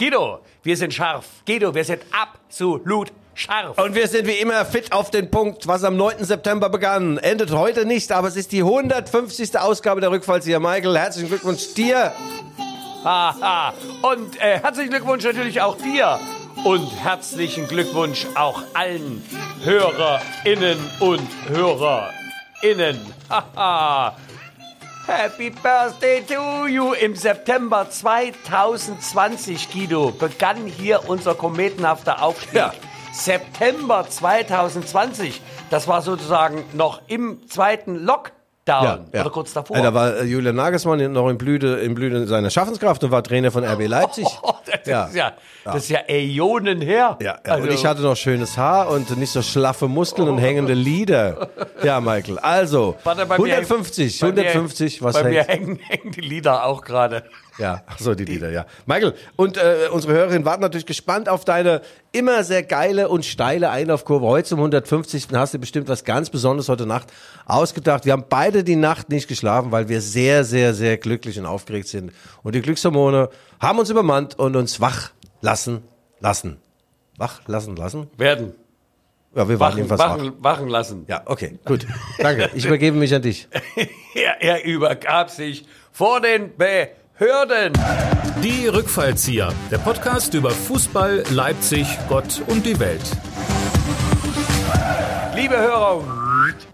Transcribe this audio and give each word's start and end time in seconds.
Guido, 0.00 0.40
wir 0.62 0.78
sind 0.78 0.94
scharf. 0.94 1.26
Guido, 1.46 1.74
wir 1.74 1.84
sind 1.84 2.00
absolut 2.10 3.12
scharf. 3.34 3.76
Und 3.76 3.94
wir 3.94 4.08
sind 4.08 4.26
wie 4.26 4.38
immer 4.38 4.64
fit 4.64 4.92
auf 4.92 5.10
den 5.10 5.30
Punkt, 5.30 5.66
was 5.66 5.84
am 5.84 5.98
9. 5.98 6.24
September 6.24 6.70
begann. 6.70 7.18
Endet 7.18 7.50
heute 7.50 7.84
nicht, 7.84 8.10
aber 8.10 8.28
es 8.28 8.36
ist 8.36 8.50
die 8.52 8.62
150. 8.62 9.58
Ausgabe 9.58 10.00
der 10.00 10.10
Rückfallzieher. 10.10 10.58
Michael, 10.58 10.96
herzlichen 10.96 11.28
Glückwunsch 11.28 11.74
dir. 11.74 12.14
Haha. 13.04 13.74
Und 14.00 14.40
äh, 14.40 14.60
herzlichen 14.60 14.88
Glückwunsch 14.88 15.22
natürlich 15.22 15.60
auch 15.60 15.76
dir. 15.76 16.18
Und 16.64 16.90
herzlichen 17.04 17.68
Glückwunsch 17.68 18.26
auch 18.36 18.62
allen 18.72 19.22
HörerInnen 19.64 20.78
und 21.00 21.28
HörerInnen. 21.50 22.98
Haha. 23.28 24.16
Happy 25.06 25.50
Birthday 25.50 26.20
to 26.22 26.66
you! 26.66 26.92
Im 26.92 27.16
September 27.16 27.88
2020, 27.88 29.70
Guido, 29.72 30.10
begann 30.10 30.66
hier 30.66 31.08
unser 31.08 31.34
kometenhafter 31.34 32.22
Aufstieg. 32.22 32.54
Ja. 32.54 32.74
September 33.12 34.06
2020, 34.08 35.40
das 35.70 35.88
war 35.88 36.02
sozusagen 36.02 36.64
noch 36.74 37.02
im 37.08 37.48
zweiten 37.48 37.96
Lockdown 38.70 39.06
oder 39.20 39.30
kurz 39.30 39.52
davor. 39.52 39.76
Ja, 39.76 39.82
da 39.82 39.94
war 39.94 40.16
äh, 40.16 40.24
Julian 40.24 40.56
Nagelsmann 40.56 41.12
noch 41.12 41.28
in 41.28 41.38
Blüte, 41.38 41.66
in 41.78 41.94
Blüte 41.94 42.26
seiner 42.26 42.50
Schaffenskraft 42.50 43.02
und 43.04 43.10
war 43.10 43.22
Trainer 43.22 43.50
von 43.50 43.64
RB 43.64 43.86
Leipzig. 43.86 44.26
Oh, 44.42 44.52
das, 44.64 44.86
Ja. 44.86 45.04
Ist 45.06 45.14
ja, 45.16 45.32
das 45.64 45.76
ist 45.76 45.88
ja 45.90 45.98
Äonen 46.08 46.80
her. 46.80 47.18
Ja, 47.20 47.26
ja. 47.44 47.52
Also- 47.52 47.64
und 47.68 47.72
ich 47.74 47.84
hatte 47.84 48.00
noch 48.02 48.16
schönes 48.16 48.56
Haar 48.56 48.88
und 48.90 49.16
nicht 49.18 49.30
so 49.32 49.42
schlaffe 49.42 49.88
Muskeln 49.88 50.28
und 50.28 50.38
hängende 50.38 50.74
Lieder. 50.74 51.48
Ja, 51.82 51.98
Michael. 52.00 52.38
Also, 52.38 52.96
Warte, 53.04 53.24
bei 53.24 53.38
mir- 53.38 53.44
150, 53.54 54.20
bei 54.20 54.26
mir- 54.32 54.42
150, 54.42 55.02
was 55.02 55.14
Bei 55.14 55.24
mir 55.24 55.44
hängt? 55.44 55.48
hängen, 55.48 55.78
hängen 55.88 56.12
die 56.12 56.20
Lieder 56.20 56.64
auch 56.66 56.82
gerade. 56.82 57.24
Ja, 57.60 57.82
ach 57.86 57.98
so 57.98 58.14
die 58.14 58.24
Lieder, 58.24 58.50
ja. 58.50 58.64
Michael, 58.86 59.14
und 59.36 59.58
äh, 59.58 59.88
unsere 59.92 60.14
Hörerinnen 60.14 60.46
warten 60.46 60.62
natürlich 60.62 60.86
gespannt 60.86 61.28
auf 61.28 61.44
deine 61.44 61.82
immer 62.10 62.42
sehr 62.42 62.62
geile 62.62 63.10
und 63.10 63.26
steile 63.26 63.68
Einlaufkurve. 63.68 64.24
Heute 64.26 64.48
zum 64.48 64.60
150. 64.60 65.28
hast 65.34 65.52
du 65.52 65.58
bestimmt 65.58 65.86
was 65.86 66.04
ganz 66.04 66.30
Besonderes 66.30 66.70
heute 66.70 66.86
Nacht 66.86 67.12
ausgedacht. 67.44 68.06
Wir 68.06 68.14
haben 68.14 68.24
beide 68.30 68.64
die 68.64 68.76
Nacht 68.76 69.10
nicht 69.10 69.28
geschlafen, 69.28 69.72
weil 69.72 69.90
wir 69.90 70.00
sehr, 70.00 70.44
sehr, 70.44 70.72
sehr 70.72 70.96
glücklich 70.96 71.38
und 71.38 71.44
aufgeregt 71.44 71.88
sind. 71.88 72.12
Und 72.42 72.54
die 72.54 72.62
Glückshormone 72.62 73.28
haben 73.60 73.78
uns 73.78 73.90
übermannt 73.90 74.38
und 74.38 74.56
uns 74.56 74.80
wach 74.80 75.10
lassen 75.42 75.82
lassen. 76.18 76.56
Wach 77.18 77.42
lassen 77.46 77.76
lassen? 77.76 78.06
Werden. 78.16 78.54
Ja, 79.34 79.48
wir 79.48 79.60
Wachen, 79.60 79.76
jedenfalls 79.76 80.00
wach. 80.00 80.18
wachen, 80.18 80.32
wachen 80.38 80.68
lassen. 80.68 81.04
Ja, 81.08 81.22
okay, 81.26 81.58
gut. 81.64 81.86
Danke. 82.18 82.50
Ich 82.54 82.64
übergebe 82.64 82.96
mich 82.96 83.14
an 83.14 83.22
dich. 83.22 83.48
Er, 84.12 84.42
er 84.42 84.64
übergab 84.64 85.30
sich 85.30 85.64
vor 85.92 86.20
den 86.20 86.50
Behörden. 87.20 87.74
Die 88.42 88.66
Rückfallzieher, 88.66 89.52
der 89.70 89.76
Podcast 89.76 90.32
über 90.32 90.48
Fußball, 90.48 91.22
Leipzig, 91.28 91.86
Gott 92.08 92.42
und 92.46 92.64
die 92.64 92.80
Welt. 92.80 93.02
Liebe 95.36 95.58
Hörer 95.58 96.02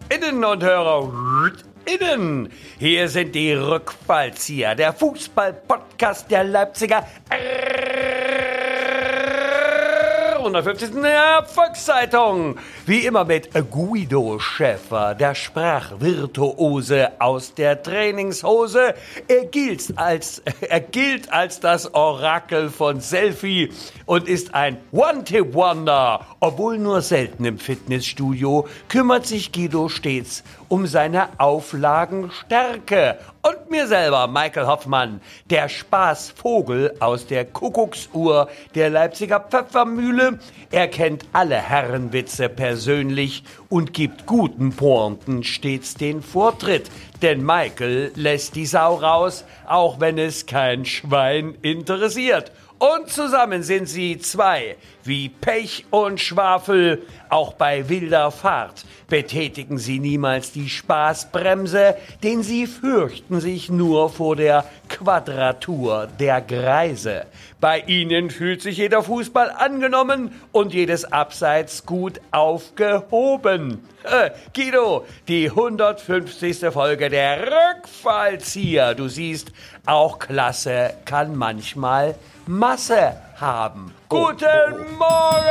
innen 0.09 0.45
und 0.45 0.63
Hörer 0.63 1.13
innen, 1.85 2.49
hier 2.79 3.09
sind 3.09 3.35
die 3.35 3.55
Rückfallzieher, 3.55 4.77
der 4.77 4.93
Fußball-Podcast 4.93 6.31
der 6.31 6.45
Leipziger 6.45 7.05
150. 10.47 10.95
Erfolgszeitung. 11.03 12.57
Wie 12.87 13.01
immer 13.01 13.25
mit 13.25 13.51
Guido 13.69 14.39
Schäfer, 14.39 15.17
der 15.17 15.35
Sprachvirtuose 15.35 17.21
aus 17.21 17.53
der 17.55 17.83
Trainingshose. 17.83 18.95
Er 19.27 19.47
gilt 19.47 19.99
als, 19.99 20.43
er 20.61 20.79
gilt 20.79 21.33
als 21.33 21.59
das 21.59 21.93
Orakel 21.95 22.71
von 22.71 23.01
Selfie 23.01 23.73
und 24.05 24.29
ist 24.29 24.55
ein 24.55 24.77
One-Tip-Wonder. 24.93 26.25
Obwohl 26.39 26.79
nur 26.79 27.01
selten 27.01 27.45
im 27.45 27.59
Fitnessstudio, 27.59 28.69
kümmert 28.89 29.27
sich 29.27 29.51
Guido 29.51 29.89
stets 29.89 30.45
um 30.69 30.87
seine 30.87 31.29
Auflagenstärke. 31.39 33.19
Und 33.43 33.71
mir 33.71 33.87
selber, 33.87 34.27
Michael 34.27 34.67
Hoffmann, 34.67 35.21
der 35.51 35.69
Spaßvogel 35.69 36.97
aus 36.99 37.27
der 37.27 37.45
Kuckucksuhr 37.45 38.49
der 38.75 38.91
Leipziger 38.91 39.41
Pfeffermühle. 39.41 40.41
Er 40.71 40.89
kennt 40.89 41.25
alle 41.33 41.57
Herrenwitze 41.57 42.49
persönlich 42.49 43.45
und 43.69 43.93
gibt 43.93 44.27
guten 44.27 44.75
Pointen 44.75 45.45
stets 45.45 45.95
den 45.95 46.23
Vortritt. 46.23 46.91
Denn 47.23 47.45
Michael 47.45 48.13
lässt 48.15 48.57
die 48.57 48.67
Sau 48.67 48.97
raus, 48.97 49.45
auch 49.67 50.01
wenn 50.01 50.19
es 50.19 50.47
kein 50.47 50.85
Schwein 50.85 51.57
interessiert. 51.63 52.51
Und 52.79 53.09
zusammen 53.09 53.63
sind 53.63 53.89
sie 53.89 54.19
zwei, 54.19 54.77
wie 55.03 55.31
Pech 55.31 55.87
und 55.91 56.21
Schwafel. 56.21 57.03
Auch 57.31 57.55
bei 57.55 57.89
wilder 57.89 58.31
Fahrt 58.31 58.85
betätigen 59.09 59.79
sie 59.79 59.99
niemals 59.99 60.53
die 60.53 60.69
Spaßbremse, 60.69 61.97
denn 62.23 62.43
sie 62.43 62.67
fürchten 62.67 63.41
sich 63.41 63.71
nur 63.71 64.11
vor 64.11 64.37
der 64.37 64.67
Quadratur 64.91 66.07
der 66.21 66.43
Greise. 66.43 67.25
Bei 67.61 67.81
ihnen 67.81 68.29
fühlt 68.29 68.61
sich 68.61 68.77
jeder 68.77 69.03
Fußball 69.03 69.51
angenommen 69.51 70.31
und 70.53 70.75
jedes 70.75 71.11
Abseits 71.11 71.87
gut 71.87 72.21
aufgehoben. 72.31 73.89
Äh, 74.05 74.31
Guido, 74.55 75.07
die 75.29 75.49
150. 75.49 76.71
Folge 76.71 77.09
der 77.09 77.47
Rückfallzieher. 77.47 78.95
Du 78.95 79.09
siehst, 79.09 79.51
auch 79.87 80.19
Klasse 80.19 80.93
kann 81.07 81.35
manchmal 81.35 82.17
Masse 82.49 83.15
haben. 83.41 83.93
Guten 84.09 84.47
Morgen! 84.99 85.47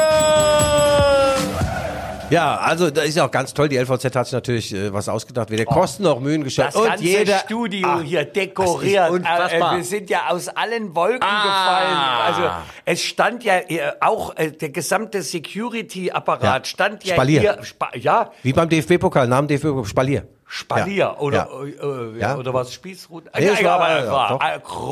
Ja, 2.31 2.55
also 2.55 2.89
da 2.89 3.03
ist 3.03 3.15
ja 3.15 3.25
auch 3.27 3.31
ganz 3.31 3.53
toll. 3.53 3.69
Die 3.69 3.77
LVZ 3.77 4.15
hat 4.15 4.25
sich 4.25 4.33
natürlich 4.33 4.73
äh, 4.73 4.91
was 4.91 5.07
ausgedacht. 5.09 5.51
Weder 5.51 5.65
Kosten 5.65 6.03
noch 6.03 6.19
Mühen 6.19 6.43
gescheut. 6.43 6.67
Das 6.67 6.75
und 6.75 6.85
ganze 6.87 7.03
jeder 7.03 7.37
Studio 7.39 7.87
Ah, 7.87 7.99
hier 7.99 8.23
das 8.23 8.33
dekoriert. 8.33 9.11
Äh, 9.25 9.59
wir 9.59 9.83
sind 9.83 10.09
ja 10.09 10.29
aus 10.29 10.47
allen 10.47 10.95
Wolken 10.95 11.21
Ah. 11.21 12.27
gefallen. 12.29 12.47
Also 12.47 12.65
es 12.85 13.03
stand 13.03 13.43
ja 13.43 13.57
äh, 13.57 13.91
auch 14.01 14.35
äh, 14.37 14.51
der 14.51 14.69
gesamte 14.69 15.21
Security-Apparat 15.21 16.43
Ja. 16.43 16.63
stand 16.65 17.03
ja 17.03 17.13
Spalier. 17.13 17.41
hier. 17.41 17.63
Spa 17.63 17.89
ja, 17.93 18.31
Wie 18.41 18.53
beim 18.53 18.69
DFB-Pokal, 18.69 19.27
Namen 19.27 19.47
DFB-Pokal, 19.47 19.85
Spalier. 19.85 20.27
Spalier 20.47 21.15
oder 21.19 21.49
äh, 21.63 21.69
äh, 21.71 22.19
Ja. 22.19 22.37
oder 22.37 22.53
was 22.53 22.71
Spießruten? 22.71 23.31
Nee, 23.37 23.47
es 23.47 23.63
war, 23.63 23.79
aber 23.79 23.99
es 24.03 24.09
war 24.09 24.41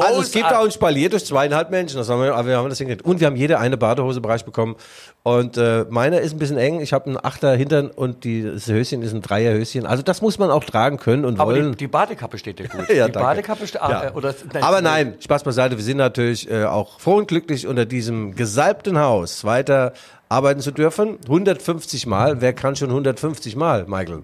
also 0.08 0.22
es 0.22 0.31
gibt 0.31 0.52
auch 0.52 0.64
ein 0.66 0.72
Spalier 0.72 1.09
durch 1.09 1.25
zweieinhalb 1.25 1.69
Menschen, 1.69 1.97
das 1.97 2.09
haben 2.09 2.22
wir, 2.24 2.34
aber 2.36 2.47
wir 2.47 2.58
haben 2.58 2.69
das 2.69 2.80
hingekriegt. 2.80 3.06
Und 3.06 3.19
wir 3.19 3.28
haben 3.28 3.36
jede 3.36 3.59
eine 3.59 3.78
Badehosebereich 3.78 4.46
bekommen. 4.46 4.75
Und 5.22 5.56
äh, 5.58 5.86
meiner 5.90 6.19
ist 6.22 6.34
ein 6.34 6.40
bisschen 6.40 6.58
eng. 6.58 6.81
Ich 6.81 6.92
habe 6.92 7.06
einen 7.06 7.18
Achter 7.24 7.56
Hintern 7.56 7.92
und 7.92 8.24
die, 8.24 8.44
das 8.44 8.68
Höschen 8.68 9.03
ist 9.03 9.13
ein 9.13 9.22
Dreierhöschen. 9.22 9.86
Also 9.86 10.02
das 10.03 10.22
muss 10.22 10.38
man 10.40 10.50
auch 10.50 10.63
tragen 10.63 10.97
können 10.97 11.24
und 11.24 11.40
aber 11.40 11.53
wollen. 11.53 11.72
die, 11.74 11.78
die 11.78 11.88
Badekappe 11.88 12.38
steht 12.38 12.59
dir 12.59 12.68
gut. 12.68 12.90
Ja, 12.90 13.06
die 13.06 13.12
danke. 13.13 13.19
Badekappe 13.19 13.68
steht. 13.68 13.81
Ah, 13.81 13.90
Ja. 13.92 14.03
äh, 14.09 14.12
oder, 14.13 14.34
Aber 14.62 14.81
nein, 14.81 15.13
Spaß 15.19 15.44
beiseite. 15.44 15.78
Wir 15.78 15.84
sind 15.84 15.97
natürlich 15.97 16.50
äh, 16.52 16.66
auch 16.66 17.00
froh 17.00 17.16
und 17.18 17.28
glücklich, 17.28 17.68
unter 17.68 17.86
diesem 17.86 18.36
gesalbten 18.36 19.00
Haus 19.00 19.46
weiter 19.46 19.94
arbeiten 20.30 20.62
zu 20.62 20.72
dürfen. 20.72 21.19
150 21.25 22.06
Mal. 22.08 22.42
Wer 22.42 22.53
kann 22.53 22.75
schon 22.75 22.90
150 22.90 23.56
Mal, 23.56 23.86
Michael? 23.88 24.24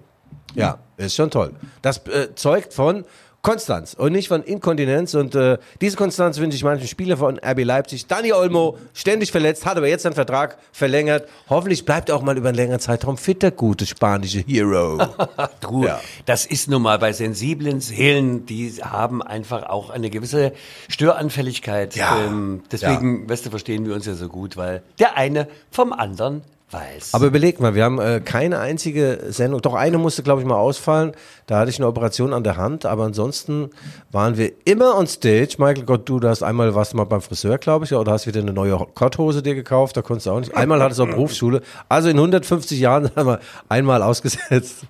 Ja, 0.54 0.78
ist 0.96 1.14
schon 1.14 1.30
toll. 1.30 1.52
Das 1.82 1.98
äh, 2.06 2.34
zeugt 2.34 2.74
von 2.74 3.04
Konstanz 3.42 3.94
und 3.94 4.12
nicht 4.12 4.28
von 4.28 4.42
Inkontinenz. 4.42 5.14
Und 5.14 5.34
äh, 5.34 5.56
diese 5.80 5.96
Konstanz 5.96 6.36
wünsche 6.38 6.56
ich 6.56 6.62
manchen 6.62 6.86
Spieler 6.86 7.16
von 7.16 7.38
RB 7.38 7.64
Leipzig. 7.64 8.06
Dani 8.06 8.34
Olmo, 8.34 8.76
ständig 8.92 9.32
verletzt, 9.32 9.64
hat 9.64 9.78
aber 9.78 9.88
jetzt 9.88 10.02
seinen 10.02 10.12
Vertrag 10.12 10.58
verlängert. 10.72 11.26
Hoffentlich 11.48 11.86
bleibt 11.86 12.10
er 12.10 12.16
auch 12.16 12.22
mal 12.22 12.36
über 12.36 12.48
einen 12.50 12.56
längeren 12.56 12.80
Zeitraum 12.80 13.16
fit, 13.16 13.42
der 13.42 13.50
gute 13.52 13.86
spanische 13.86 14.40
Hero. 14.40 14.98
Du, 15.60 15.86
Ja. 15.86 16.00
das 16.26 16.44
ist 16.44 16.68
nun 16.68 16.82
mal 16.82 16.98
bei 16.98 17.14
sensiblen 17.14 17.80
Seelen, 17.80 18.44
die 18.44 18.72
haben 18.82 19.22
einfach 19.22 19.62
auch 19.70 19.88
eine 19.88 20.10
gewisse 20.10 20.52
Störanfälligkeit. 20.88 21.96
Ja. 21.96 22.18
Ähm, 22.24 22.62
deswegen, 22.70 23.28
weißt 23.28 23.46
du, 23.46 23.50
verstehen 23.50 23.86
wir 23.86 23.94
uns 23.94 24.04
ja 24.04 24.14
so 24.14 24.28
gut, 24.28 24.56
weil 24.58 24.82
der 24.98 25.16
eine 25.16 25.48
vom 25.70 25.92
anderen 25.94 26.42
weiß. 26.70 27.14
Aber 27.14 27.26
überleg 27.26 27.60
mal, 27.60 27.74
wir 27.74 27.84
haben 27.84 28.00
äh, 28.00 28.20
keine 28.24 28.58
einzige 28.58 29.26
Sendung, 29.28 29.60
doch 29.60 29.74
eine 29.74 29.98
musste, 29.98 30.22
glaube 30.22 30.40
ich, 30.40 30.46
mal 30.46 30.56
ausfallen. 30.56 31.12
Da 31.46 31.58
hatte 31.58 31.70
ich 31.70 31.78
eine 31.78 31.86
Operation 31.86 32.32
an 32.32 32.44
der 32.44 32.56
Hand, 32.56 32.86
aber 32.86 33.04
ansonsten 33.04 33.70
waren 34.10 34.36
wir 34.36 34.52
immer 34.64 34.96
on 34.96 35.06
stage. 35.06 35.56
Michael 35.58 35.84
Gott, 35.84 36.08
du, 36.08 36.20
hast 36.20 36.42
einmal 36.42 36.74
was 36.74 36.94
mal 36.94 37.04
beim 37.04 37.20
Friseur, 37.20 37.58
glaube 37.58 37.84
ich, 37.84 37.94
oder 37.94 38.12
hast 38.12 38.26
wieder 38.26 38.40
eine 38.40 38.52
neue 38.52 38.76
Korthose 38.94 39.42
dir 39.42 39.54
gekauft, 39.54 39.96
da 39.96 40.02
konntest 40.02 40.26
du 40.26 40.30
auch 40.30 40.40
nicht. 40.40 40.56
Einmal 40.56 40.82
hattest 40.82 41.00
du 41.00 41.04
auch 41.04 41.08
Berufsschule. 41.08 41.62
Also 41.88 42.08
in 42.08 42.16
150 42.16 42.78
Jahren 42.78 43.10
haben 43.16 43.26
wir 43.26 43.40
einmal 43.68 44.02
ausgesetzt. 44.02 44.86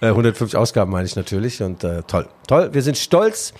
Äh, 0.00 0.08
150 0.08 0.56
Ausgaben 0.56 0.90
meine 0.90 1.06
ich 1.06 1.16
natürlich 1.16 1.62
und 1.62 1.84
äh, 1.84 2.02
toll, 2.02 2.28
toll. 2.46 2.70
Wir 2.72 2.82
sind 2.82 2.96
stolz 2.96 3.52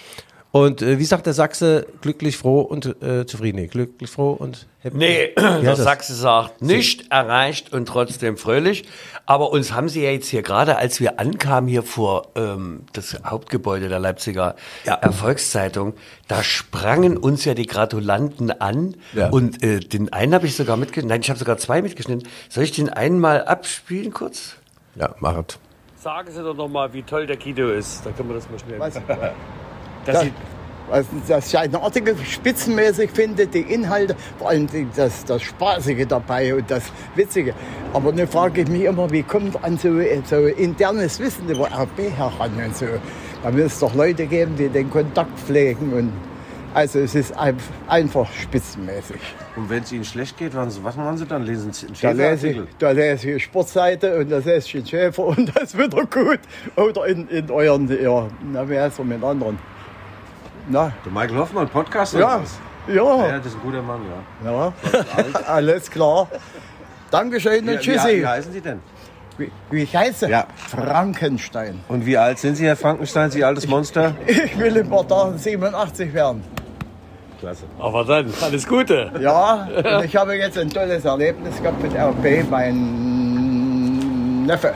Und 0.55 0.83
äh, 0.83 1.01
wie 1.01 1.05
sagt 1.05 1.27
der 1.27 1.33
Sachse, 1.33 1.85
glücklich, 2.01 2.37
froh 2.37 2.61
und 2.61 3.03
äh, 3.03 3.27
zufrieden? 3.27 3.57
Nee, 3.57 3.67
glücklich, 3.67 4.09
froh 4.09 4.31
und 4.31 4.69
happy. 4.79 4.97
Nee, 4.97 5.33
Wie 5.35 5.41
der? 5.65 5.75
Sachse 5.75 6.15
sagt, 6.15 6.63
nicht 6.63 7.11
erreicht 7.11 7.73
und 7.73 7.87
trotzdem 7.87 8.37
fröhlich. 8.37 8.85
Aber 9.27 9.51
uns 9.51 9.73
haben 9.73 9.89
sie 9.89 10.05
ja 10.05 10.13
jetzt 10.13 10.29
hier 10.29 10.43
gerade, 10.43 10.77
als 10.77 11.01
wir 11.01 11.19
ankamen 11.19 11.69
hier 11.69 11.83
vor 11.83 12.29
ähm, 12.37 12.85
das 12.93 13.19
Hauptgebäude 13.27 13.89
der 13.89 13.99
Leipziger 13.99 14.55
Erfolgszeitung, 14.85 15.95
da 16.29 16.45
sprangen 16.45 17.17
uns 17.17 17.45
ja 17.45 17.55
die 17.55 17.67
Gratulanten 17.67 18.53
an. 18.53 18.95
Ja. 19.13 19.31
Und 19.31 19.61
äh, 19.65 19.81
den 19.81 20.13
einen 20.13 20.35
habe 20.35 20.47
ich 20.47 20.55
sogar 20.55 20.77
mitgeschnitten. 20.77 21.09
Nein, 21.09 21.23
ich 21.23 21.31
habe 21.31 21.39
sogar 21.41 21.59
zwei 21.59 21.83
mitgeschnitten. 21.83 22.29
Soll 22.49 22.63
ich 22.63 22.71
den 22.71 22.91
einen 22.91 23.19
mal 23.19 23.45
abspielen 23.45 24.13
kurz? 24.13 24.55
Ja, 24.95 25.17
machet. 25.19 25.59
Sagen 25.97 26.31
Sie 26.31 26.41
doch 26.45 26.55
noch 26.55 26.69
mal, 26.69 26.93
wie 26.93 27.03
toll 27.03 27.27
der 27.27 27.39
Guido 27.39 27.71
ist. 27.71 28.07
Da 28.07 28.13
können 28.13 28.29
wir 28.29 28.37
das 28.37 28.49
mal 28.49 28.61
schnell. 28.61 29.33
Was, 30.07 30.15
Das 30.15 30.23
sieht, 30.23 30.33
was 30.89 31.07
das 31.27 31.49
ich 31.49 31.59
einen 31.59 31.77
Artikel 31.77 32.17
spitzenmäßig 32.25 33.11
finde, 33.11 33.47
die 33.47 33.61
Inhalte, 33.61 34.17
vor 34.39 34.51
allem 34.51 34.69
das, 34.95 35.25
das 35.25 35.43
Spaßige 35.43 36.07
dabei 36.07 36.55
und 36.55 36.71
das 36.71 36.85
Witzige. 37.15 37.55
Aber 37.93 38.13
dann 38.13 38.29
frage 38.29 38.63
ich 38.63 38.69
mich 38.69 38.83
immer, 38.83 39.11
wie 39.11 39.23
kommt 39.23 39.63
an 39.65 39.79
so, 39.79 39.91
so 40.25 40.47
internes 40.47 41.19
Wissen 41.21 41.49
über 41.49 41.67
RB 41.67 42.11
heran 42.17 42.53
und 42.65 42.77
so. 42.77 42.87
Da 43.43 43.51
muss 43.51 43.65
es 43.65 43.79
doch 43.79 43.95
Leute 43.95 44.27
geben, 44.27 44.57
die 44.57 44.69
den 44.69 44.91
Kontakt 44.91 45.39
pflegen 45.39 45.93
und 45.93 46.13
also 46.75 46.99
es 46.99 47.15
ist 47.15 47.37
ein, 47.39 47.57
einfach 47.87 48.29
spitzenmäßig. 48.33 49.21
Und 49.55 49.71
wenn 49.71 49.85
es 49.85 49.93
Ihnen 49.93 50.05
schlecht 50.05 50.37
geht, 50.37 50.57
was 50.57 50.97
machen 50.97 51.17
Sie 51.17 51.25
dann? 51.25 51.45
Lesen 51.45 51.73
Sie 51.73 51.87
einen 51.87 51.95
Da 52.03 52.11
lese, 52.11 52.49
ich, 52.49 52.61
da 52.81 52.91
lese 52.91 53.31
ich 53.31 53.45
Sportseite 53.45 54.19
und 54.19 54.29
da 54.29 54.39
lese 54.39 54.59
ich 54.59 54.73
den 54.73 54.87
Schäfer 54.87 55.23
und 55.23 55.53
das 55.55 55.75
ist 55.75 55.79
wieder 55.79 56.05
gut. 56.05 56.41
Oder 56.75 57.07
in, 57.07 57.29
in 57.29 57.49
euren, 57.49 57.89
ja, 58.03 58.27
na, 58.53 58.69
wie 58.69 58.77
heißt 58.77 58.99
er 58.99 59.05
mit 59.05 59.23
anderen? 59.23 59.57
Na, 60.69 60.93
Der 61.05 61.13
Michael 61.13 61.37
Hoffmann, 61.37 61.69
Podcast 61.69 62.15
ja, 62.15 62.41
ja. 62.89 63.39
das 63.39 63.47
ist 63.47 63.55
ein 63.55 63.61
guter 63.63 63.83
Mann, 63.83 64.01
ja. 64.45 64.51
Ja, 64.51 64.73
alles 65.47 65.91
klar. 65.91 66.29
Dankeschön 67.11 67.69
und 67.69 67.81
tschüssi. 67.81 68.23
heißen 68.23 68.53
Sie 68.53 68.61
denn? 68.61 68.81
Wie, 69.37 69.51
wie 69.71 69.83
ich 69.83 69.95
heiße? 69.97 70.29
Ja. 70.31 70.47
Frankenstein. 70.69 71.81
Und 71.89 72.07
wie 72.07 72.17
alt 72.17 72.39
sind 72.39 72.55
Sie, 72.57 72.67
Herr 72.67 72.77
Frankenstein, 72.77 73.31
Sie 73.31 73.45
altes 73.45 73.67
Monster? 73.67 74.15
Ich 74.27 74.59
will 74.59 74.77
in 74.77 74.85
ein 74.87 74.91
paar 74.91 75.07
Tagen 75.07 75.37
87 75.39 76.15
werden. 76.15 76.43
Klasse. 77.41 77.65
aber 77.79 78.05
dann, 78.05 78.33
alles 78.41 78.67
Gute. 78.67 79.11
Ja, 79.21 79.69
und 79.99 80.05
ich 80.05 80.17
habe 80.17 80.35
jetzt 80.37 80.57
ein 80.57 80.71
tolles 80.71 81.05
Erlebnis 81.05 81.61
gehabt 81.61 81.83
mit 81.83 81.93
RB, 81.95 82.49
mein 82.49 84.47
Neffe. 84.47 84.73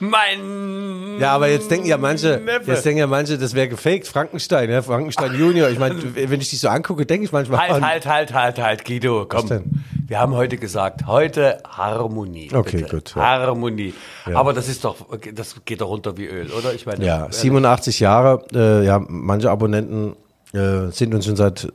Mein 0.00 1.18
Ja, 1.18 1.32
aber 1.34 1.48
jetzt 1.48 1.70
denken 1.70 1.86
ja 1.86 1.98
manche, 1.98 2.40
Neffe. 2.44 2.70
jetzt 2.70 2.84
denken 2.84 3.00
ja 3.00 3.06
manche, 3.06 3.36
das 3.38 3.54
wäre 3.54 3.68
gefaked. 3.68 4.06
Frankenstein, 4.06 4.70
ja, 4.70 4.82
Frankenstein 4.82 5.34
Junior. 5.34 5.68
Ich 5.68 5.78
meine, 5.78 5.96
wenn 6.14 6.40
ich 6.40 6.50
dich 6.50 6.60
so 6.60 6.68
angucke, 6.68 7.04
denke 7.04 7.24
ich 7.24 7.32
manchmal. 7.32 7.68
Halt, 7.68 7.84
halt, 7.84 8.06
halt, 8.06 8.34
halt, 8.34 8.58
halt, 8.58 8.84
Guido, 8.84 9.26
komm. 9.28 9.48
denn? 9.48 9.84
Wir 10.06 10.20
haben 10.20 10.34
heute 10.34 10.56
gesagt, 10.56 11.06
heute 11.06 11.62
Harmonie. 11.68 12.50
Okay, 12.52 12.78
bitte. 12.78 12.96
gut, 12.96 13.14
ja. 13.14 13.22
Harmonie. 13.22 13.92
Aber 14.24 14.52
das 14.52 14.68
ist 14.68 14.84
doch, 14.84 14.96
das 15.34 15.56
geht 15.64 15.80
doch 15.80 15.88
runter 15.88 16.16
wie 16.16 16.26
Öl, 16.26 16.50
oder? 16.52 16.72
Ich 16.72 16.86
meine, 16.86 17.04
Ja, 17.04 17.26
äh, 17.26 17.32
87 17.32 18.00
Jahre. 18.00 18.44
Äh, 18.54 18.86
ja, 18.86 19.00
manche 19.06 19.50
Abonnenten 19.50 20.16
äh, 20.54 20.90
sind 20.92 21.14
uns 21.14 21.26
schon 21.26 21.36
seit 21.36 21.70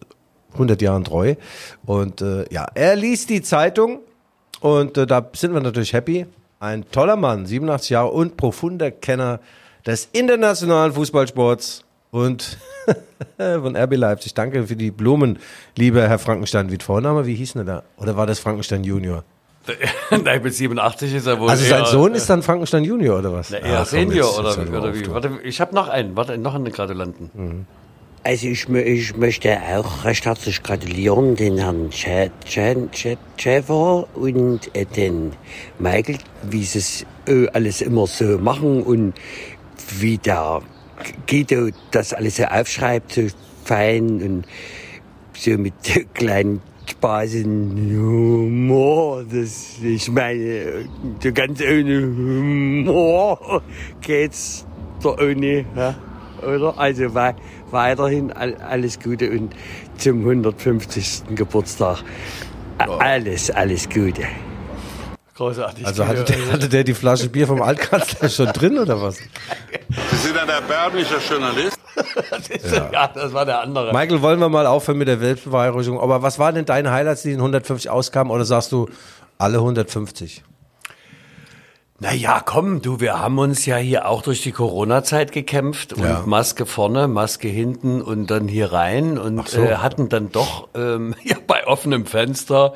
100 0.54 0.82
Jahren 0.82 1.04
treu. 1.04 1.36
Und 1.86 2.22
äh, 2.22 2.46
ja, 2.52 2.66
er 2.74 2.96
liest 2.96 3.30
die 3.30 3.42
Zeitung 3.42 4.00
und 4.62 4.98
äh, 4.98 5.06
da 5.06 5.30
sind 5.34 5.54
wir 5.54 5.62
natürlich 5.62 5.94
happy. 5.94 6.26
Ein 6.64 6.90
toller 6.92 7.18
Mann, 7.18 7.46
87 7.46 7.90
Jahre 7.90 8.12
und 8.12 8.38
profunder 8.38 8.90
Kenner 8.90 9.42
des 9.86 10.08
internationalen 10.14 10.94
Fußballsports 10.94 11.84
und 12.10 12.58
von 13.38 13.76
RB 13.76 13.98
Leipzig. 13.98 14.34
Danke 14.34 14.66
für 14.66 14.78
die 14.78 14.90
Blumen, 14.90 15.40
lieber 15.76 16.08
Herr 16.08 16.20
Frankenstein. 16.20 16.72
Wie 16.72 16.78
Vorname, 16.82 17.26
wie 17.26 17.36
hieß 17.36 17.54
denn 17.54 17.66
der? 17.66 17.84
Oder 17.98 18.16
war 18.16 18.28
das 18.28 18.40
Frankenstein 18.40 18.86
Junior? 18.86 19.26
Nein, 20.10 20.42
mit 20.42 20.54
87 20.54 21.14
ist 21.14 21.28
er 21.28 21.38
wohl. 21.38 21.50
Also 21.50 21.66
sein 21.66 21.86
Sohn 21.86 22.16
ist 22.16 22.30
dann 22.30 22.42
Frankenstein 22.42 22.86
Junior 22.86 23.20
oder 23.20 23.34
was? 23.34 23.50
Na, 23.50 23.58
eher 23.58 23.80
Ach, 23.82 23.90
komm, 23.90 24.00
Senior 24.00 24.28
jetzt- 24.28 24.40
oder, 24.40 24.50
jetzt 24.50 24.70
oder 24.70 24.96
wie? 24.96 25.08
Warte, 25.10 25.32
ich 25.44 25.60
habe 25.60 25.76
noch 25.76 25.90
einen, 25.90 26.16
warte, 26.16 26.38
noch 26.38 26.56
einen 26.56 26.72
Gratulanten. 26.72 27.68
Also 28.26 28.48
ich, 28.48 28.70
ich 28.70 29.18
möchte 29.18 29.60
auch 29.76 30.06
recht 30.06 30.26
herzlich 30.26 30.64
gratulieren 30.64 31.36
den 31.36 31.58
Herrn 31.58 31.90
Schä- 31.90 32.32
Schä- 32.48 32.90
Schä- 32.94 33.18
Schäfer 33.36 34.08
und 34.16 34.74
äh, 34.74 34.86
den 34.86 35.34
Michael, 35.78 36.20
wie 36.50 36.64
sie 36.64 36.80
es 36.80 37.06
äh, 37.28 37.48
alles 37.52 37.82
immer 37.82 38.08
so 38.08 38.38
machen 38.38 38.82
und 38.84 39.14
wie 40.00 40.18
der 40.18 40.62
Guido 41.30 41.68
das 41.92 42.14
alles 42.14 42.38
so 42.38 42.46
aufschreibt, 42.46 43.12
so 43.12 43.24
fein 43.66 44.22
und 44.22 44.46
so 45.34 45.58
mit 45.58 45.74
kleinen 46.14 46.62
Spaßen, 46.90 47.72
Humor, 47.94 49.26
das, 49.30 49.80
ich 49.84 50.10
meine, 50.10 50.86
so 51.22 51.32
ganz 51.34 51.60
ohne 51.62 52.02
Humor 52.04 53.62
geht's 54.00 54.66
doch 55.02 55.18
ohne, 55.20 55.66
oder? 56.42 56.78
Also 56.78 57.14
wei 57.14 57.36
weiterhin 57.74 58.32
all, 58.32 58.56
alles 58.56 59.00
Gute 59.00 59.30
und 59.32 59.54
zum 59.98 60.20
150. 60.20 61.24
Geburtstag 61.36 62.04
alles, 62.78 63.52
alles 63.52 63.90
Gute. 63.90 64.24
Großartig. 65.36 65.86
Also 65.86 66.06
hatte 66.06 66.24
der, 66.24 66.52
hatte 66.52 66.70
der 66.70 66.84
die 66.84 66.94
Flasche 66.94 67.28
Bier 67.28 67.48
vom 67.48 67.62
Altkanzler 67.62 68.30
schon 68.30 68.48
drin 68.48 68.78
oder 68.78 69.02
was? 69.02 69.18
Sie 69.18 70.16
sind 70.16 70.38
ein 70.38 70.50
erbärmlicher 70.50 71.18
Journalist. 71.28 71.78
ja. 72.92 73.08
das 73.08 73.34
war 73.34 73.46
der 73.46 73.62
andere. 73.62 73.94
Michael, 73.94 74.22
wollen 74.22 74.40
wir 74.40 74.50
mal 74.50 74.68
aufhören 74.68 74.98
mit 74.98 75.08
der 75.08 75.18
Selbstbeweihräucherung. 75.18 76.00
Aber 76.00 76.22
was 76.22 76.38
waren 76.38 76.56
denn 76.56 76.66
deine 76.66 76.92
Highlights, 76.92 77.24
die 77.24 77.32
in 77.32 77.40
150 77.40 77.90
auskamen? 77.90 78.32
Oder 78.32 78.46
sagst 78.46 78.72
du 78.72 78.90
alle 79.40 79.58
150? 79.58 80.44
Naja, 82.04 82.42
komm, 82.46 82.82
du, 82.82 83.00
wir 83.00 83.20
haben 83.20 83.40
uns 83.40 83.66
ja 83.66 83.78
hier 83.78 84.08
auch 84.10 84.22
durch 84.22 84.42
die 84.44 84.52
Corona-Zeit 84.52 85.32
gekämpft 85.32 85.94
und 85.94 86.04
Ja. 86.04 86.22
Maske 86.26 86.66
vorne, 86.66 87.08
Maske 87.08 87.48
hinten 87.48 88.02
und 88.02 88.28
dann 88.30 88.48
hier 88.50 88.74
rein 88.74 89.18
und 89.18 89.48
so. 89.48 89.62
äh, 89.62 89.76
hatten 89.78 90.10
dann 90.10 90.30
doch 90.32 90.68
ähm, 90.76 91.16
ja, 91.24 91.38
bei 91.48 91.66
offenem 91.66 92.06
Fenster 92.06 92.74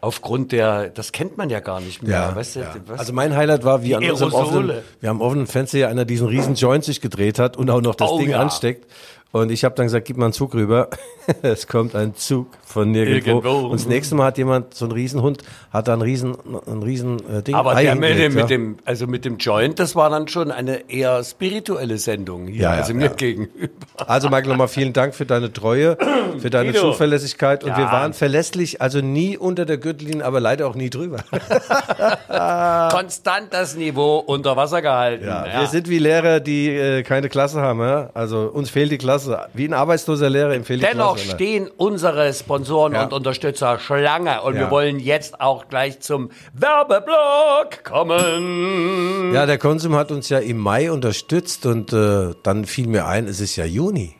aufgrund 0.00 0.50
der, 0.52 0.88
das 0.88 1.12
kennt 1.12 1.36
man 1.36 1.50
ja 1.50 1.60
gar 1.60 1.78
nicht 1.80 2.02
mehr. 2.02 2.34
weißt 2.34 2.56
du, 2.56 2.60
was? 2.86 3.00
Also 3.00 3.12
mein 3.12 3.36
Highlight 3.36 3.64
war, 3.64 3.82
wie 3.82 3.94
an 3.94 4.02
unserem 4.02 4.34
Aerosole. 4.34 4.72
offenen, 4.72 4.82
wir 5.00 5.10
am 5.10 5.20
offenen 5.20 5.46
Fenster 5.46 5.76
ja 5.76 5.88
einer 5.88 6.06
diesen 6.06 6.26
riesen 6.26 6.54
Joint 6.54 6.84
sich 6.84 7.02
gedreht 7.02 7.38
hat 7.38 7.58
und 7.58 7.68
auch 7.68 7.82
noch 7.82 7.94
das 7.94 8.08
Oh, 8.10 8.18
Ding 8.18 8.30
ja. 8.30 8.40
ansteckt. 8.40 8.90
Und 9.32 9.52
ich 9.52 9.62
habe 9.64 9.76
dann 9.76 9.86
gesagt, 9.86 10.06
gib 10.06 10.16
mal 10.16 10.24
einen 10.26 10.32
Zug 10.32 10.54
rüber. 10.54 10.88
es 11.42 11.68
kommt 11.68 11.94
ein 11.94 12.16
Zug 12.16 12.48
von 12.64 12.90
nirgendwo. 12.90 13.30
Irgendwo. 13.30 13.66
Und 13.68 13.74
das 13.80 13.86
nächste 13.86 14.16
Mal 14.16 14.24
hat 14.26 14.38
jemand, 14.38 14.74
so 14.74 14.86
ein 14.86 14.90
Riesenhund, 14.92 15.42
hat 15.72 15.86
da 15.86 15.92
ein 15.92 16.02
riesen, 16.02 16.36
ein 16.66 16.82
riesen 16.82 17.18
äh, 17.30 17.40
Ding 17.40 17.54
Aber 17.54 17.76
der 17.76 17.94
mit 17.94 18.18
dem, 18.18 18.32
ja. 18.32 18.40
mit 18.40 18.50
dem, 18.50 18.76
also 18.84 19.06
mit 19.06 19.24
dem 19.24 19.36
Joint, 19.36 19.78
das 19.78 19.94
war 19.94 20.10
dann 20.10 20.26
schon 20.26 20.50
eine 20.50 20.90
eher 20.90 21.22
spirituelle 21.22 21.98
Sendung 21.98 22.48
hier, 22.48 22.62
Ja, 22.62 22.74
ja, 22.74 22.80
also 22.80 22.92
mir 22.94 23.04
ja. 23.06 23.12
gegenüber. 23.12 23.68
Also 24.04 24.28
Michael, 24.30 24.48
nochmal 24.48 24.66
vielen 24.66 24.92
Dank 24.92 25.14
für 25.14 25.26
deine 25.26 25.52
Treue, 25.52 25.96
für 26.40 26.50
deine 26.50 26.72
Guido. 26.72 26.90
Zuverlässigkeit. 26.90 27.62
Und 27.62 27.70
Ja. 27.70 27.78
wir 27.78 27.84
waren 27.86 28.14
verlässlich, 28.14 28.82
also 28.82 29.00
nie 29.00 29.36
unter 29.36 29.64
der 29.64 29.78
Gürtellinie, 29.78 30.24
aber 30.24 30.40
leider 30.40 30.66
auch 30.66 30.74
nie 30.74 30.90
drüber. 30.90 31.18
Konstant 32.90 33.52
das 33.52 33.76
Niveau 33.76 34.18
unter 34.18 34.56
Wasser 34.56 34.82
gehalten. 34.82 35.24
Ja, 35.24 35.60
Wir 35.60 35.66
sind 35.68 35.88
wie 35.88 35.98
Lehrer, 36.00 36.40
die 36.40 36.68
äh, 36.68 37.02
keine 37.04 37.28
Klasse 37.28 37.60
haben. 37.60 37.80
Ja? 37.80 38.10
Also 38.14 38.50
uns 38.52 38.70
fehlt 38.70 38.90
die 38.90 38.98
Klasse. 38.98 39.19
Wie 39.54 39.66
ein 39.66 39.72
arbeitsloser 39.74 40.28
Lehrer, 40.30 40.54
ihm 40.54 40.64
fehlt 40.64 40.82
Dennoch 40.82 41.16
Klasse. 41.16 41.30
stehen 41.32 41.70
unsere 41.76 42.32
Sponsoren 42.32 42.92
Ja. 42.94 43.04
und 43.04 43.12
Unterstützer 43.12 43.78
Schlange 43.78 44.42
und 44.42 44.54
Ja. 44.54 44.60
wir 44.62 44.70
wollen 44.70 44.98
jetzt 45.00 45.40
auch 45.40 45.68
gleich 45.68 46.00
zum 46.00 46.30
Werbeblock 46.54 47.84
kommen. 47.84 49.32
Ja, 49.34 49.46
der 49.46 49.58
Konsum 49.58 49.94
hat 49.94 50.10
uns 50.10 50.28
ja 50.28 50.38
im 50.38 50.58
Mai 50.58 50.90
unterstützt 50.90 51.66
und 51.66 51.92
äh, 51.92 52.34
dann 52.42 52.64
fiel 52.64 52.86
mir 52.88 53.06
ein, 53.06 53.26
es 53.26 53.40
ist 53.40 53.56
ja 53.56 53.64
Juni. 53.64 54.14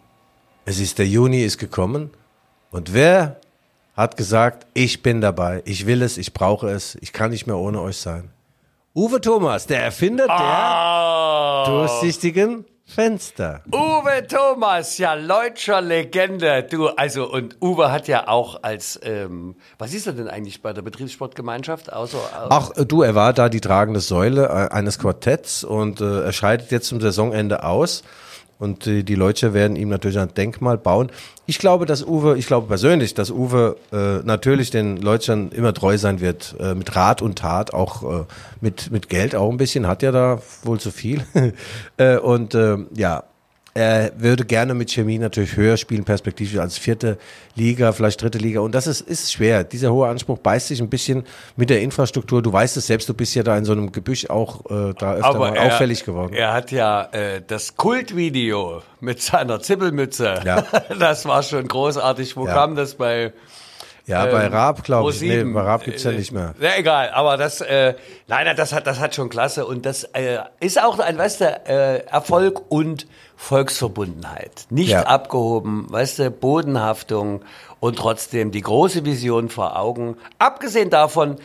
Es 0.64 0.78
ist 0.78 0.98
der 0.98 1.06
Juni 1.06 1.42
ist 1.42 1.58
gekommen 1.58 2.10
und 2.70 2.92
wer 2.94 3.36
hat 3.96 4.16
gesagt, 4.16 4.66
ich 4.74 5.02
bin 5.02 5.20
dabei, 5.20 5.62
ich 5.64 5.86
will 5.86 6.02
es, 6.02 6.16
ich 6.16 6.32
brauche 6.32 6.68
es, 6.70 6.96
ich 7.00 7.12
kann 7.12 7.30
nicht 7.30 7.46
mehr 7.46 7.56
ohne 7.58 7.80
euch 7.82 7.96
sein. 7.96 8.30
Uwe 8.94 9.20
Thomas, 9.20 9.66
der 9.66 9.82
Erfinder 9.82 10.26
Ah. 10.28 11.64
der 11.66 11.74
durchsichtigen 11.74 12.64
Fenster. 12.90 13.62
Uwe 13.72 14.26
Thomas, 14.26 14.98
ja, 14.98 15.14
Leutscher 15.14 15.80
Legende. 15.80 16.64
Du, 16.68 16.88
also, 16.88 17.30
und 17.30 17.56
Uwe 17.62 17.92
hat 17.92 18.08
ja 18.08 18.26
auch 18.26 18.62
als, 18.62 18.98
ähm, 19.04 19.54
was 19.78 19.94
ist 19.94 20.08
er 20.08 20.12
denn 20.12 20.28
eigentlich 20.28 20.60
bei 20.60 20.72
der 20.72 20.82
Betriebssportgemeinschaft? 20.82 21.92
Außer, 21.92 22.18
Ach, 22.50 22.70
äh, 22.76 22.84
du, 22.84 23.02
er 23.02 23.14
war 23.14 23.32
da 23.32 23.48
die 23.48 23.60
tragende 23.60 24.00
Säule 24.00 24.46
äh, 24.46 24.74
eines 24.74 24.98
Quartetts 24.98 25.62
und 25.62 26.00
äh, 26.00 26.24
er 26.24 26.32
scheidet 26.32 26.72
jetzt 26.72 26.88
zum 26.88 27.00
Saisonende 27.00 27.62
aus. 27.62 28.02
Und 28.60 28.86
äh, 28.86 29.02
die 29.02 29.16
Leute 29.16 29.54
werden 29.54 29.74
ihm 29.74 29.88
natürlich 29.88 30.18
ein 30.18 30.32
Denkmal 30.34 30.78
bauen. 30.78 31.10
Ich 31.46 31.58
glaube, 31.58 31.86
dass 31.86 32.06
Uwe, 32.06 32.38
ich 32.38 32.46
glaube 32.46 32.68
persönlich, 32.68 33.14
dass 33.14 33.30
Uwe 33.30 33.76
äh, 33.92 34.24
natürlich 34.24 34.70
den 34.70 34.98
Leutschern 34.98 35.50
immer 35.50 35.74
treu 35.74 35.98
sein 35.98 36.20
wird, 36.20 36.54
äh, 36.60 36.74
mit 36.74 36.94
Rat 36.94 37.22
und 37.22 37.38
Tat, 37.38 37.74
auch 37.74 38.02
äh, 38.02 38.24
mit, 38.60 38.92
mit 38.92 39.08
Geld 39.08 39.34
auch 39.34 39.50
ein 39.50 39.56
bisschen, 39.56 39.88
hat 39.88 40.02
ja 40.02 40.12
da 40.12 40.40
wohl 40.62 40.78
zu 40.78 40.90
viel. 40.92 41.24
äh, 41.96 42.18
und 42.18 42.54
äh, 42.54 42.76
ja, 42.94 43.24
er 43.74 44.12
würde 44.16 44.44
gerne 44.44 44.74
mit 44.74 44.90
Chemie 44.90 45.18
natürlich 45.18 45.56
höher 45.56 45.76
spielen, 45.76 46.04
perspektivisch 46.04 46.58
als 46.58 46.76
vierte 46.76 47.18
Liga, 47.54 47.92
vielleicht 47.92 48.20
dritte 48.20 48.38
Liga. 48.38 48.60
Und 48.60 48.74
das 48.74 48.86
ist, 48.86 49.00
ist 49.02 49.32
schwer. 49.32 49.62
Dieser 49.64 49.92
hohe 49.92 50.08
Anspruch 50.08 50.38
beißt 50.38 50.68
sich 50.68 50.80
ein 50.80 50.88
bisschen 50.90 51.24
mit 51.56 51.70
der 51.70 51.80
Infrastruktur. 51.80 52.42
Du 52.42 52.52
weißt 52.52 52.76
es 52.76 52.86
selbst, 52.88 53.08
du 53.08 53.14
bist 53.14 53.34
ja 53.34 53.42
da 53.42 53.56
in 53.56 53.64
so 53.64 53.72
einem 53.72 53.92
Gebüsch 53.92 54.28
auch 54.28 54.64
äh, 54.70 54.94
da 54.98 55.14
öfter 55.14 55.38
mal 55.38 55.54
er, 55.54 55.66
auffällig 55.66 56.04
geworden. 56.04 56.34
Er 56.34 56.52
hat 56.52 56.72
ja 56.72 57.04
äh, 57.12 57.40
das 57.46 57.76
Kultvideo 57.76 58.82
mit 59.00 59.22
seiner 59.22 59.60
Zippelmütze. 59.60 60.40
Ja. 60.44 60.64
Das 60.98 61.24
war 61.26 61.42
schon 61.42 61.66
großartig. 61.68 62.36
Wo 62.36 62.46
Ja. 62.46 62.54
kam 62.54 62.74
das 62.74 62.94
bei? 62.96 63.32
Ja, 64.10 64.26
bei 64.26 64.44
ähm, 64.44 64.52
Raab, 64.52 64.84
glaube 64.84 65.10
ich. 65.10 65.20
Nee, 65.22 65.40
Pro7? 65.40 65.54
bei 65.54 65.60
Raab 65.62 65.84
gibt's 65.84 66.02
ja 66.04 66.10
Äh, 66.10 66.16
nicht 66.16 66.32
mehr. 66.32 66.54
Ja, 66.60 66.70
egal, 66.76 67.10
aber 67.14 67.36
das, 67.36 67.60
äh, 67.60 67.94
nein, 68.28 68.44
nein, 68.46 68.56
das 68.56 68.72
hat, 68.72 68.86
das 68.86 69.00
hat 69.00 69.14
schon 69.14 69.28
klasse 69.30 69.64
und 69.66 69.86
das 69.86 70.04
äh, 70.04 70.38
ist 70.60 70.82
auch 70.82 70.98
ein, 70.98 71.16
weißt 71.16 71.40
du, 71.40 71.44
äh, 71.66 71.98
Erfolg 72.06 72.60
und 72.70 73.06
Volksverbundenheit. 73.36 74.66
Nicht 74.70 74.90
Ja. 74.90 75.02
abgehoben, 75.04 75.86
weißt 75.90 76.18
du, 76.18 76.30
Bodenhaftung 76.30 77.42
und 77.78 77.96
trotzdem 77.98 78.50
die 78.50 78.60
große 78.62 79.04
Vision 79.04 79.48
vor 79.48 79.78
Augen. 79.78 80.16
Abgesehen 80.38 80.90
davon, 80.90 81.36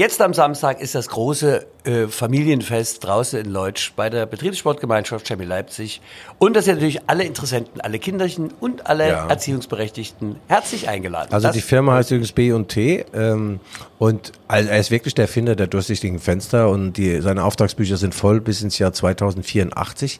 jetzt 0.00 0.22
am 0.22 0.32
Samstag 0.32 0.80
ist 0.80 0.94
das 0.94 1.08
große 1.08 1.66
äh, 1.84 2.06
Familienfest 2.06 3.04
draußen 3.04 3.38
in 3.38 3.50
Leutsch 3.50 3.92
bei 3.94 4.08
der 4.08 4.24
Betriebssportgemeinschaft 4.24 5.28
Chemie 5.28 5.44
Leipzig 5.44 6.00
und 6.38 6.56
das 6.56 6.64
sind 6.64 6.76
natürlich 6.76 7.02
alle 7.06 7.24
Interessenten, 7.24 7.82
alle 7.82 7.98
Kinderchen 7.98 8.50
und 8.60 8.86
alle 8.86 9.08
Ja. 9.08 9.28
Erziehungsberechtigten 9.28 10.36
herzlich 10.48 10.88
eingeladen. 10.88 11.28
Also 11.32 11.48
das, 11.48 11.54
die 11.54 11.60
Firma 11.60 11.94
heißt 11.94 12.12
übrigens 12.12 12.32
B 12.32 12.52
und 12.52 12.68
T 12.68 13.04
ähm, 13.12 13.60
und 13.98 14.32
also 14.48 14.70
er 14.70 14.80
ist 14.80 14.90
wirklich 14.90 15.14
der 15.14 15.26
Erfinder 15.26 15.54
der 15.54 15.66
durchsichtigen 15.66 16.18
Fenster 16.18 16.70
und 16.70 16.94
die, 16.94 17.20
seine 17.20 17.44
Auftragsbücher 17.44 17.98
sind 17.98 18.14
voll 18.14 18.40
bis 18.40 18.62
ins 18.62 18.78
Jahr 18.78 18.94
2084 18.94 20.18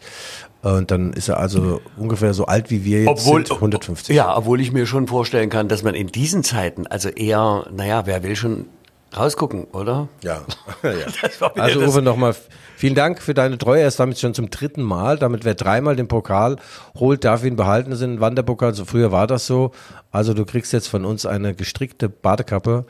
und 0.60 0.90
dann 0.90 1.14
ist 1.14 1.28
er 1.28 1.38
also 1.38 1.80
ungefähr 1.96 2.34
so 2.34 2.44
alt 2.44 2.70
wie 2.70 2.84
wir 2.84 2.98
jetzt 3.00 3.08
Obwohl, 3.08 3.46
sind, 3.46 3.56
150. 3.56 4.14
Ja, 4.14 4.36
obwohl 4.36 4.60
ich 4.60 4.72
mir 4.72 4.84
schon 4.84 5.06
vorstellen 5.06 5.48
kann, 5.48 5.68
dass 5.68 5.82
man 5.82 5.94
in 5.94 6.08
diesen 6.08 6.44
Zeiten, 6.44 6.86
also 6.86 7.08
eher, 7.08 7.66
naja, 7.74 8.04
wer 8.04 8.22
will 8.22 8.36
schon 8.36 8.66
rausgucken, 9.16 9.64
oder? 9.72 10.08
Ja. 10.22 10.42
ja. 10.82 11.50
Also 11.56 11.80
Uwe, 11.80 12.02
nochmal 12.02 12.34
vielen 12.76 12.94
Dank 12.94 13.20
für 13.20 13.34
deine 13.34 13.58
Treue. 13.58 13.82
Er 13.82 13.88
ist 13.88 14.00
damit 14.00 14.18
schon 14.18 14.34
zum 14.34 14.50
dritten 14.50 14.82
Mal. 14.82 15.18
Damit 15.18 15.44
wer 15.44 15.54
dreimal 15.54 15.96
den 15.96 16.08
Pokal 16.08 16.56
holt, 16.98 17.24
darf 17.24 17.44
ihn 17.44 17.56
behalten. 17.56 17.90
Das 17.90 18.00
ist 18.00 18.04
ein 18.04 18.20
Wanderpokal. 18.20 18.74
So 18.74 18.84
früher 18.84 19.12
war 19.12 19.26
das 19.26 19.46
so. 19.46 19.72
Also 20.10 20.34
du 20.34 20.44
kriegst 20.44 20.72
jetzt 20.72 20.88
von 20.88 21.04
uns 21.04 21.26
eine 21.26 21.54
gestrickte 21.54 22.08
Badekappe. 22.08 22.84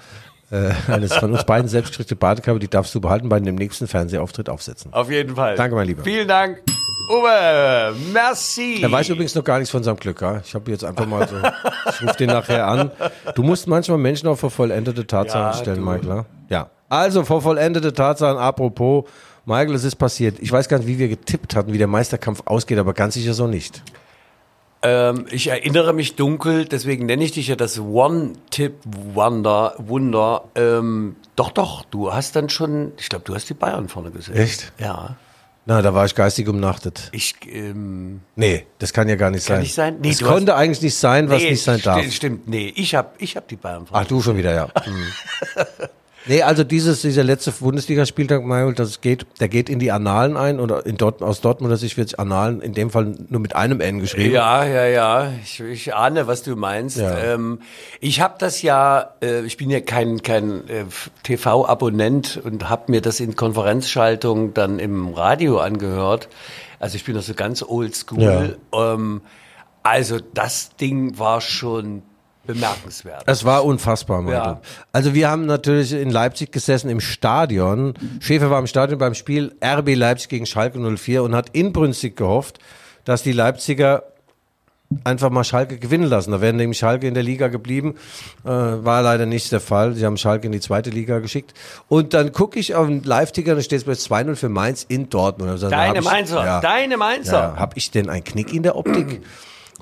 Äh, 0.50 0.70
eine 0.92 1.08
von 1.08 1.32
uns 1.32 1.44
beiden 1.44 1.68
selbstgestrickte 1.68 2.16
Badekappe, 2.16 2.58
die 2.58 2.68
darfst 2.68 2.94
du 2.94 3.00
behalten 3.00 3.28
bei 3.28 3.38
dem 3.40 3.54
nächsten 3.54 3.86
Fernsehauftritt 3.86 4.48
aufsetzen. 4.48 4.92
Auf 4.92 5.10
jeden 5.10 5.36
Fall. 5.36 5.56
Danke, 5.56 5.76
mein 5.76 5.86
Lieber. 5.86 6.02
Vielen 6.02 6.28
Dank. 6.28 6.62
Uwe, 7.10 7.92
merci. 8.12 8.78
Er 8.82 8.92
weiß 8.92 9.08
übrigens 9.08 9.34
noch 9.34 9.42
gar 9.42 9.58
nichts 9.58 9.70
von 9.70 9.82
seinem 9.82 9.96
Glück. 9.96 10.20
Ja? 10.22 10.40
Ich 10.44 10.54
habe 10.54 10.70
jetzt 10.70 10.84
einfach 10.84 11.06
mal 11.06 11.26
so, 11.26 11.34
ich 11.90 12.02
rufe 12.02 12.16
den 12.18 12.28
nachher 12.28 12.66
an. 12.68 12.92
Du 13.34 13.42
musst 13.42 13.66
manchmal 13.66 13.98
Menschen 13.98 14.28
auch 14.28 14.36
vor 14.38 14.50
vollendete 14.50 15.04
Tatsachen 15.06 15.40
Ja, 15.46 15.52
stellen, 15.54 15.80
du. 15.80 15.90
Michael. 15.90 16.24
ja? 16.48 16.70
Also 16.88 17.24
vor 17.24 17.42
vollendete 17.42 17.92
Tatsachen, 17.92 18.38
apropos, 18.38 19.04
Michael, 19.44 19.74
es 19.74 19.82
ist 19.84 19.96
passiert. 19.96 20.36
Ich 20.40 20.52
weiß 20.52 20.68
gar 20.68 20.78
nicht, 20.78 20.86
wie 20.86 20.98
wir 20.98 21.08
getippt 21.08 21.56
hatten, 21.56 21.72
wie 21.72 21.78
der 21.78 21.86
Meisterkampf 21.88 22.42
ausgeht, 22.44 22.78
aber 22.78 22.94
ganz 22.94 23.14
sicher 23.14 23.34
so 23.34 23.46
nicht. 23.48 23.82
Ähm, 24.82 25.26
ich 25.30 25.48
erinnere 25.48 25.92
mich 25.92 26.14
dunkel, 26.16 26.64
deswegen 26.64 27.06
nenne 27.06 27.24
ich 27.24 27.32
dich 27.32 27.48
ja 27.48 27.56
das 27.56 27.78
One-Tip-Wunder. 27.80 29.74
Wunder. 29.78 30.44
Ähm, 30.54 31.16
doch, 31.36 31.50
doch, 31.50 31.84
du 31.84 32.12
hast 32.12 32.36
dann 32.36 32.48
schon, 32.48 32.92
ich 32.98 33.08
glaube, 33.08 33.24
du 33.24 33.34
hast 33.34 33.48
die 33.50 33.54
Bayern 33.54 33.88
vorne 33.88 34.10
gesehen. 34.10 34.36
Echt? 34.36 34.72
Ja. 34.78 35.16
Na, 35.66 35.82
da 35.82 35.94
war 35.94 36.06
ich 36.06 36.14
geistig 36.14 36.48
umnachtet. 36.48 37.10
Ich, 37.12 37.34
ähm, 37.46 38.20
Nee, 38.34 38.66
das 38.78 38.92
kann 38.92 39.08
ja 39.08 39.16
gar 39.16 39.30
nicht 39.30 39.44
sein. 39.44 39.60
nicht 39.60 39.74
sein? 39.74 39.98
Nee, 40.00 40.10
das 40.10 40.22
konnte 40.22 40.56
eigentlich 40.56 40.82
nicht 40.82 40.96
sein, 40.96 41.28
was 41.28 41.42
nee, 41.42 41.50
nicht 41.50 41.62
sein 41.62 41.80
darf. 41.82 42.10
Stimmt, 42.10 42.48
nee, 42.48 42.72
ich 42.74 42.94
habe 42.94 43.10
ich 43.18 43.36
hab 43.36 43.46
die 43.46 43.56
Bayern 43.56 43.86
Ach, 43.92 44.06
du 44.06 44.22
schon 44.22 44.36
wieder, 44.36 44.54
ja. 44.54 44.68
Nee, 46.26 46.42
also 46.42 46.64
dieses, 46.64 47.00
dieser 47.00 47.24
letzte 47.24 47.50
Bundesligaspieltag, 47.50 48.44
Manuel, 48.44 48.74
das 48.74 49.00
geht, 49.00 49.26
der 49.40 49.48
geht 49.48 49.70
in 49.70 49.78
die 49.78 49.90
Annalen 49.90 50.36
ein 50.36 50.60
oder 50.60 50.84
in 50.84 50.96
Dort, 50.98 51.22
aus 51.22 51.40
Dortmunder 51.40 51.78
Sicht 51.78 51.96
wird 51.96 52.18
Annalen 52.18 52.60
in 52.60 52.74
dem 52.74 52.90
Fall 52.90 53.14
nur 53.28 53.40
mit 53.40 53.56
einem 53.56 53.80
N 53.80 54.00
geschrieben. 54.00 54.34
Ja, 54.34 54.64
ja, 54.64 54.86
ja. 54.86 55.32
Ich, 55.42 55.60
ich 55.60 55.94
ahne, 55.94 56.26
was 56.26 56.42
du 56.42 56.56
meinst. 56.56 56.98
Ja. 56.98 57.16
Ähm, 57.18 57.60
ich 58.00 58.20
habe 58.20 58.34
das 58.38 58.60
ja, 58.60 59.14
äh, 59.22 59.44
ich 59.46 59.56
bin 59.56 59.70
ja 59.70 59.80
kein, 59.80 60.20
kein 60.22 60.68
äh, 60.68 60.84
TV-Abonnent 61.22 62.40
und 62.44 62.68
habe 62.68 62.92
mir 62.92 63.00
das 63.00 63.20
in 63.20 63.34
Konferenzschaltung 63.34 64.52
dann 64.52 64.78
im 64.78 65.14
Radio 65.14 65.58
angehört. 65.58 66.28
Also 66.78 66.96
ich 66.96 67.04
bin 67.04 67.14
noch 67.14 67.22
so 67.22 67.32
ganz 67.32 67.62
oldschool. 67.62 68.58
Ähm, 68.74 69.22
also 69.82 70.18
das 70.34 70.76
Ding 70.76 71.18
war 71.18 71.40
schon 71.40 72.02
bemerkenswert. 72.46 73.22
Es 73.26 73.44
war 73.44 73.64
unfassbar, 73.64 74.22
Michael. 74.22 74.52
Ja. 74.52 74.60
Also 74.92 75.14
wir 75.14 75.30
haben 75.30 75.46
natürlich 75.46 75.92
in 75.92 76.10
Leipzig 76.10 76.52
gesessen 76.52 76.90
im 76.90 77.00
Stadion. 77.00 77.94
Schäfer 78.20 78.50
war 78.50 78.58
im 78.58 78.66
Stadion 78.66 78.98
beim 78.98 79.14
Spiel 79.14 79.54
RB 79.62 79.94
Leipzig 79.94 80.28
gegen 80.30 80.46
Schalke 80.46 80.78
04 80.78 81.22
und 81.22 81.34
hat 81.34 81.50
inbrünstig 81.50 82.16
gehofft, 82.16 82.58
dass 83.04 83.22
die 83.22 83.32
Leipziger 83.32 84.04
einfach 85.04 85.30
mal 85.30 85.44
Schalke 85.44 85.78
gewinnen 85.78 86.08
lassen. 86.08 86.32
Da 86.32 86.40
wären 86.40 86.56
nämlich 86.56 86.78
Schalke 86.78 87.06
in 87.06 87.14
der 87.14 87.22
Liga 87.22 87.48
geblieben. 87.48 87.94
Äh, 88.44 88.48
war 88.48 89.02
leider 89.02 89.24
nicht 89.24 89.52
der 89.52 89.60
Fall. 89.60 89.94
Sie 89.94 90.04
haben 90.04 90.16
Schalke 90.16 90.46
in 90.46 90.52
die 90.52 90.60
zweite 90.60 90.90
Liga 90.90 91.20
geschickt. 91.20 91.54
Und 91.88 92.12
dann 92.12 92.32
gucke 92.32 92.58
ich 92.58 92.74
auf 92.74 92.88
den 92.88 93.02
Live-Ticker, 93.04 93.54
da 93.54 93.62
steht 93.62 93.78
es 93.78 93.84
bei 93.84 93.92
2-0 93.92 94.34
für 94.34 94.48
Mainz 94.48 94.84
in 94.88 95.08
Dortmund. 95.08 95.50
Also, 95.50 95.70
Deine 95.70 96.02
Mainzer, 96.02 96.44
ja. 96.44 96.60
deine 96.60 96.96
Mainzer. 96.96 97.54
Ja, 97.54 97.56
habe 97.56 97.74
ich 97.76 97.90
denn 97.92 98.08
einen 98.10 98.24
Knick 98.24 98.52
in 98.52 98.64
der 98.64 98.76
Optik? 98.76 99.22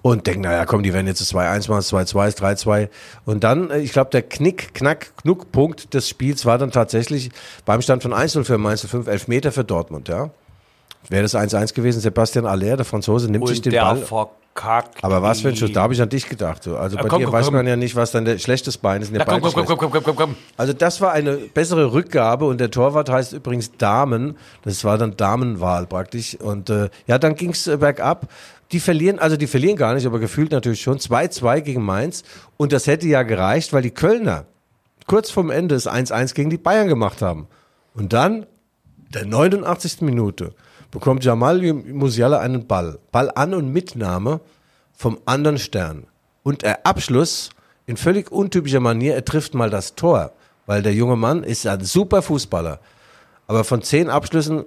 Und 0.03 0.27
denke, 0.27 0.41
naja, 0.41 0.65
komm, 0.65 0.83
die 0.83 0.93
werden 0.93 1.07
jetzt 1.07 1.21
das 1.21 1.35
2-1 1.35 1.69
machen, 1.69 1.79
das 1.79 1.93
2-2, 1.93 2.25
das 2.25 2.67
3-2. 2.67 2.89
Und 3.25 3.45
dann, 3.45 3.71
äh, 3.71 3.79
ich 3.79 3.93
glaube, 3.93 4.11
der 4.11 4.23
Knick, 4.23 4.75
Knack, 4.75 5.17
Knuckpunkt 5.23 5.93
des 5.95 6.09
Spiels 6.09 6.47
war 6.47 6.59
dann 6.59 6.71
tatsächlich 6.71 7.31
beim 7.65 7.83
Stand 7.83 8.03
von 8.03 8.13
1-0 8.13 8.45
für 8.45 8.59
Mainz 8.59 8.87
5, 8.87 9.07
Elfmeter 9.07 9.53
für 9.53 9.65
Dortmund, 9.65 10.09
ja. 10.09 10.31
Wäre 11.09 11.23
das 11.23 11.35
1-1 11.35 11.75
gewesen, 11.75 12.01
Sebastian 12.01 12.45
Aller, 12.45 12.77
der 12.77 12.85
Franzose, 12.85 13.31
nimmt 13.31 13.49
sich 13.49 13.59
und 13.59 13.67
den 13.67 13.73
der 13.73 13.81
Ball. 13.83 13.97
verkackt. 14.59 15.03
Aber 15.03 15.23
was 15.23 15.41
für 15.41 15.49
ein 15.49 15.57
Schuss, 15.57 15.73
da 15.73 15.83
habe 15.83 15.95
ich 15.95 16.03
an 16.03 16.09
dich 16.09 16.29
gedacht. 16.29 16.63
So. 16.63 16.77
Also 16.77 16.97
bei 16.97 17.05
komm, 17.05 17.21
dir 17.21 17.27
komm, 17.27 17.35
weiß 17.35 17.47
komm. 17.47 17.55
man 17.55 17.67
ja 17.67 17.77
nicht, 17.77 17.97
was 17.97 18.11
dann 18.11 18.25
der 18.25 18.39
schlechtes 18.39 18.77
Bein 18.77 19.01
ist. 19.01 19.11
Na, 19.13 19.25
komm, 19.25 19.41
komm, 19.41 19.65
komm, 19.65 19.91
komm, 19.91 20.03
komm, 20.03 20.17
komm. 20.17 20.37
Also 20.57 20.73
das 20.73 21.01
war 21.01 21.13
eine 21.13 21.37
bessere 21.37 21.93
Rückgabe 21.93 22.45
und 22.45 22.61
der 22.61 22.71
Torwart 22.71 23.09
heißt 23.09 23.33
übrigens 23.33 23.73
Damen. 23.79 24.37
Das 24.65 24.85
war 24.85 24.99
dann 24.99 25.17
Damenwahl 25.17 25.87
praktisch. 25.87 26.35
Und 26.35 26.69
äh, 26.69 26.91
ja, 27.07 27.19
dann 27.19 27.37
ging's 27.37 27.67
äh, 27.67 27.79
bergab. 27.79 28.29
Die 28.73 28.81
verlieren, 28.81 29.19
also 29.19 29.37
die 29.37 29.47
verlieren 29.47 29.77
gar 29.77 29.95
nicht, 29.95 30.07
aber 30.07 30.19
gefühlt 30.19 30.53
natürlich 30.53 30.83
schon. 30.83 30.99
2-2 30.99 31.61
gegen 31.63 31.83
Mainz. 31.83 32.23
Und 32.57 32.73
das 32.73 32.87
hätte 32.87 33.09
ja 33.09 33.23
gereicht, 33.23 33.73
weil 33.73 33.83
die 33.83 33.91
Kölner 33.91 34.45
kurz 35.07 35.31
vorm 35.31 35.51
Ende 35.51 35.75
das 35.75 35.89
1-1 35.89 36.35
gegen 36.35 36.51
die 36.51 36.59
Bayern 36.59 36.87
gemacht 36.87 37.23
haben. 37.23 37.49
Und 37.95 38.13
dann, 38.13 38.47
der 39.15 39.25
89. 39.25 40.03
Minute, 40.03 40.55
bekommt 40.91 41.25
Jamal 41.25 41.61
Musiala 41.73 42.39
einen 42.39 42.67
Ball. 42.67 42.99
Ball 43.11 43.31
an 43.35 43.55
und 43.55 43.73
Mitnahme 43.73 44.41
vom 44.93 45.19
anderen 45.25 45.59
Stern. 45.59 46.07
Und 46.43 46.63
der 46.63 46.87
Abschluss 46.87 47.51
in 47.87 47.97
völlig 47.97 48.31
untypischer 48.31 48.81
Manier, 48.81 49.15
er 49.15 49.25
trifft 49.25 49.55
mal 49.55 49.71
das 49.71 49.95
Tor. 49.95 50.33
Weil 50.67 50.83
der 50.83 50.93
junge 50.93 51.17
Mann 51.17 51.43
ist 51.43 51.67
ein 51.67 51.83
super 51.83 52.21
Fußballer. 52.21 52.81
Aber 53.47 53.65
von 53.65 53.81
zehn 53.81 54.11
Abschlüssen 54.11 54.65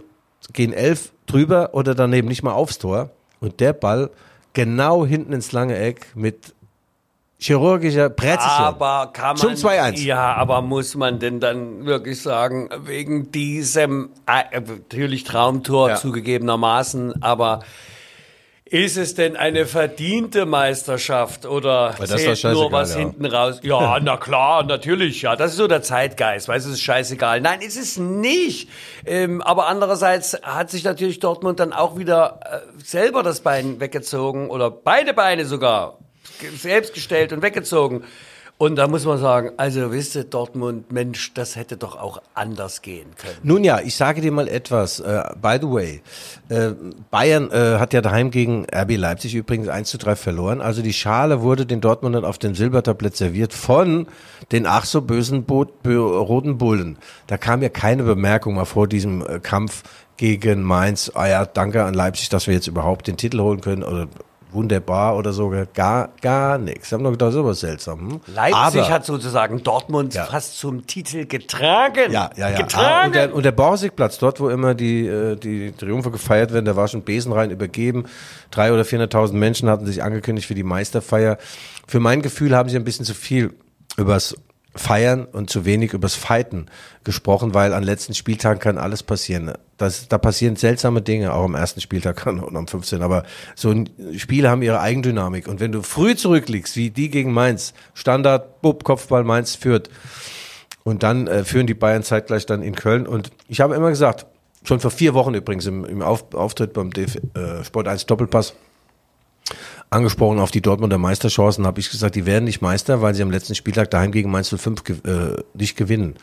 gehen 0.53 0.73
elf 0.73 1.11
drüber 1.27 1.69
oder 1.73 1.93
daneben 1.93 2.27
nicht 2.27 2.41
mal 2.41 2.53
aufs 2.53 2.79
Tor. 2.79 3.11
Und 3.41 3.59
der 3.59 3.73
Ball 3.73 4.09
genau 4.53 5.05
hinten 5.05 5.33
ins 5.33 5.51
lange 5.51 5.75
Eck 5.77 6.07
mit 6.15 6.53
chirurgischer 7.39 8.09
Präzision. 8.11 8.49
Aber 8.49 9.09
kann 9.11 9.35
Zum 9.35 9.49
man. 9.49 9.57
2-1. 9.57 10.03
Ja, 10.03 10.35
aber 10.35 10.61
muss 10.61 10.95
man 10.95 11.17
denn 11.19 11.39
dann 11.39 11.85
wirklich 11.85 12.21
sagen, 12.21 12.69
wegen 12.85 13.31
diesem, 13.31 14.09
äh, 14.27 14.59
natürlich 14.61 15.23
Traumtor 15.23 15.89
Ja. 15.89 15.95
zugegebenermaßen, 15.95 17.23
aber 17.23 17.61
ist 18.71 18.95
es 18.95 19.15
denn 19.15 19.35
eine 19.35 19.65
verdiente 19.65 20.45
Meisterschaft 20.45 21.45
oder 21.45 21.93
zählt 22.05 22.41
nur 22.45 22.71
was 22.71 22.93
ja. 22.93 23.01
hinten 23.01 23.25
raus? 23.25 23.59
Ja, 23.63 23.99
na 24.01 24.15
klar, 24.15 24.63
natürlich, 24.63 25.23
ja. 25.23 25.35
Das 25.35 25.51
ist 25.51 25.57
so 25.57 25.67
der 25.67 25.81
Zeitgeist, 25.81 26.47
weil 26.47 26.57
es 26.57 26.65
ist 26.65 26.81
scheißegal. 26.81 27.41
Nein, 27.41 27.59
ist 27.59 27.77
es 27.77 27.97
nicht. 27.97 28.69
Ähm, 29.05 29.41
aber 29.41 29.67
andererseits 29.67 30.41
hat 30.41 30.71
sich 30.71 30.85
natürlich 30.85 31.19
Dortmund 31.19 31.59
dann 31.59 31.73
auch 31.73 31.97
wieder 31.97 32.39
äh, 32.49 32.81
selber 32.81 33.23
das 33.23 33.41
Bein 33.41 33.81
weggezogen 33.81 34.49
oder 34.49 34.71
beide 34.71 35.13
Beine 35.13 35.45
sogar 35.45 35.97
selbst 36.55 36.93
gestellt 36.93 37.33
und 37.33 37.41
weggezogen. 37.41 38.05
Und 38.61 38.75
da 38.75 38.87
muss 38.87 39.05
man 39.05 39.17
sagen, 39.17 39.53
also 39.57 39.91
wisst 39.91 40.15
ihr, 40.15 40.23
Dortmund, 40.23 40.91
Mensch, 40.91 41.33
das 41.33 41.55
hätte 41.55 41.77
doch 41.77 41.97
auch 41.99 42.21
anders 42.35 42.83
gehen 42.83 43.07
können. 43.17 43.37
Nun 43.41 43.63
ja, 43.63 43.79
ich 43.79 43.95
sage 43.95 44.21
dir 44.21 44.31
mal 44.31 44.47
etwas. 44.47 44.99
Äh, 44.99 45.23
by 45.41 45.57
the 45.59 45.67
way, 45.67 46.01
äh, 46.49 46.73
Bayern 47.09 47.49
äh, 47.49 47.79
hat 47.79 47.91
ja 47.91 48.01
daheim 48.01 48.29
gegen 48.29 48.67
RB 48.71 48.97
Leipzig 48.97 49.33
übrigens 49.33 49.67
1 49.67 49.89
zu 49.89 49.97
3 49.97 50.15
verloren. 50.15 50.61
Also 50.61 50.83
die 50.83 50.93
Schale 50.93 51.41
wurde 51.41 51.65
den 51.65 51.81
Dortmundern 51.81 52.23
auf 52.23 52.37
dem 52.37 52.53
Silbertablett 52.53 53.17
serviert 53.17 53.51
von 53.55 54.05
den 54.51 54.67
ach 54.67 54.85
so 54.85 55.01
bösen 55.01 55.43
Bo 55.45 55.65
Bo 55.65 56.21
Roten 56.21 56.59
Bullen. 56.59 56.99
Da 57.25 57.37
kam 57.37 57.63
ja 57.63 57.69
keine 57.69 58.03
Bemerkung 58.03 58.53
mal 58.53 58.65
vor 58.65 58.87
diesem 58.87 59.25
Kampf 59.41 59.81
gegen 60.17 60.61
Mainz. 60.61 61.11
Ah 61.15 61.25
ja, 61.25 61.45
danke 61.47 61.83
an 61.83 61.95
Leipzig, 61.95 62.29
dass 62.29 62.45
wir 62.45 62.53
jetzt 62.53 62.67
überhaupt 62.67 63.07
den 63.07 63.17
Titel 63.17 63.39
holen 63.39 63.61
können. 63.61 63.81
Oder 63.81 64.07
wunderbar 64.53 65.15
oder 65.17 65.33
so, 65.33 65.53
gar, 65.73 66.09
gar 66.21 66.57
nichts. 66.57 66.87
Ich 66.87 66.93
habe 66.93 67.03
noch 67.03 67.11
gedacht, 67.11 67.31
sowas 67.33 67.59
seltsam. 67.59 67.99
Hm? 67.99 68.21
Leipzig 68.33 68.81
Aber- 68.81 68.89
hat 68.89 69.05
sozusagen 69.05 69.63
Dortmund 69.63 70.13
Ja. 70.13 70.25
fast 70.25 70.57
zum 70.57 70.85
Titel 70.87 71.25
getragen. 71.25 72.11
Ja, 72.11 72.29
ja, 72.35 72.49
ja. 72.49 72.55
Ah, 72.55 72.61
Getragen. 72.61 73.05
und, 73.07 73.15
der, 73.15 73.35
und 73.35 73.43
der 73.45 73.51
Borsigplatz, 73.51 74.17
dort, 74.17 74.39
wo 74.39 74.49
immer 74.49 74.73
die, 74.73 75.07
äh, 75.07 75.35
die 75.35 75.71
Triumphe 75.71 76.11
gefeiert 76.11 76.53
werden, 76.53 76.65
da 76.65 76.75
war 76.75 76.87
schon 76.87 77.03
Besenrein 77.03 77.51
übergeben. 77.51 78.05
Drei 78.51 78.73
oder 78.73 78.83
400.000 78.83 79.33
Menschen 79.39 79.69
hatten 79.69 79.85
sich 79.85 80.03
angekündigt 80.03 80.47
für 80.47 80.55
die 80.55 80.63
Meisterfeier. 80.63 81.37
Für 81.87 81.99
mein 81.99 82.21
Gefühl 82.21 82.55
haben 82.55 82.69
sie 82.69 82.75
ein 82.75 82.83
bisschen 82.83 83.05
zu 83.05 83.13
viel 83.13 83.53
übers 83.97 84.35
Feiern 84.73 85.25
und 85.25 85.49
zu 85.49 85.65
wenig 85.65 85.93
übers 85.93 86.15
Fighten 86.15 86.67
gesprochen, 87.03 87.53
weil 87.53 87.73
an 87.73 87.83
letzten 87.83 88.13
Spieltagen 88.13 88.59
kann 88.59 88.77
alles 88.77 89.03
passieren. 89.03 89.51
Das, 89.77 90.07
da 90.07 90.17
passieren 90.17 90.55
seltsame 90.55 91.01
Dinge, 91.01 91.33
auch 91.33 91.43
am 91.43 91.55
ersten 91.55 91.81
Spieltag 91.81 92.25
und 92.27 92.55
am 92.55 92.67
15. 92.67 93.01
Aber 93.01 93.23
so 93.55 93.69
ein- 93.71 93.89
Spiele 94.17 94.49
haben 94.49 94.61
ihre 94.61 94.79
Eigendynamik. 94.79 95.47
Und 95.47 95.59
wenn 95.59 95.71
du 95.71 95.81
früh 95.81 96.15
zurückliegst, 96.15 96.75
wie 96.77 96.89
die 96.89 97.09
gegen 97.09 97.33
Mainz, 97.33 97.73
Standard, 97.93 98.61
Bub, 98.61 98.83
Kopfball, 98.83 99.23
Mainz 99.23 99.55
führt, 99.55 99.89
und 100.83 101.03
dann 101.03 101.27
äh, 101.27 101.43
führen 101.43 101.67
die 101.67 101.75
Bayern 101.75 102.01
zeitgleich 102.01 102.45
dann 102.47 102.63
in 102.63 102.73
Köln. 102.75 103.05
Und 103.05 103.29
ich 103.47 103.61
habe 103.61 103.75
immer 103.75 103.89
gesagt, 103.89 104.25
schon 104.63 104.79
vor 104.79 104.89
vier 104.91 105.13
Wochen 105.13 105.33
übrigens 105.35 105.65
im, 105.67 105.85
im 105.85 106.01
Auf, 106.01 106.33
Auftritt 106.33 106.73
beim 106.73 106.91
DF, 106.91 107.17
äh, 107.35 107.63
Sport 107.63 107.87
1 107.87 108.05
Doppelpass, 108.07 108.55
angesprochen 109.91 110.39
auf 110.39 110.51
die 110.51 110.61
Dortmunder 110.61 110.97
Meisterchancen, 110.97 111.67
habe 111.67 111.81
ich 111.81 111.91
gesagt, 111.91 112.15
die 112.15 112.25
werden 112.25 112.45
nicht 112.45 112.61
Meister, 112.61 113.01
weil 113.01 113.13
sie 113.13 113.21
am 113.21 113.29
letzten 113.29 113.55
Spieltag 113.55 113.91
daheim 113.91 114.11
gegen 114.11 114.31
Mainz 114.31 114.49
05 114.49 114.83
ge 114.85 114.95
äh, 115.05 115.43
nicht 115.53 115.75
gewinnen. 115.75 116.15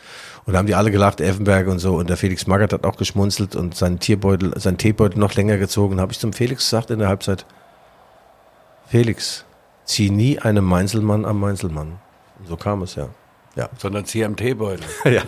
Und 0.47 0.55
da 0.55 0.59
haben 0.59 0.67
die 0.67 0.75
alle 0.75 0.91
gelacht, 0.91 1.21
Effenberg 1.21 1.69
und 1.69 1.79
so. 1.79 1.97
Und 1.97 2.09
der 2.09 2.17
Felix 2.17 2.47
Magath 2.47 2.73
hat 2.73 2.85
auch 2.85 2.97
geschmunzelt 2.97 3.55
und 3.55 3.77
seinen 3.77 4.01
Tierbeutel, 4.01 4.59
seinen 4.59 4.79
Teebeutel 4.79 5.19
noch 5.19 5.35
länger 5.35 5.59
gezogen. 5.59 6.01
Habe 6.01 6.13
ich 6.13 6.19
zum 6.19 6.33
Felix 6.33 6.65
gesagt 6.65 6.91
in 6.91 6.99
der 6.99 7.09
Halbzeit, 7.09 7.45
Felix, 8.87 9.45
zieh 9.85 10.09
nie 10.09 10.39
einem 10.39 10.65
Mainzelmann 10.65 11.27
am 11.27 11.39
Mainzelmann. 11.39 11.99
Und 12.39 12.49
so 12.49 12.57
kam 12.57 12.83
es 12.83 12.95
ja. 12.95 13.11
Ja. 13.55 13.69
Sondern 13.77 14.07
CMT-Beutel. 14.07 14.87
Ja. 15.05 15.23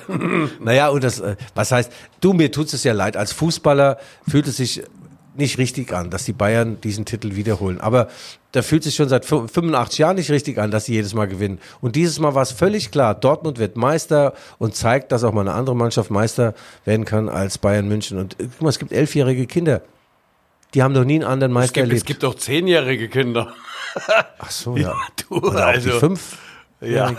naja, 0.60 0.88
und 0.88 1.04
das, 1.04 1.20
äh, 1.20 1.36
was 1.54 1.72
heißt, 1.72 1.92
du, 2.22 2.32
mir 2.32 2.50
tut 2.50 2.72
es 2.72 2.84
ja 2.84 2.94
leid. 2.94 3.18
Als 3.18 3.32
Fußballer 3.32 3.98
fühlt 4.26 4.46
es 4.46 4.56
sich 4.56 4.82
nicht 5.36 5.58
richtig 5.58 5.92
an, 5.92 6.10
dass 6.10 6.24
die 6.24 6.32
Bayern 6.32 6.80
diesen 6.80 7.04
Titel 7.04 7.36
wiederholen. 7.36 7.80
Aber 7.80 8.08
da 8.52 8.62
fühlt 8.62 8.82
sich 8.82 8.94
schon 8.96 9.08
seit 9.08 9.24
fü- 9.24 9.48
85 9.48 9.98
Jahren 9.98 10.16
nicht 10.16 10.30
richtig 10.30 10.58
an, 10.58 10.70
dass 10.70 10.86
sie 10.86 10.92
jedes 10.94 11.14
Mal 11.14 11.28
gewinnen. 11.28 11.58
Und 11.80 11.96
dieses 11.96 12.18
Mal 12.18 12.34
war 12.34 12.42
es 12.42 12.52
völlig 12.52 12.90
klar. 12.90 13.14
Dortmund 13.14 13.58
wird 13.58 13.76
Meister 13.76 14.34
und 14.58 14.74
zeigt, 14.74 15.12
dass 15.12 15.22
auch 15.24 15.32
mal 15.32 15.42
eine 15.42 15.52
andere 15.54 15.76
Mannschaft 15.76 16.10
Meister 16.10 16.54
werden 16.84 17.04
kann 17.04 17.28
als 17.28 17.58
Bayern 17.58 17.86
München. 17.88 18.18
Und 18.18 18.34
äh, 18.40 18.44
guck 18.50 18.62
mal, 18.62 18.68
es 18.70 18.78
gibt 18.78 18.92
elfjährige 18.92 19.46
Kinder. 19.46 19.82
Die 20.74 20.82
haben 20.82 20.94
doch 20.94 21.04
nie 21.04 21.14
einen 21.16 21.24
anderen 21.24 21.52
Es 21.52 21.54
Meister 21.54 21.72
gibt, 21.74 21.86
es 21.86 21.90
erlebt. 21.90 22.06
gibt 22.06 22.24
auch 22.24 22.34
zehnjährige 22.34 23.08
Kinder. 23.08 23.52
Ach 24.38 24.50
so, 24.50 24.76
ja. 24.76 24.94
Du, 25.28 25.36
Oder 25.36 25.46
auch 25.48 25.52
die 25.52 25.60
also, 25.62 25.90
fünf. 25.98 26.38
ja. 26.80 27.12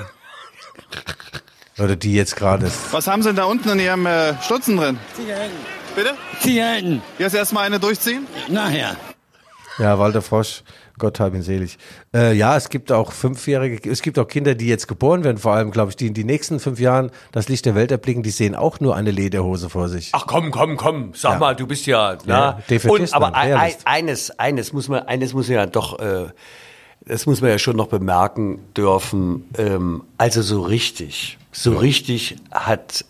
Oder 1.79 1.95
die 1.95 2.13
jetzt 2.13 2.35
gerade. 2.35 2.69
Was 2.91 3.07
haben 3.07 3.21
Sie 3.23 3.29
denn 3.29 3.37
da 3.37 3.45
unten 3.45 3.69
in 3.69 3.79
Ihrem 3.79 4.05
äh, 4.05 4.39
Stutzen 4.43 4.77
drin? 4.77 4.99
Zigaretten. 5.15 5.51
Bitte? 5.95 6.13
Zigaretten. 6.39 7.01
Jetzt 7.19 7.35
erstmal 7.35 7.65
eine 7.65 7.79
durchziehen? 7.79 8.27
Nachher. 8.49 8.95
Ja, 9.77 9.97
Walter 9.99 10.21
Frosch, 10.21 10.63
Gott 10.99 11.19
hab 11.19 11.33
ihn 11.33 11.41
selig. 11.41 11.77
Äh, 12.13 12.33
ja, 12.33 12.55
es 12.55 12.69
gibt 12.69 12.91
auch 12.91 13.11
Fünfjährige, 13.11 13.89
es 13.89 14.01
gibt 14.01 14.19
auch 14.19 14.27
Kinder, 14.27 14.53
die 14.53 14.67
jetzt 14.67 14.87
geboren 14.87 15.23
werden, 15.23 15.37
vor 15.37 15.53
allem, 15.53 15.71
glaube 15.71 15.89
ich, 15.89 15.95
die 15.95 16.07
in 16.07 16.13
die 16.13 16.23
nächsten 16.23 16.59
fünf 16.59 16.79
Jahren 16.79 17.09
das 17.31 17.47
Licht 17.49 17.65
der 17.65 17.73
Welt 17.75 17.91
erblicken, 17.91 18.21
die 18.21 18.29
sehen 18.29 18.53
auch 18.53 18.79
nur 18.79 18.95
eine 18.95 19.11
Lederhose 19.11 19.69
vor 19.69 19.89
sich. 19.89 20.09
Ach 20.13 20.27
komm, 20.27 20.51
komm, 20.51 20.77
komm. 20.77 21.13
Sag 21.15 21.33
Ja. 21.33 21.39
mal, 21.39 21.55
du 21.55 21.65
bist 21.67 21.85
ja, 21.87 22.13
Ja, 22.13 22.17
na. 22.25 22.51
Defätist, 22.69 22.89
Und 23.13 23.13
aber 23.13 23.33
ein, 23.35 23.53
ein, 23.53 23.73
eines, 23.85 24.37
eines 24.39 24.73
muss 24.73 24.87
man, 24.87 25.03
eines 25.07 25.33
muss 25.33 25.47
man 25.47 25.55
ja 25.55 25.65
doch, 25.65 25.99
äh, 25.99 26.27
das 27.05 27.25
muss 27.25 27.41
man 27.41 27.49
ja 27.49 27.57
schon 27.57 27.75
noch 27.77 27.87
bemerken 27.87 28.59
dürfen. 28.77 29.49
Ähm, 29.57 30.03
also 30.17 30.41
so 30.41 30.61
richtig, 30.61 31.37
so 31.51 31.75
richtig 31.77 32.35
hat 32.51 33.05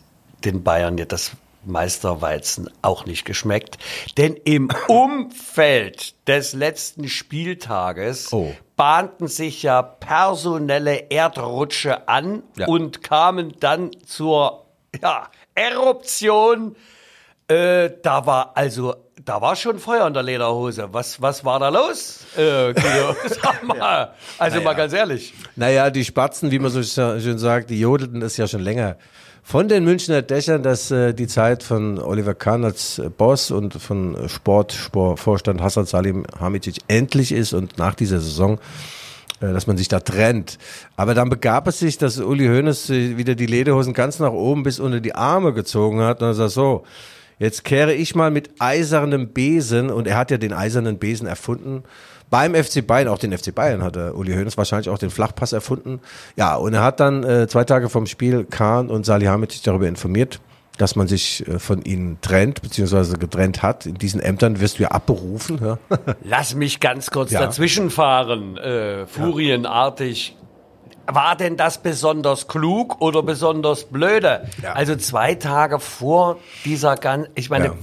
den 0.45 0.63
Bayern 0.63 0.97
ja 0.97 1.05
das 1.05 1.31
Meisterweizen 1.65 2.69
auch 2.81 3.05
nicht 3.05 3.25
geschmeckt. 3.25 3.77
Denn 4.17 4.35
im 4.35 4.69
Umfeld 4.87 6.15
des 6.27 6.53
letzten 6.53 7.07
Spieltages 7.07 8.31
Oh. 8.33 8.53
bahnten 8.75 9.27
sich 9.27 9.63
ja 9.63 9.81
personelle 9.81 10.95
Erdrutsche 11.09 12.07
an 12.07 12.43
Ja. 12.57 12.67
und 12.67 13.03
kamen 13.03 13.53
dann 13.59 13.91
zur 14.05 14.65
ja, 15.01 15.29
Eruption. 15.55 16.75
Äh, 17.47 17.89
da 18.01 18.25
war 18.25 18.51
also, 18.55 18.95
da 19.23 19.41
war 19.41 19.55
schon 19.55 19.77
Feuer 19.79 20.07
in 20.07 20.13
der 20.13 20.23
Lederhose. 20.23 20.89
Was, 20.91 21.21
was 21.21 21.43
war 21.45 21.59
da 21.59 21.69
los? 21.69 22.25
Äh? 22.37 22.73
Sag 23.27 23.63
mal. 23.63 24.13
Also 24.37 24.61
mal 24.61 24.73
ganz 24.73 24.93
ehrlich. 24.93 25.33
Naja, 25.55 25.89
die 25.89 26.05
Spatzen, 26.05 26.49
wie 26.51 26.59
man 26.59 26.71
so 26.71 26.81
schön 26.81 27.37
sagt, 27.37 27.69
die 27.69 27.79
jodelten 27.79 28.21
es 28.21 28.37
ja 28.37 28.47
schon 28.47 28.61
länger. 28.61 28.97
Von 29.43 29.67
den 29.67 29.83
Münchner 29.83 30.21
Dächern, 30.21 30.63
dass 30.63 30.91
äh, 30.91 31.13
die 31.13 31.27
Zeit 31.27 31.63
von 31.63 31.99
Oliver 31.99 32.35
Kahn 32.35 32.63
als 32.63 33.01
Boss 33.17 33.51
und 33.51 33.73
von 33.73 34.17
Sportvorstand 34.27 35.61
Hassan 35.61 35.85
Salim 35.85 36.25
Hamicic 36.39 36.77
endlich 36.87 37.31
ist 37.31 37.53
und 37.53 37.77
nach 37.77 37.95
dieser 37.95 38.19
Saison, 38.19 38.59
äh, 39.41 39.51
dass 39.51 39.67
man 39.67 39.77
sich 39.77 39.87
da 39.87 39.99
trennt. 39.99 40.57
Aber 40.95 41.15
dann 41.15 41.29
begab 41.29 41.67
es 41.67 41.79
sich, 41.79 41.97
dass 41.97 42.19
Uli 42.19 42.47
Hoeneß 42.47 42.91
äh, 42.91 43.17
wieder 43.17 43.35
die 43.35 43.47
Lederhosen 43.47 43.93
ganz 43.93 44.19
nach 44.19 44.31
oben 44.31 44.63
bis 44.63 44.79
unter 44.79 45.01
die 45.01 45.15
Arme 45.15 45.53
gezogen 45.53 46.01
hat 46.01 46.21
und 46.21 46.29
er 46.29 46.33
sagt 46.33 46.51
so, 46.51 46.83
Jetzt 47.41 47.63
kehre 47.63 47.95
ich 47.95 48.13
mal 48.13 48.29
mit 48.29 48.51
eisernem 48.59 49.29
Besen, 49.29 49.89
und 49.89 50.05
er 50.05 50.15
hat 50.15 50.29
ja 50.29 50.37
den 50.37 50.53
eisernen 50.53 50.99
Besen 50.99 51.25
erfunden, 51.25 51.81
beim 52.31 52.55
FC 52.55 52.85
Bayern, 52.87 53.07
auch 53.09 53.19
den 53.19 53.37
FC 53.37 53.53
Bayern 53.53 53.83
hat 53.83 53.95
er, 53.95 54.15
Uli 54.17 54.33
Hoeneß 54.33 54.57
wahrscheinlich 54.57 54.89
auch 54.89 54.97
den 54.97 55.11
Flachpass 55.11 55.53
erfunden. 55.53 55.99
Ja, 56.35 56.55
und 56.55 56.73
er 56.73 56.81
hat 56.81 56.99
dann 56.99 57.23
äh, 57.23 57.47
zwei 57.47 57.65
Tage 57.65 57.89
vom 57.89 58.07
Spiel 58.07 58.45
Kahn 58.45 58.89
und 58.89 59.05
Salihamidzic 59.05 59.61
darüber 59.63 59.87
informiert, 59.87 60.39
dass 60.77 60.95
man 60.95 61.07
sich 61.07 61.45
äh, 61.47 61.59
von 61.59 61.81
ihnen 61.83 62.17
trennt, 62.21 62.61
beziehungsweise 62.61 63.17
getrennt 63.17 63.61
hat. 63.61 63.85
In 63.85 63.95
diesen 63.95 64.19
Ämtern 64.21 64.59
wirst 64.61 64.79
du 64.79 64.83
ja 64.83 64.89
abberufen. 64.91 65.59
Ja? 65.61 65.77
Lass 66.23 66.55
mich 66.55 66.79
ganz 66.79 67.11
kurz 67.11 67.31
Ja. 67.31 67.41
dazwischenfahren, 67.41 68.57
äh, 68.57 69.05
furienartig. 69.07 70.37
War 71.07 71.35
denn 71.35 71.57
das 71.57 71.79
besonders 71.79 72.47
klug 72.47 73.01
oder 73.01 73.23
besonders 73.23 73.83
blöde? 73.85 74.43
Ja. 74.63 74.73
Also 74.73 74.95
zwei 74.95 75.35
Tage 75.35 75.79
vor 75.79 76.37
dieser 76.63 76.95
ganzen, 76.95 77.29
ich 77.35 77.49
meine, 77.49 77.73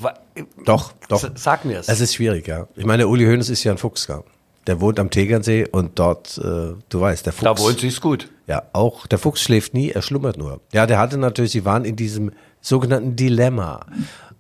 Doch, 0.64 0.92
doch. 1.08 1.28
Sag 1.34 1.64
mir's. 1.66 1.88
Es 1.88 2.00
ist 2.00 2.14
schwierig, 2.14 2.46
ja. 2.48 2.68
Ich 2.76 2.87
meine, 2.87 3.06
Uli 3.08 3.26
Hoeneß 3.26 3.50
ist 3.50 3.64
ja 3.64 3.72
ein 3.72 3.78
Fuchs, 3.78 4.06
ja. 4.06 4.22
Der 4.68 4.83
wohnt 4.83 5.00
am 5.00 5.09
Tegernsee 5.09 5.66
und 5.66 5.98
dort, 5.98 6.37
äh, 6.38 6.74
du 6.90 7.00
weißt, 7.00 7.24
der 7.24 7.33
Fuchs. 7.33 7.44
da 7.44 7.59
wohnt 7.59 7.81
sie's 7.81 8.02
gut. 8.02 8.28
Ja, 8.46 8.64
auch 8.74 9.07
der 9.07 9.18
Fuchs 9.18 9.40
schläft 9.40 9.72
nie, 9.72 9.90
er 9.90 10.02
schlummert 10.02 10.37
nur. 10.37 10.61
Ja, 10.74 10.87
der 10.87 10.98
hatte 10.98 11.16
natürlich, 11.16 11.52
sie 11.52 11.64
waren 11.64 11.87
in 11.87 11.96
diesem 11.96 12.33
sogenannten 12.61 13.16
Dilemma. 13.16 13.87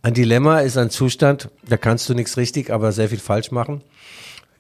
Ein 0.02 0.12
Dilemma 0.12 0.60
ist 0.60 0.76
ein 0.76 0.90
Zustand, 0.90 1.48
da 1.66 1.78
kannst 1.78 2.10
du 2.10 2.14
nichts 2.14 2.36
richtig, 2.36 2.70
aber 2.70 2.92
sehr 2.92 3.08
viel 3.08 3.18
falsch 3.18 3.50
machen. 3.52 3.80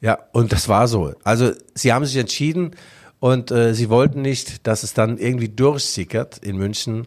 Ja, 0.00 0.18
und 0.32 0.52
das 0.52 0.70
war 0.70 0.88
so. 0.88 1.12
Also 1.22 1.52
sie 1.74 1.92
haben 1.92 2.06
sich 2.06 2.16
entschieden 2.16 2.70
und 3.20 3.50
äh, 3.50 3.74
sie 3.74 3.90
wollten 3.90 4.22
nicht, 4.22 4.66
dass 4.66 4.82
es 4.84 4.94
dann 4.94 5.18
irgendwie 5.18 5.50
durchsickert 5.50 6.38
in 6.38 6.56
München. 6.56 7.06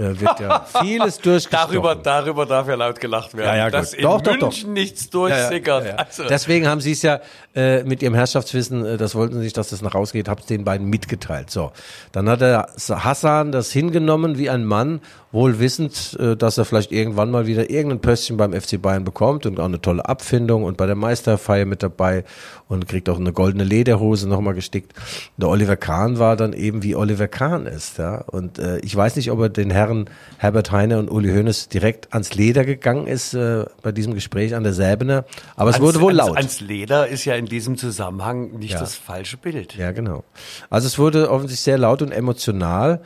Äh, 0.00 0.18
wird 0.18 0.40
ja 0.40 0.64
vieles 0.80 1.18
durchgestochen. 1.20 1.74
Darüber, 1.74 1.94
darüber 1.94 2.46
darf 2.46 2.66
ja 2.68 2.74
laut 2.74 2.98
gelacht 2.98 3.36
werden. 3.36 3.48
Ja, 3.48 3.56
ja, 3.56 3.70
dass 3.70 3.92
in 3.92 4.02
Doch, 4.02 4.22
doch, 4.22 4.36
doch. 4.36 4.48
München 4.48 4.72
nichts 4.72 5.10
durchsickert. 5.10 5.86
Ja. 5.86 5.94
Also, 5.96 6.24
Deswegen 6.26 6.66
haben 6.66 6.80
sie 6.80 6.92
es 6.92 7.02
ja 7.02 7.20
äh, 7.54 7.82
mit 7.84 8.02
ihrem 8.02 8.14
Herrschaftswissen, 8.14 8.84
äh, 8.86 8.96
das 8.96 9.14
wollten 9.14 9.34
sie 9.34 9.40
nicht, 9.40 9.56
dass 9.56 9.70
das 9.70 9.82
nach 9.82 9.94
rausgeht, 9.94 10.28
haben 10.28 10.40
es 10.40 10.46
den 10.46 10.64
beiden 10.64 10.88
mitgeteilt. 10.88 11.50
So, 11.50 11.72
dann 12.12 12.28
hat 12.30 12.40
der 12.40 12.68
Hassan 12.88 13.52
das 13.52 13.72
hingenommen 13.72 14.38
wie 14.38 14.48
ein 14.48 14.64
Mann, 14.64 15.00
wohl 15.32 15.58
wissend, 15.58 16.16
äh, 16.18 16.36
dass 16.36 16.58
er 16.58 16.64
vielleicht 16.64 16.92
irgendwann 16.92 17.30
mal 17.30 17.46
wieder 17.46 17.68
irgendein 17.70 18.00
Pöstchen 18.00 18.36
beim 18.36 18.52
FC 18.52 18.80
Bayern 18.80 19.04
bekommt 19.04 19.46
und 19.46 19.60
auch 19.60 19.64
eine 19.64 19.80
tolle 19.80 20.08
Abfindung 20.08 20.64
und 20.64 20.76
bei 20.76 20.86
der 20.86 20.94
Meisterfeier 20.94 21.66
mit 21.66 21.82
dabei 21.82 22.24
und 22.68 22.86
kriegt 22.88 23.08
auch 23.08 23.18
eine 23.18 23.32
goldene 23.32 23.64
Lederhose 23.64 24.28
nochmal 24.28 24.54
gestickt. 24.54 24.92
Der 25.36 25.48
Oliver 25.48 25.76
Kahn 25.76 26.18
war 26.20 26.36
dann 26.36 26.52
eben 26.52 26.82
wie 26.84 26.94
Oliver 26.94 27.28
Kahn 27.28 27.66
ist, 27.66 27.98
ja. 27.98 28.22
Und 28.28 28.58
äh, 28.60 28.78
ich 28.78 28.94
weiß 28.94 29.16
nicht, 29.16 29.30
ob 29.32 29.40
er 29.40 29.48
den 29.48 29.70
Herren 29.70 29.89
Herren 29.90 30.04
Herbert 30.38 30.70
Heine 30.70 30.98
und 30.98 31.10
Uli 31.10 31.28
Hoeneß 31.34 31.68
direkt 31.68 32.12
ans 32.14 32.34
Leder 32.34 32.64
gegangen 32.64 33.06
ist 33.08 33.34
äh, 33.34 33.64
bei 33.82 33.90
diesem 33.92 34.14
Gespräch 34.14 34.54
an 34.54 34.62
der 34.62 34.72
Säbener. 34.72 35.24
Aber 35.56 35.70
es 35.70 35.76
Ans- 35.76 35.86
wurde 35.86 36.00
wohl 36.00 36.12
ans, 36.18 36.28
laut. 36.28 36.36
Ans 36.36 36.60
Leder 36.60 37.08
ist 37.08 37.24
ja 37.24 37.34
in 37.34 37.46
diesem 37.46 37.76
Zusammenhang 37.76 38.52
nicht 38.58 38.74
Ja. 38.74 38.80
das 38.80 38.94
falsche 38.94 39.36
Bild. 39.36 39.74
Ja, 39.76 39.90
genau. 39.92 40.22
Also 40.70 40.86
es 40.86 40.98
wurde 40.98 41.30
offensichtlich 41.30 41.60
sehr 41.64 41.78
laut 41.78 42.02
und 42.02 42.12
emotional. 42.12 43.00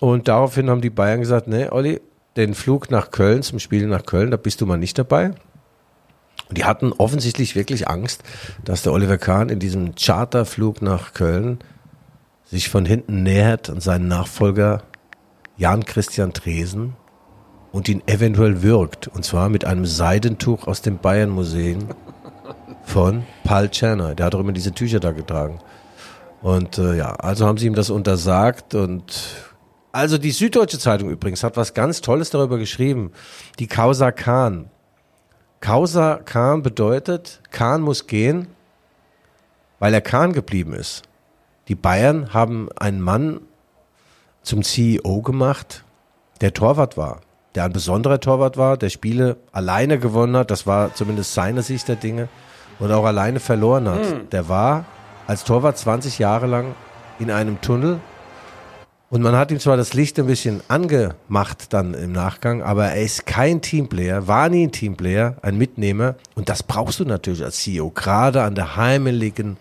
Und 0.00 0.28
daraufhin 0.28 0.70
haben 0.70 0.80
die 0.80 0.90
Bayern 0.90 1.20
gesagt, 1.20 1.46
nee, 1.48 1.68
Olli, 1.68 2.00
den 2.36 2.54
Flug 2.54 2.90
nach 2.90 3.10
Köln, 3.10 3.42
zum 3.42 3.58
Spiel 3.58 3.86
nach 3.86 4.04
Köln, 4.06 4.30
da 4.30 4.36
bist 4.36 4.60
du 4.60 4.66
mal 4.66 4.76
nicht 4.78 4.98
dabei. 4.98 5.32
Und 6.48 6.58
die 6.58 6.64
hatten 6.64 6.92
offensichtlich 6.92 7.54
wirklich 7.56 7.88
Angst, 7.88 8.22
dass 8.64 8.82
der 8.82 8.92
Oliver 8.92 9.18
Kahn 9.18 9.48
in 9.48 9.58
diesem 9.58 9.94
Charterflug 9.94 10.80
nach 10.82 11.12
Köln 11.12 11.58
sich 12.44 12.68
von 12.68 12.84
hinten 12.84 13.22
nähert 13.22 13.68
an 13.70 13.80
seinen 13.80 14.06
Nachfolger 14.08 14.82
Jan 15.56 15.84
Christian 15.84 16.32
Tresen 16.32 16.94
und 17.72 17.88
ihn 17.88 18.02
eventuell 18.06 18.62
würgt. 18.62 19.08
Und 19.08 19.24
zwar 19.24 19.48
mit 19.48 19.64
einem 19.64 19.86
Seidentuch 19.86 20.66
aus 20.66 20.82
dem 20.82 20.98
Bayern-Museum 20.98 21.88
von 22.84 23.24
Paul 23.44 23.70
Czerner. 23.70 24.14
Der 24.14 24.26
hat 24.26 24.34
auch 24.34 24.40
immer 24.40 24.52
diese 24.52 24.72
Tücher 24.72 25.00
da 25.00 25.12
getragen. 25.12 25.60
Und 26.42 26.78
äh, 26.78 26.96
ja, 26.96 27.12
also 27.14 27.46
haben 27.46 27.58
sie 27.58 27.66
ihm 27.66 27.74
das 27.74 27.90
untersagt 27.90 28.74
und 28.74 29.36
also 29.92 30.18
die 30.18 30.30
Süddeutsche 30.30 30.78
Zeitung 30.78 31.08
übrigens 31.08 31.42
hat 31.42 31.56
was 31.56 31.72
ganz 31.72 32.02
Tolles 32.02 32.28
darüber 32.28 32.58
geschrieben. 32.58 33.12
Die 33.58 33.66
Causa 33.66 34.12
Kahn. 34.12 34.68
Causa 35.60 36.16
Kahn 36.16 36.62
bedeutet, 36.62 37.40
Kahn 37.50 37.80
muss 37.80 38.06
gehen, 38.06 38.48
weil 39.78 39.94
er 39.94 40.02
Kahn 40.02 40.34
geblieben 40.34 40.74
ist. 40.74 41.02
Die 41.68 41.74
Bayern 41.74 42.34
haben 42.34 42.68
einen 42.76 43.00
Mann 43.00 43.40
zum 44.46 44.62
CEO 44.62 45.22
gemacht, 45.22 45.84
der 46.40 46.54
Torwart 46.54 46.96
war, 46.96 47.20
der 47.54 47.64
ein 47.64 47.72
besonderer 47.72 48.20
Torwart 48.20 48.56
war, 48.56 48.76
der 48.76 48.90
Spiele 48.90 49.36
alleine 49.52 49.98
gewonnen 49.98 50.36
hat, 50.36 50.50
das 50.50 50.66
war 50.66 50.94
zumindest 50.94 51.34
seine 51.34 51.62
Sicht 51.62 51.88
der 51.88 51.96
Dinge, 51.96 52.28
und 52.78 52.92
auch 52.92 53.04
alleine 53.04 53.40
verloren 53.40 53.88
hat. 53.88 54.32
Der 54.32 54.48
war 54.48 54.84
als 55.26 55.44
Torwart 55.44 55.78
20 55.78 56.18
Jahre 56.18 56.46
lang 56.46 56.74
in 57.18 57.30
einem 57.30 57.60
Tunnel. 57.60 58.00
Und 59.08 59.22
man 59.22 59.34
hat 59.34 59.50
ihm 59.50 59.60
zwar 59.60 59.76
das 59.76 59.94
Licht 59.94 60.18
ein 60.18 60.26
bisschen 60.26 60.60
angemacht 60.68 61.72
dann 61.72 61.94
im 61.94 62.12
Nachgang, 62.12 62.62
aber 62.62 62.86
er 62.88 63.02
ist 63.02 63.24
kein 63.24 63.62
Teamplayer, 63.62 64.28
war 64.28 64.48
nie 64.48 64.66
ein 64.66 64.72
Teamplayer, 64.72 65.36
ein 65.42 65.56
Mitnehmer. 65.56 66.16
Und 66.34 66.48
das 66.48 66.62
brauchst 66.62 67.00
du 67.00 67.04
natürlich 67.04 67.42
als 67.42 67.62
CEO, 67.62 67.90
gerade 67.90 68.42
an 68.42 68.54
der 68.54 68.76
heimeligen 68.76 69.56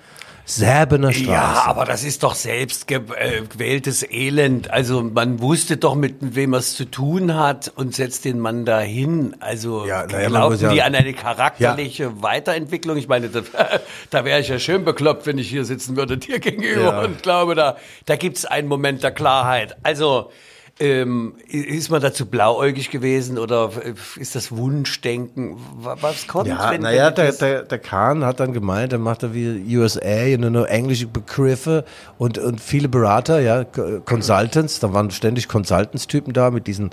Säbener 0.47 1.11
Straße. 1.11 1.31
Ja, 1.31 1.63
aber 1.65 1.85
das 1.85 2.03
ist 2.03 2.21
doch 2.21 2.35
selbst 2.35 2.87
ge 2.87 3.01
äh, 3.17 3.41
gewähltes 3.41 4.03
Elend. 4.07 4.69
Also 4.69 5.01
man 5.01 5.39
wusste 5.41 5.77
doch, 5.77 5.95
mit 5.95 6.15
wem 6.19 6.51
man 6.51 6.59
es 6.59 6.75
zu 6.75 6.85
tun 6.85 7.33
hat 7.35 7.71
und 7.75 7.95
setzt 7.95 8.25
den 8.25 8.39
Mann 8.39 8.63
dahin. 8.63 9.35
Also 9.39 9.85
Ja, 9.87 10.05
man 10.11 10.27
glauben 10.27 10.59
ja- 10.59 10.71
die 10.71 10.81
an 10.83 10.93
eine 10.93 11.13
charakterliche 11.13 12.21
Weiterentwicklung? 12.21 12.95
Ich 12.97 13.07
meine, 13.07 13.29
da, 13.29 13.41
da 14.11 14.23
wäre 14.25 14.39
ich 14.39 14.49
ja 14.49 14.59
schön 14.59 14.85
bekloppt, 14.85 15.25
wenn 15.25 15.39
ich 15.39 15.49
hier 15.49 15.65
sitzen 15.65 15.95
würde 15.97 16.17
dir 16.17 16.39
gegenüber 16.39 16.81
Ja. 16.81 17.01
und 17.01 17.23
glaube, 17.23 17.55
da, 17.55 17.77
da 18.05 18.15
gibt 18.15 18.37
es 18.37 18.45
einen 18.45 18.67
Moment 18.67 19.01
der 19.01 19.11
Klarheit. 19.11 19.75
Also 19.81 20.31
ähm, 20.77 21.35
ist 21.47 21.89
man 21.89 22.01
dazu 22.01 22.25
blauäugig 22.25 22.89
gewesen 22.89 23.37
oder 23.37 23.71
ist 24.17 24.35
das 24.35 24.51
Wunschdenken? 24.51 25.55
Wa- 25.77 25.95
Was 26.01 26.27
kommt? 26.27 26.47
Ja, 26.47 26.69
wenn- 26.71 26.81
naja, 26.81 27.07
wenn 27.07 27.15
der, 27.15 27.31
der, 27.31 27.63
der 27.63 27.79
Kahn 27.79 28.25
hat 28.25 28.41
dann 28.41 28.51
gemeint, 28.51 28.91
er 28.91 28.99
macht 28.99 29.23
da 29.23 29.33
wie 29.33 29.77
USA, 29.77 30.37
nur 30.37 30.49
noch 30.49 30.65
englische 30.65 31.07
Begriffe 31.07 31.85
und, 32.17 32.37
und 32.37 32.59
viele 32.59 32.89
Berater, 32.89 33.39
ja, 33.39 33.63
Consultants, 33.63 34.79
da 34.81 34.91
waren 34.93 35.11
ständig 35.11 35.47
Consultants-Typen 35.47 36.33
da 36.33 36.51
mit 36.51 36.67
diesen, 36.67 36.89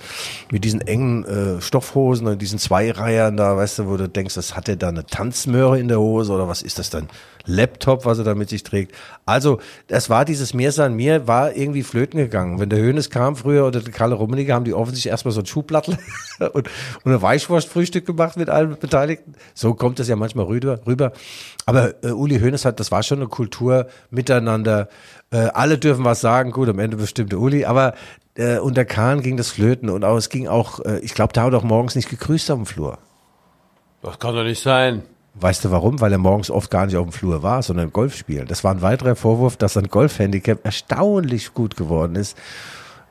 mit 0.52 0.64
diesen 0.64 0.80
engen 0.80 1.24
äh, 1.24 1.60
Stoffhosen 1.60 2.28
und 2.28 2.40
diesen 2.40 2.60
Zweireihern 2.60 3.36
da, 3.36 3.56
weißt 3.56 3.80
du, 3.80 3.86
wo 3.88 3.96
du 3.96 4.08
denkst, 4.08 4.34
das 4.34 4.54
hat 4.54 4.68
er 4.68 4.76
da 4.76 4.88
eine 4.88 5.04
Tanzmöhre 5.06 5.80
in 5.80 5.88
der 5.88 5.98
Hose 5.98 6.32
oder 6.32 6.46
was 6.46 6.62
ist 6.62 6.78
das 6.78 6.90
dann? 6.90 7.08
Laptop, 7.46 8.04
was 8.04 8.18
er 8.18 8.24
da 8.24 8.34
mit 8.34 8.48
sich 8.48 8.62
trägt. 8.62 8.94
Also, 9.26 9.60
das 9.88 10.10
war 10.10 10.24
dieses 10.24 10.54
Mir 10.54 10.72
sein 10.72 10.94
mir, 10.94 11.26
war 11.26 11.54
irgendwie 11.54 11.82
flöten 11.82 12.18
gegangen. 12.18 12.60
Wenn 12.60 12.70
der 12.70 12.80
Hönes 12.80 13.10
kam 13.10 13.36
früher 13.36 13.66
oder 13.66 13.80
der 13.80 13.92
Kalle 13.92 14.14
Rummenigge, 14.14 14.54
haben 14.54 14.64
die 14.64 14.74
offensichtlich 14.74 15.10
erstmal 15.10 15.32
so 15.32 15.40
ein 15.40 15.46
Schuhblattl 15.46 15.98
und, 16.52 16.68
und 17.04 17.12
ein 17.12 17.22
Weichwurstfrühstück 17.22 18.06
gemacht 18.06 18.36
mit 18.36 18.50
allen 18.50 18.76
Beteiligten. 18.78 19.34
So 19.54 19.74
kommt 19.74 19.98
das 19.98 20.08
ja 20.08 20.16
manchmal 20.16 20.46
rüber. 20.46 20.80
rüber. 20.86 21.12
Aber 21.66 22.04
äh, 22.04 22.10
Uli 22.10 22.40
Hoeneß 22.40 22.64
hat, 22.64 22.80
das 22.80 22.90
war 22.90 23.02
schon 23.02 23.18
eine 23.18 23.28
Kultur 23.28 23.86
miteinander. 24.10 24.88
Äh, 25.30 25.48
alle 25.54 25.78
dürfen 25.78 26.04
was 26.04 26.20
sagen, 26.20 26.50
gut, 26.50 26.68
am 26.68 26.78
Ende 26.78 26.96
bestimmte 26.96 27.38
Uli, 27.38 27.64
aber 27.64 27.94
äh, 28.34 28.58
unter 28.58 28.84
Kahn 28.84 29.22
ging 29.22 29.36
das 29.36 29.50
flöten 29.50 29.90
und 29.90 30.04
auch, 30.04 30.16
es 30.16 30.28
ging 30.28 30.48
auch, 30.48 30.80
äh, 30.80 30.98
ich 31.00 31.14
glaube, 31.14 31.32
der 31.32 31.44
hat 31.44 31.54
auch 31.54 31.62
morgens 31.62 31.94
nicht 31.94 32.08
gegrüßt 32.08 32.48
dem 32.48 32.66
Flur. 32.66 32.98
das 34.02 34.18
kann 34.18 34.34
doch 34.34 34.44
nicht 34.44 34.62
sein. 34.62 35.02
Weißt 35.34 35.64
du 35.64 35.70
warum? 35.70 36.00
Weil 36.00 36.12
er 36.12 36.18
morgens 36.18 36.50
oft 36.50 36.70
gar 36.70 36.86
nicht 36.86 36.96
auf 36.96 37.06
dem 37.06 37.12
Flur 37.12 37.42
war, 37.42 37.62
sondern 37.62 37.86
im 37.86 37.92
Golf 37.92 38.14
spielen. 38.16 38.46
Das 38.46 38.64
war 38.64 38.72
ein 38.72 38.82
weiterer 38.82 39.16
Vorwurf, 39.16 39.56
dass 39.56 39.72
sein 39.74 39.88
Golfhandicap 39.88 40.64
erstaunlich 40.64 41.54
gut 41.54 41.76
geworden 41.76 42.16
ist 42.16 42.36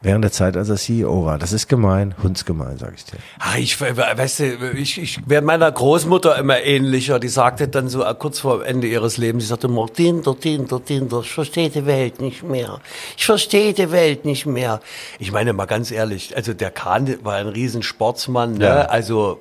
während 0.04 0.24
der 0.24 0.32
Zeit, 0.32 0.58
als 0.58 0.68
er 0.70 0.78
CEO 0.78 1.26
war. 1.26 1.38
Das 1.38 1.52
ist 1.54 1.68
gemein, 1.68 2.16
hundsgemein, 2.24 2.78
sag 2.80 2.94
ich 2.96 3.06
dir. 3.06 3.18
Ah, 3.40 3.58
ich, 3.58 3.80
we- 3.82 3.96
weißt 3.96 4.40
du, 4.40 4.72
ich, 4.76 5.00
ich 5.00 5.20
wäre 5.30 5.44
meiner 5.44 5.72
Großmutter 5.72 6.38
immer 6.40 6.60
ähnlicher. 6.62 7.20
Die 7.20 7.28
sagte 7.28 7.68
dann 7.68 7.88
so 7.88 8.04
äh, 8.04 8.16
kurz 8.18 8.40
vor 8.40 8.66
Ende 8.66 8.88
ihres 8.88 9.18
Lebens, 9.18 9.44
sie 9.44 9.50
sagte 9.50 9.68
immer, 9.68 9.86
Tinder, 9.88 10.36
Tinder, 10.40 10.84
Tinder, 10.84 11.20
ich 11.22 11.32
verstehe 11.32 11.70
die 11.70 11.86
Welt 11.86 12.20
nicht 12.20 12.42
mehr. 12.44 12.80
Ich 13.18 13.26
verstehe 13.28 13.74
die 13.74 13.92
Welt 13.92 14.26
nicht 14.26 14.46
mehr. 14.48 14.80
Ich 15.20 15.32
meine 15.32 15.54
mal 15.54 15.66
ganz 15.66 15.92
ehrlich, 15.92 16.36
also 16.36 16.54
der 16.56 16.72
Kahn 16.72 17.16
war 17.24 17.36
ein 17.36 17.48
Riesensportsmann, 17.48 18.54
ne? 18.56 18.66
Ja. 18.66 18.82
also 18.86 19.40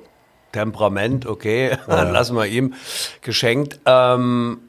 Temperament, 0.51 1.25
okay, 1.25 1.77
lassen 1.87 2.35
wir 2.35 2.45
ihm 2.45 2.73
geschenkt. 3.21 3.79
Ähm, 3.85 4.59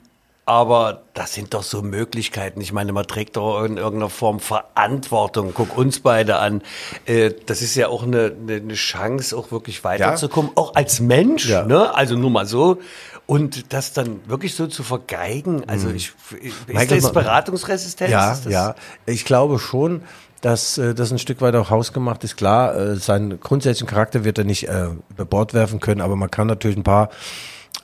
aber 0.45 1.03
das 1.15 1.35
sind 1.35 1.55
doch 1.55 1.63
so 1.63 1.83
Möglichkeiten. 1.83 2.61
Ich 2.61 2.73
meine, 2.73 2.93
man 2.93 3.07
trägt 3.07 3.37
doch 3.37 3.63
in 3.65 3.77
irgendeiner 3.77 4.11
Form 4.11 4.41
Verantwortung. 4.41 5.53
Guck 5.55 5.79
uns 5.79 6.01
beide 6.01 6.37
an. 6.39 6.63
Äh, 7.07 7.31
Das 7.47 7.63
ist 7.63 7.77
ja 7.77 7.87
auch 7.89 8.03
eine, 8.03 8.33
eine 8.49 8.75
Chance, 8.75 9.37
auch 9.37 9.53
wirklich 9.53 9.85
weiterzukommen, 9.85 10.51
auch 10.57 10.75
als 10.75 10.99
Mensch. 10.99 11.49
Ja. 11.49 11.65
Ne? 11.65 11.95
Also 11.95 12.17
nur 12.17 12.31
mal 12.31 12.47
so. 12.47 12.79
Und 13.27 13.73
das 13.73 13.93
dann 13.93 14.21
wirklich 14.29 14.57
so 14.57 14.67
zu 14.67 14.83
vergeigen. 14.83 15.63
Also 15.69 15.91
ich, 15.91 16.13
ist 16.41 16.67
Michael, 16.67 17.01
das 17.01 17.13
Beratungsresistenz? 17.13 18.11
Ja, 18.11 18.37
ja. 18.49 18.75
Ich 19.07 19.25
glaube 19.25 19.61
schon, 19.61 20.03
dass 20.43 20.77
äh, 20.77 20.95
das 20.95 21.11
ein 21.11 21.19
Stück 21.19 21.41
weit 21.41 21.55
auch 21.55 21.71
hausgemacht 21.71 22.23
ist. 22.25 22.37
Klar, 22.37 22.77
äh, 22.77 22.97
seinen 22.97 23.41
grundsätzlichen 23.41 23.89
Charakter 23.89 24.25
wird 24.25 24.37
er 24.37 24.45
nicht 24.45 24.69
äh, 24.69 24.89
über 25.09 25.25
Bord 25.25 25.55
werfen 25.55 25.81
können, 25.81 26.03
aber 26.03 26.17
man 26.17 26.31
kann 26.31 26.47
natürlich 26.47 26.77
ein 26.77 26.83
paar 26.83 27.09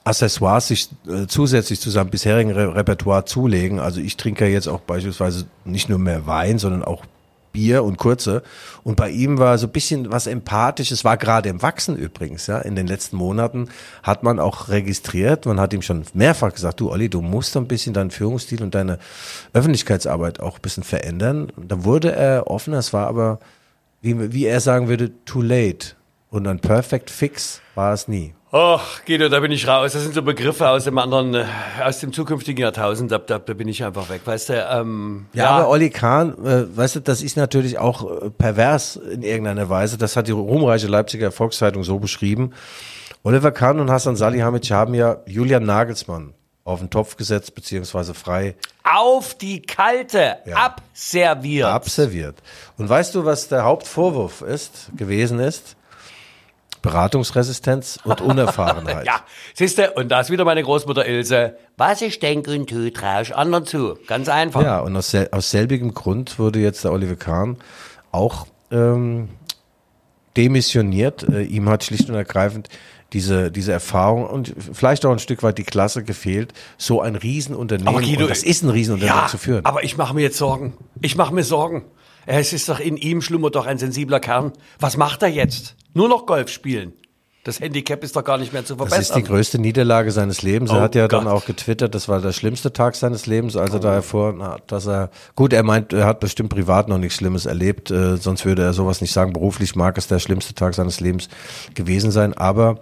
Accessoires 0.03 0.67
sich 0.67 0.89
äh, 1.07 1.25
zusätzlich 1.27 1.79
zu 1.79 1.89
seinem 1.89 2.09
bisherigen 2.09 2.51
Re 2.51 2.75
Repertoire 2.75 3.25
zulegen. 3.25 3.79
Also 3.79 4.01
ich 4.01 4.17
trinke 4.17 4.47
jetzt 4.47 4.67
auch 4.67 4.81
beispielsweise 4.81 5.45
nicht 5.65 5.89
nur 5.89 5.99
mehr 5.99 6.27
Wein, 6.27 6.59
sondern 6.59 6.83
auch 6.83 7.03
Bier 7.51 7.83
und 7.83 7.97
kurze. 7.97 8.43
Und 8.83 8.95
bei 8.95 9.09
ihm 9.09 9.37
war 9.37 9.57
so 9.57 9.67
ein 9.67 9.71
bisschen 9.71 10.11
was 10.11 10.27
Empathisches, 10.27 11.03
war 11.03 11.17
gerade 11.17 11.49
im 11.49 11.61
Wachsen 11.61 11.95
übrigens, 11.95 12.47
ja. 12.47 12.59
In 12.59 12.75
den 12.75 12.87
letzten 12.87 13.17
Monaten 13.17 13.69
hat 14.03 14.23
man 14.23 14.39
auch 14.39 14.69
registriert, 14.69 15.45
man 15.45 15.59
hat 15.59 15.73
ihm 15.73 15.81
schon 15.81 16.03
mehrfach 16.13 16.53
gesagt, 16.53 16.79
du 16.79 16.91
Olli, 16.91 17.09
du 17.09 17.21
musst 17.21 17.55
ein 17.57 17.67
bisschen 17.67 17.93
deinen 17.93 18.11
Führungsstil 18.11 18.63
und 18.63 18.75
deine 18.75 18.99
Öffentlichkeitsarbeit 19.53 20.39
auch 20.39 20.55
ein 20.55 20.61
bisschen 20.61 20.83
verändern. 20.83 21.49
Und 21.55 21.71
da 21.71 21.83
wurde 21.83 22.11
er 22.11 22.47
offener, 22.47 22.77
es 22.77 22.93
war 22.93 23.07
aber, 23.07 23.39
wie, 24.01 24.33
wie 24.33 24.45
er 24.45 24.59
sagen 24.59 24.87
würde, 24.87 25.11
too 25.25 25.41
late. 25.41 25.95
Und 26.31 26.47
ein 26.47 26.59
Perfect 26.59 27.09
Fix 27.09 27.61
war 27.75 27.93
es 27.93 28.07
nie. 28.07 28.33
Ach, 28.51 29.05
Guido, 29.05 29.29
da 29.29 29.39
bin 29.41 29.51
ich 29.51 29.67
raus. 29.67 29.93
Das 29.93 30.01
sind 30.01 30.15
so 30.15 30.23
Begriffe 30.23 30.67
aus 30.69 30.85
dem 30.85 30.97
anderen, 30.97 31.35
äh, 31.35 31.45
aus 31.83 31.99
dem 31.99 32.11
zukünftigen 32.11 32.63
Jahrtausend. 32.63 33.11
Da, 33.11 33.19
da, 33.19 33.37
da 33.37 33.53
bin 33.53 33.67
ich 33.67 33.83
einfach 33.83 34.09
weg, 34.09 34.21
weißt 34.25 34.49
du. 34.49 34.53
Ähm, 34.71 35.27
Ja, 35.33 35.51
aber 35.51 35.69
Olli 35.69 35.91
Kahn, 35.91 36.33
äh, 36.43 36.65
weißt 36.75 36.95
du, 36.95 36.99
das 37.01 37.21
ist 37.21 37.37
natürlich 37.37 37.77
auch 37.77 38.23
äh, 38.23 38.29
pervers 38.31 38.95
in 38.95 39.21
irgendeiner 39.21 39.69
Weise. 39.69 39.99
Das 39.99 40.15
hat 40.15 40.27
die 40.27 40.31
ruhmreiche 40.31 40.87
Leipziger 40.87 41.31
Volkszeitung 41.31 41.83
so 41.83 41.99
beschrieben. 41.99 42.53
Oliver 43.21 43.51
Kahn 43.51 43.79
und 43.79 43.91
Hassan 43.91 44.15
Salihamidzic 44.15 44.71
haben 44.71 44.95
ja 44.95 45.17
Julian 45.27 45.65
Nagelsmann 45.65 46.33
auf 46.63 46.79
den 46.79 46.89
Topf 46.89 47.17
gesetzt, 47.17 47.53
beziehungsweise 47.53 48.15
frei 48.15 48.55
auf 48.83 49.35
die 49.35 49.61
kalte, 49.61 50.37
Ja. 50.45 50.55
abserviert. 50.65 51.67
abserviert. 51.67 52.37
Und 52.77 52.89
weißt 52.89 53.13
du, 53.13 53.25
was 53.25 53.47
der 53.47 53.63
Hauptvorwurf 53.63 54.41
ist, 54.41 54.89
gewesen 54.97 55.39
ist? 55.39 55.75
Beratungsresistenz 56.81 57.99
und 58.03 58.21
Unerfahrenheit. 58.21 59.05
Ja, 59.05 59.21
siehste, 59.53 59.91
und 59.91 60.09
da 60.09 60.21
ist 60.21 60.29
wieder 60.29 60.45
meine 60.45 60.63
Großmutter 60.63 61.07
Ilse. 61.07 61.57
Was 61.77 62.01
ich 62.01 62.19
denke 62.19 62.51
und 62.51 62.69
tue, 62.69 62.91
traue 62.91 63.21
ich 63.23 63.35
anderen 63.35 63.65
zu. 63.65 63.97
Ganz 64.07 64.29
einfach. 64.29 64.61
Ja, 64.61 64.79
und 64.79 64.95
aus, 64.95 65.11
sel 65.11 65.29
aus 65.31 65.51
selbigem 65.51 65.93
Grund 65.93 66.37
wurde 66.39 66.59
jetzt 66.59 66.83
der 66.83 66.91
Oliver 66.91 67.15
Kahn 67.15 67.57
auch 68.11 68.47
ähm, 68.71 69.29
demissioniert. 70.37 71.23
Äh, 71.23 71.43
ihm 71.43 71.69
hat 71.69 71.83
schlicht 71.83 72.09
und 72.09 72.15
ergreifend 72.15 72.69
diese, 73.13 73.51
diese 73.51 73.71
Erfahrung 73.71 74.25
und 74.27 74.53
vielleicht 74.71 75.05
auch 75.05 75.11
ein 75.11 75.19
Stück 75.19 75.41
weit 75.41 75.57
die 75.57 75.63
Klasse 75.63 76.03
gefehlt, 76.03 76.53
so 76.77 77.01
ein 77.01 77.15
Riesenunternehmen, 77.15 77.87
Aber 77.87 78.01
Guido, 78.01 78.23
und 78.23 78.29
das 78.29 78.43
ist 78.43 78.63
ein 78.63 78.69
Riesenunternehmen 78.69 79.27
zu 79.27 79.37
führen. 79.37 79.65
aber 79.65 79.83
ich 79.83 79.97
mache 79.97 80.13
mir 80.13 80.21
jetzt 80.21 80.37
Sorgen. 80.37 80.73
Ich 81.01 81.15
mache 81.15 81.33
mir 81.33 81.43
Sorgen. 81.43 81.85
Es 82.31 82.53
ist 82.53 82.69
doch 82.69 82.79
in 82.79 82.95
ihm 82.95 83.23
schlummert 83.23 83.55
doch 83.55 83.65
ein 83.65 83.79
sensibler 83.79 84.19
Kern. 84.19 84.53
Was 84.77 84.97
macht 84.97 85.23
er 85.23 85.29
jetzt? 85.29 85.75
Nur 85.95 86.07
noch 86.07 86.27
Golf 86.27 86.49
spielen. 86.49 86.93
Das 87.45 87.61
Handicap 87.61 88.03
ist 88.03 88.17
doch 88.17 88.23
gar 88.25 88.37
nicht 88.37 88.51
mehr 88.51 88.65
zu 88.65 88.75
Das 88.75 88.89
verbessern. 88.89 89.17
ist 89.17 89.25
die 89.25 89.31
größte 89.31 89.59
Niederlage 89.59 90.11
seines 90.11 90.41
Lebens. 90.41 90.71
er 90.71 90.77
Oh 90.77 90.81
hat 90.81 90.93
ja 90.93 91.07
dann 91.07 91.23
Gott. 91.23 91.33
auch 91.33 91.45
getwittert, 91.45 91.95
das 91.95 92.09
war 92.09 92.19
der 92.19 92.33
schlimmste 92.33 92.73
Tag 92.73 92.95
seines 92.95 93.27
Lebens, 93.27 93.55
als 93.55 93.73
er 93.73 93.79
da 93.79 93.93
erfuhren 93.93 94.43
hat, 94.43 94.69
dass 94.71 94.87
er, 94.87 95.09
gut, 95.35 95.53
er 95.53 95.63
meint, 95.63 95.93
er 95.93 96.05
hat 96.05 96.19
bestimmt 96.19 96.49
privat 96.49 96.89
noch 96.89 96.97
nichts 96.97 97.15
Schlimmes 97.15 97.45
erlebt, 97.45 97.91
äh, 97.91 98.17
sonst 98.17 98.43
würde 98.45 98.63
er 98.63 98.73
sowas 98.73 98.99
nicht 98.99 99.13
sagen. 99.13 99.31
Beruflich 99.31 99.73
mag 99.77 99.97
es 99.97 100.07
der 100.07 100.19
schlimmste 100.19 100.53
Tag 100.53 100.73
seines 100.75 100.99
Lebens 100.99 101.29
gewesen 101.75 102.11
sein, 102.11 102.33
aber 102.33 102.79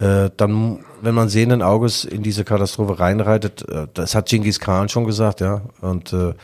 äh, 0.00 0.28
dann, 0.36 0.84
wenn 1.02 1.14
man 1.14 1.28
sehenden 1.28 1.62
Auges 1.62 2.04
in 2.04 2.24
diese 2.24 2.42
Katastrophe 2.44 2.98
reinreitet, 2.98 3.64
äh, 3.68 3.86
das 3.94 4.16
hat 4.16 4.28
Genghis 4.28 4.58
Khan 4.58 4.88
schon 4.88 5.04
gesagt, 5.04 5.40
ja, 5.40 5.62
und, 5.82 6.12
äh, 6.12 6.34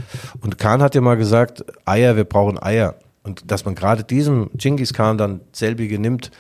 und 0.41 0.59
Khan 0.59 0.83
hat 0.83 0.95
ja 0.95 1.01
mal 1.01 1.17
gesagt, 1.17 1.65
Eier, 1.85 2.15
wir 2.17 2.25
brauchen 2.25 2.63
Eier. 2.63 2.95
Und 3.25 3.51
dass 3.51 3.65
man 3.65 3.75
gerade 3.75 4.05
diesem 4.05 4.51
Genghis 4.55 4.93
Khan 4.95 5.19
dann 5.19 5.41
selbige 5.53 5.99
nimmt, 5.99 6.31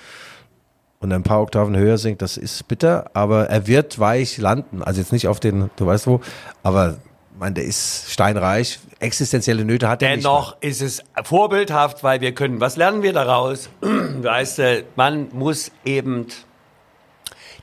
und 1.00 1.12
ein 1.12 1.22
paar 1.22 1.40
Oktaven 1.42 1.76
höher 1.76 1.98
singt, 1.98 2.22
das 2.22 2.36
ist 2.36 2.66
bitter, 2.68 3.10
aber 3.14 3.48
er 3.48 3.66
wird 3.66 3.98
weich 3.98 4.38
landen. 4.38 4.82
Also 4.82 5.00
jetzt 5.00 5.12
nicht 5.12 5.28
auf 5.28 5.40
den, 5.40 5.70
du 5.76 5.86
weißt 5.86 6.06
wo, 6.06 6.20
aber 6.62 6.96
meine, 7.38 7.54
der 7.56 7.64
ist 7.64 8.10
steinreich, 8.10 8.78
existenzielle 8.98 9.64
Nöte 9.64 9.88
hat 9.88 10.02
er 10.02 10.10
nicht. 10.16 10.24
Dennoch 10.24 10.56
ist 10.60 10.80
es 10.80 11.02
vorbildhaft, 11.22 12.02
weil 12.02 12.20
wir 12.22 12.32
können, 12.32 12.60
was 12.60 12.76
lernen 12.76 13.02
wir 13.02 13.12
daraus? 13.12 13.68
Weißt 13.82 14.58
du, 14.58 14.84
man 14.96 15.28
muss 15.32 15.70
eben 15.84 16.28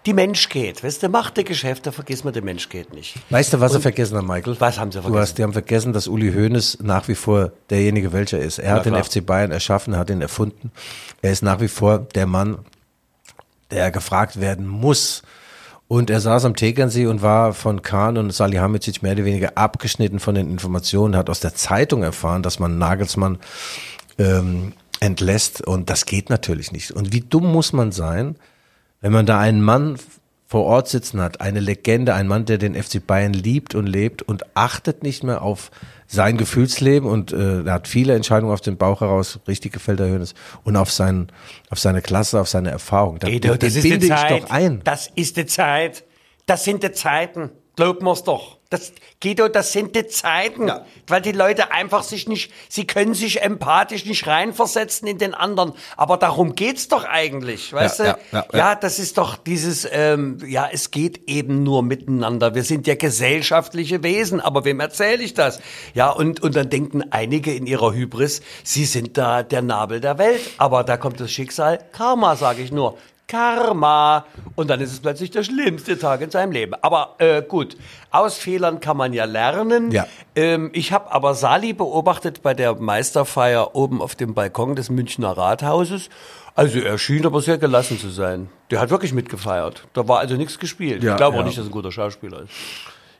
die 0.05 0.13
Mensch 0.13 0.49
geht. 0.49 0.83
Weißt 0.83 1.01
du, 1.01 1.09
macht 1.09 1.37
der 1.37 1.43
Geschäfte, 1.45 1.91
vergiss 1.91 2.23
mal, 2.23 2.31
der 2.31 2.43
Mensch 2.43 2.67
geht 2.69 2.93
nicht. 2.93 3.15
Weißt 3.31 3.53
du, 3.53 3.59
was 3.61 3.71
sie 3.73 3.79
vergessen 3.79 4.17
haben, 4.17 4.27
Michael? 4.27 4.57
Was 4.59 4.77
haben 4.77 4.91
sie 4.91 4.97
Du 4.99 5.03
vergessen? 5.03 5.21
hast, 5.21 5.37
die 5.39 5.43
haben 5.43 5.53
vergessen, 5.53 5.93
dass 5.93 6.07
Uli 6.07 6.31
Hoeneß 6.33 6.79
nach 6.81 7.07
wie 7.07 7.15
vor 7.15 7.51
derjenige 7.69 8.11
welcher 8.13 8.37
ist. 8.39 8.59
Er 8.59 8.73
hat 8.73 8.79
Na 8.79 8.83
den 8.83 8.93
klar. 8.93 9.03
FC 9.05 9.25
Bayern 9.25 9.51
erschaffen, 9.51 9.97
hat 9.97 10.09
ihn 10.09 10.21
erfunden. 10.21 10.71
Er 11.21 11.31
ist 11.31 11.41
nach 11.41 11.61
wie 11.61 11.67
vor 11.69 11.99
der 11.99 12.27
Mann, 12.27 12.59
der 13.73 13.91
gefragt 13.91 14.39
werden 14.39 14.67
muss. 14.67 15.23
Und 15.87 16.09
er 16.09 16.21
saß 16.21 16.45
am 16.45 16.55
Tegernsee 16.55 17.07
und 17.07 17.21
war 17.21 17.53
von 17.53 17.81
Kahn 17.81 18.17
und 18.17 18.31
Salihamidzic 18.31 19.03
mehr 19.03 19.13
oder 19.13 19.25
weniger 19.25 19.57
abgeschnitten 19.57 20.19
von 20.19 20.33
den 20.33 20.49
Informationen, 20.49 21.15
hat 21.15 21.29
aus 21.29 21.39
der 21.39 21.53
Zeitung 21.53 22.03
erfahren, 22.03 22.41
dass 22.41 22.59
man 22.59 22.77
Nagelsmann 22.77 23.37
ähm, 24.17 24.73
entlässt. 24.99 25.61
Und 25.61 25.89
das 25.89 26.05
geht 26.05 26.29
natürlich 26.29 26.71
nicht. 26.71 26.91
Und 26.91 27.11
wie 27.13 27.21
dumm 27.21 27.51
muss 27.51 27.73
man 27.73 27.91
sein, 27.91 28.37
wenn 29.01 29.11
man 29.11 29.25
da 29.25 29.39
einen 29.39 29.61
Mann 29.61 29.97
vor 30.53 30.65
Ort 30.65 30.87
sitzen 30.87 31.19
hat, 31.19 31.41
eine 31.41 31.61
Legende, 31.61 32.13
ein 32.13 32.27
Mann, 32.27 32.45
der 32.45 32.59
den 32.59 32.75
FC 32.75 33.03
Bayern 33.03 33.33
liebt 33.33 33.73
und 33.73 33.87
lebt 33.87 34.21
und 34.21 34.55
achtet 34.55 35.01
nicht 35.01 35.23
mehr 35.23 35.41
auf 35.41 35.71
sein 36.05 36.37
Gefühlsleben 36.37 37.09
und 37.09 37.33
äh, 37.33 37.63
er 37.63 37.73
hat 37.73 37.87
viele 37.87 38.13
Entscheidungen 38.13 38.53
auf 38.53 38.61
den 38.61 38.77
Bauch 38.77 39.01
heraus, 39.01 39.39
richtig 39.47 39.73
gefällt 39.73 39.97
der 39.97 40.09
Hönes, 40.09 40.35
und 40.63 40.75
auf, 40.75 40.91
sein, 40.91 41.31
auf 41.71 41.79
seine 41.79 42.03
Klasse, 42.03 42.39
auf 42.39 42.49
seine 42.49 42.69
Erfahrung. 42.69 43.17
Da, 43.17 43.29
Ey, 43.29 43.39
du, 43.39 43.47
das 43.47 43.57
den 43.57 43.67
ist 43.69 43.83
die 43.83 43.89
binde 43.89 44.05
ich 44.05 44.11
Zeit. 44.11 44.43
doch 44.43 44.49
ein. 44.51 44.81
Das 44.83 45.09
ist 45.15 45.37
die 45.37 45.47
Zeit. 45.47 46.03
Das 46.45 46.63
sind 46.63 46.83
die 46.83 46.91
Zeiten. 46.91 47.49
Glaub 47.75 48.03
mir's 48.03 48.23
doch. 48.23 48.59
Das, 48.73 48.91
Guido, 49.21 49.47
das 49.49 49.71
sind 49.71 49.95
die 49.95 50.07
Zeiten. 50.07 50.71
Weil 51.05 51.21
die 51.21 51.31
Leute 51.31 51.71
einfach 51.71 52.01
sich 52.01 52.27
nicht, 52.27 52.51
sie 52.69 52.87
können 52.87 53.13
sich 53.13 53.41
empathisch 53.43 54.05
nicht 54.05 54.25
reinversetzen 54.25 55.07
in 55.07 55.19
den 55.19 55.35
anderen. 55.35 55.73
Aber 55.95 56.17
darum 56.17 56.55
geht's 56.55 56.87
doch 56.87 57.05
eigentlich, 57.05 57.71
weißt 57.71 57.99
Ja, 57.99 58.05
du? 58.05 58.09
ja, 58.09 58.17
ja, 58.31 58.45
ja, 58.51 58.57
ja. 58.57 58.75
das 58.75 58.97
ist 58.97 59.19
doch 59.19 59.37
dieses, 59.37 59.87
ähm, 59.91 60.39
ja, 60.47 60.67
es 60.71 60.89
geht 60.89 61.29
eben 61.29 61.61
nur 61.61 61.83
miteinander. 61.83 62.55
Wir 62.55 62.63
sind 62.63 62.87
ja 62.87 62.95
gesellschaftliche 62.95 64.01
Wesen, 64.01 64.41
aber 64.41 64.65
wem 64.65 64.79
erzähle 64.79 65.21
ich 65.21 65.35
das? 65.35 65.59
Ja, 65.93 66.09
und, 66.09 66.41
und 66.41 66.55
dann 66.55 66.69
denken 66.71 67.03
einige 67.11 67.53
in 67.53 67.67
ihrer 67.67 67.93
Hybris, 67.93 68.41
sie 68.63 68.85
sind 68.85 69.17
da 69.19 69.43
der 69.43 69.61
Nabel 69.61 69.99
der 70.01 70.17
Welt. 70.17 70.41
Aber 70.57 70.83
da 70.83 70.97
kommt 70.97 71.19
das 71.19 71.31
Schicksal, 71.31 71.79
Karma, 71.91 72.35
sage 72.35 72.63
ich 72.63 72.71
nur. 72.71 72.97
Karma. 73.33 74.25
Und 74.55 74.69
dann 74.69 74.79
ist 74.79 74.91
es 74.91 74.99
plötzlich 74.99 75.31
der 75.31 75.43
schlimmste 75.43 75.97
Tag 75.97 76.21
in 76.21 76.29
seinem 76.29 76.51
Leben. 76.51 76.75
Aber 76.81 77.15
äh, 77.17 77.41
gut, 77.41 77.75
aus 78.11 78.37
Fehlern 78.37 78.79
kann 78.79 78.95
man 78.95 79.11
ja 79.11 79.25
lernen. 79.25 79.89
Ja. 79.89 80.05
Ähm, 80.35 80.69
ich 80.73 80.91
habe 80.91 81.11
aber 81.11 81.33
Sali 81.33 81.73
beobachtet 81.73 82.43
bei 82.43 82.53
der 82.53 82.75
Meisterfeier 82.75 83.75
oben 83.75 84.01
auf 84.03 84.13
dem 84.13 84.35
Balkon 84.35 84.75
des 84.75 84.91
Münchner 84.91 85.31
Rathauses. 85.31 86.09
Also 86.55 86.79
er 86.79 86.99
schien 86.99 87.25
aber 87.25 87.41
sehr 87.41 87.57
gelassen 87.57 87.97
zu 87.97 88.09
sein. 88.09 88.49
Der 88.69 88.79
hat 88.79 88.91
wirklich 88.91 89.13
mitgefeiert. 89.13 89.87
Da 89.93 90.07
war 90.07 90.19
also 90.19 90.35
nichts 90.35 90.59
gespielt. 90.59 91.01
Ja, 91.01 91.13
ich 91.13 91.17
glaube 91.17 91.37
auch 91.37 91.41
ja. 91.41 91.45
nicht, 91.47 91.57
dass 91.57 91.65
er 91.65 91.69
ein 91.69 91.71
guter 91.71 91.91
Schauspieler 91.91 92.43
ist. 92.43 92.51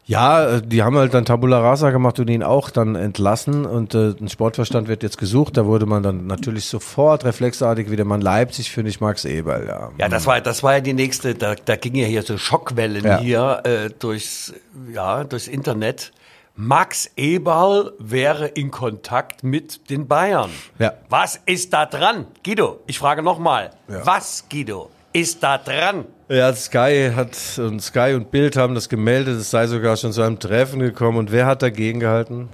Ja, 0.06 0.58
äh, 0.58 0.62
die 0.62 0.84
haben 0.84 0.98
halt 0.98 1.14
dann 1.14 1.26
Tabula 1.26 1.60
Rasa 1.62 1.92
gemacht 1.92 2.20
und 2.20 2.30
ihn 2.30 2.44
auch 2.44 2.70
dann 2.70 2.96
entlassen 2.96 3.66
und 3.66 3.96
äh, 3.96 4.14
ein 4.20 4.28
Sportverstand 4.30 4.88
wird 4.88 5.02
jetzt 5.04 5.18
gesucht. 5.18 5.56
Da 5.58 5.66
wurde 5.66 5.86
man 5.86 6.04
dann 6.04 6.28
natürlich 6.28 6.66
sofort 6.66 7.24
reflexartig 7.24 7.90
wieder 7.90 8.04
Mann 8.04 8.22
Leipzig, 8.22 8.72
finde 8.72 8.90
ich, 8.90 9.00
Max 9.00 9.24
Eberl, 9.26 9.66
ja. 9.68 9.92
Ja, 9.98 10.10
das 10.10 10.26
war, 10.26 10.42
das 10.42 10.62
war 10.64 10.74
ja 10.74 10.82
die 10.82 10.94
nächste, 10.94 11.36
da, 11.36 11.56
da 11.56 11.76
ging 11.78 11.96
ja 11.96 12.06
hier 12.06 12.24
so 12.24 12.38
Schockwellen 12.38 13.04
Ja. 13.06 13.20
hier 13.20 13.62
äh, 13.64 13.90
durchs, 13.98 14.54
ja, 14.92 15.24
durchs 15.24 15.48
Internet. 15.48 16.12
Max 16.56 17.10
Eberl 17.16 17.94
wäre 17.98 18.46
in 18.48 18.70
Kontakt 18.70 19.44
mit 19.44 19.90
den 19.90 20.08
Bayern. 20.08 20.52
Ja. 20.78 20.94
Was 21.10 21.40
ist 21.48 21.74
da 21.74 21.88
dran? 21.88 22.28
Guido, 22.46 22.80
ich 22.86 23.00
frage 23.00 23.24
nochmal. 23.24 23.72
Was, 23.88 24.46
Guido, 24.52 24.92
ist 25.14 25.44
da 25.44 25.58
dran? 25.58 26.06
Ja, 26.28 26.54
Sky 26.54 27.12
hat 27.16 27.38
und 27.60 27.82
Sky 27.82 28.14
und 28.16 28.32
Bild 28.32 28.58
haben 28.58 28.76
das 28.76 28.90
gemeldet, 28.90 29.40
es 29.40 29.52
sei 29.52 29.68
sogar 29.68 29.96
schon 29.98 30.12
zu 30.12 30.22
einem 30.22 30.40
Treffen 30.40 30.80
gekommen. 30.80 31.18
Und 31.20 31.32
wer 31.32 31.46
hat 31.46 31.62
dagegen 31.62 32.00
gehalten? 32.00 32.50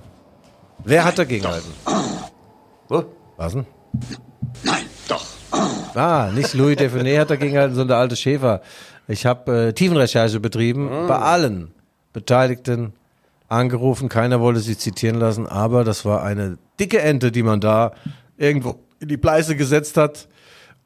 Wer 0.84 1.06
hat 1.06 1.18
dagegen 1.18 1.44
gehalten? 1.44 1.72
Oh, 2.90 3.04
Was 3.38 3.54
denn? 3.54 3.66
Nein, 4.64 4.86
doch. 5.08 5.26
Ah, 5.96 6.30
nicht 6.34 6.54
Louis 6.54 6.76
Defenet 6.76 7.20
hat 7.20 7.30
dagegen 7.30 7.54
gehalten, 7.54 7.76
sondern 7.76 7.90
der 7.90 7.98
alte 7.98 8.16
Schäfer. 8.16 8.62
Ich 9.08 9.26
habe 9.26 9.68
äh, 9.70 9.74
Tiefenrecherche 9.74 10.40
betrieben, 10.40 11.08
bei 11.08 11.18
allen 11.18 11.72
Beteiligten 12.14 12.94
angerufen. 13.48 14.10
Keiner 14.10 14.40
wollte 14.40 14.60
sie 14.60 14.78
zitieren 14.78 15.20
lassen, 15.20 15.48
aber 15.48 15.84
das 15.84 16.06
war 16.06 16.24
eine 16.24 16.58
dicke 16.80 17.00
Ente, 17.02 17.32
die 17.32 17.44
man 17.44 17.60
da 17.60 17.92
irgendwo 18.38 18.80
in 19.00 19.08
die 19.08 19.18
Pleiße 19.18 19.56
gesetzt 19.56 19.98
hat. 19.98 20.28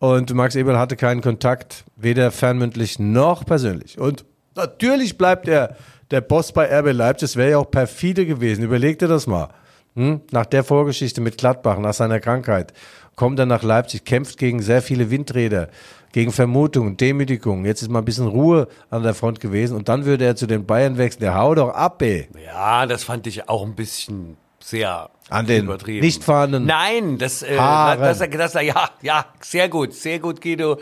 Und 0.04 0.34
Max 0.34 0.54
Eberl 0.56 0.78
hatte 0.78 0.98
keinen 0.98 1.22
Kontakt, 1.22 1.86
weder 1.96 2.30
fernmündlich 2.32 3.00
noch 3.00 3.46
persönlich. 3.46 3.98
Und 3.98 4.26
natürlich 4.54 5.18
bleibt 5.18 5.48
er 5.48 5.78
der 6.12 6.20
Boss 6.20 6.52
bei 6.52 6.66
RB 6.66 6.92
Leipzig. 6.92 7.30
Das 7.30 7.36
wäre 7.38 7.52
ja 7.52 7.58
auch 7.58 7.72
perfide 7.72 8.26
gewesen. 8.26 8.66
Überleg 8.66 9.00
dir 9.00 9.08
das 9.08 9.28
mal. 9.28 9.48
Hm? 9.96 10.20
Nach 10.32 10.46
der 10.46 10.66
Vorgeschichte 10.66 11.22
mit 11.22 11.38
Gladbach, 11.38 11.80
nach 11.80 11.94
seiner 11.94 12.20
Krankheit, 12.20 12.74
kommt 13.16 13.40
er 13.40 13.46
nach 13.46 13.64
Leipzig, 13.64 14.04
kämpft 14.04 14.38
gegen 14.38 14.62
sehr 14.62 14.82
viele 14.82 15.10
Windräder, 15.10 15.70
gegen 16.12 16.34
Vermutungen, 16.34 16.98
Demütigungen. 16.98 17.64
Jetzt 17.64 17.82
ist 17.82 17.90
mal 17.90 18.00
ein 18.00 18.06
bisschen 18.06 18.28
Ruhe 18.28 18.68
an 18.90 19.04
der 19.04 19.14
Front 19.14 19.40
gewesen 19.40 19.78
und 19.78 19.88
dann 19.88 20.04
würde 20.04 20.26
er 20.26 20.36
zu 20.36 20.48
den 20.48 20.66
Bayern 20.66 20.98
wechseln. 20.98 21.22
Der 21.22 21.36
hau 21.36 21.56
doch 21.56 21.70
ab, 21.70 22.02
ey. 22.02 22.28
ja, 22.46 22.86
das 22.88 23.06
fand 23.06 23.26
ich 23.26 23.48
auch 23.48 23.66
ein 23.66 23.76
bisschen 23.76 24.36
sehr 24.64 25.10
An 25.30 25.46
den 25.46 25.66
übertrieben. 25.66 26.06
nicht 26.06 26.24
vorhandenen 26.24 26.68
Nein, 26.68 27.18
das, 27.18 27.44
äh, 27.44 27.56
das, 27.56 28.20
das, 28.20 28.30
das, 28.30 28.54
ja, 28.64 28.90
ja, 29.02 29.26
sehr 29.42 29.70
gut, 29.70 29.94
sehr 29.94 30.20
gut, 30.20 30.42
Guido. 30.42 30.80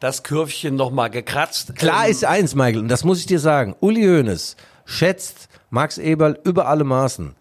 Das 0.00 0.22
Kürfchen 0.22 0.76
nochmal 0.76 1.10
gekratzt. 1.10 1.74
Klar 1.76 2.04
Ähm, 2.04 2.10
ist 2.10 2.24
eins, 2.24 2.54
Michael, 2.54 2.78
und 2.80 2.88
das 2.88 3.04
muss 3.04 3.18
ich 3.20 3.26
dir 3.26 3.38
sagen. 3.40 3.74
Uli 3.80 4.02
Hoeneß 4.02 4.56
schätzt 4.84 5.48
Max 5.70 5.98
Eberl 5.98 6.38
über 6.44 6.68
alle 6.68 6.84
Maßen. 6.84 7.34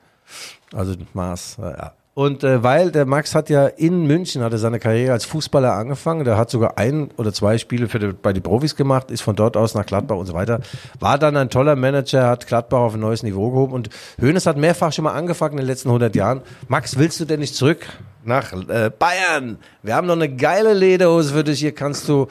Also 0.74 0.96
Maß, 1.14 1.58
äh, 1.60 1.72
ja. 1.72 1.94
Und 2.16 2.44
äh, 2.44 2.62
weil 2.62 2.92
der 2.92 3.06
Max 3.06 3.34
hat 3.34 3.50
ja 3.50 3.66
in 3.66 4.06
München, 4.06 4.44
hat 4.44 4.52
er 4.52 4.60
seine 4.60 4.80
Karriere 4.80 5.14
als 5.14 5.26
Fußballer 5.26 5.74
angefangen, 5.74 6.24
der 6.24 6.38
hat 6.38 6.52
sogar 6.52 6.78
ein 6.78 7.10
oder 7.18 7.34
zwei 7.34 7.58
Spiele 7.58 7.88
für 7.88 7.98
die, 7.98 8.14
bei 8.14 8.34
den 8.34 8.44
Profis 8.44 8.76
gemacht, 8.76 9.10
ist 9.10 9.22
von 9.22 9.36
dort 9.36 9.58
aus 9.58 9.74
nach 9.74 9.86
Gladbach 9.86 10.18
und 10.18 10.28
so 10.28 10.34
weiter, 10.34 10.60
war 11.00 11.18
dann 11.18 11.36
ein 11.36 11.50
toller 11.50 11.76
Manager, 11.76 12.28
hat 12.28 12.46
Gladbach 12.46 12.80
auf 12.80 12.94
ein 12.94 13.00
neues 13.00 13.24
Niveau 13.24 13.50
gehoben. 13.50 13.74
Und 13.74 13.90
Hoeneß 14.22 14.46
hat 14.46 14.58
mehrfach 14.58 14.94
schon 14.94 15.06
mal 15.06 15.14
angefangen 15.14 15.54
in 15.54 15.60
den 15.60 15.68
letzten 15.68 15.90
100 15.90 16.16
Jahren. 16.16 16.42
Max, 16.68 17.00
willst 17.00 17.20
du 17.20 17.26
denn 17.26 17.40
nicht 17.40 17.56
zurück 17.56 17.88
nach 18.26 18.54
äh, 18.54 18.90
Bayern? 18.98 19.58
Wir 19.82 19.96
haben 19.96 20.08
noch 20.08 20.16
eine 20.16 20.34
geile 20.34 20.74
Lederhose 20.74 21.34
für 21.34 21.44
dich, 21.44 21.60
hier 21.60 21.74
kannst 21.74 22.08
du 22.08 22.28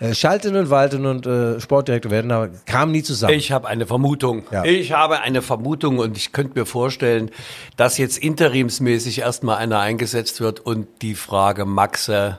äh, 0.00 0.12
schalten 0.12 0.56
und 0.56 0.70
walten 0.70 1.06
und 1.06 1.26
äh, 1.26 1.60
Sportdirektor 1.60 2.10
werden, 2.10 2.32
aber 2.32 2.50
kam 2.66 2.90
nie 2.90 3.02
zusammen. 3.02 3.34
Ich 3.34 3.52
habe 3.52 3.68
eine 3.68 3.86
Vermutung. 3.86 4.42
Ja. 4.50 4.64
Ich 4.64 4.92
habe 4.92 5.20
eine 5.20 5.40
Vermutung 5.40 5.98
und 5.98 6.16
ich 6.16 6.32
könnte 6.32 6.58
mir 6.58 6.66
vorstellen, 6.66 7.30
dass 7.76 7.96
jetzt 7.96 8.18
interimsmäßig 8.18 9.20
erstmal 9.20 9.56
einer 9.58 9.78
eingesetzt 9.80 10.40
wird 10.40 10.60
und 10.60 10.88
die 11.02 11.14
Frage 11.14 11.64
Maxe, 11.64 12.38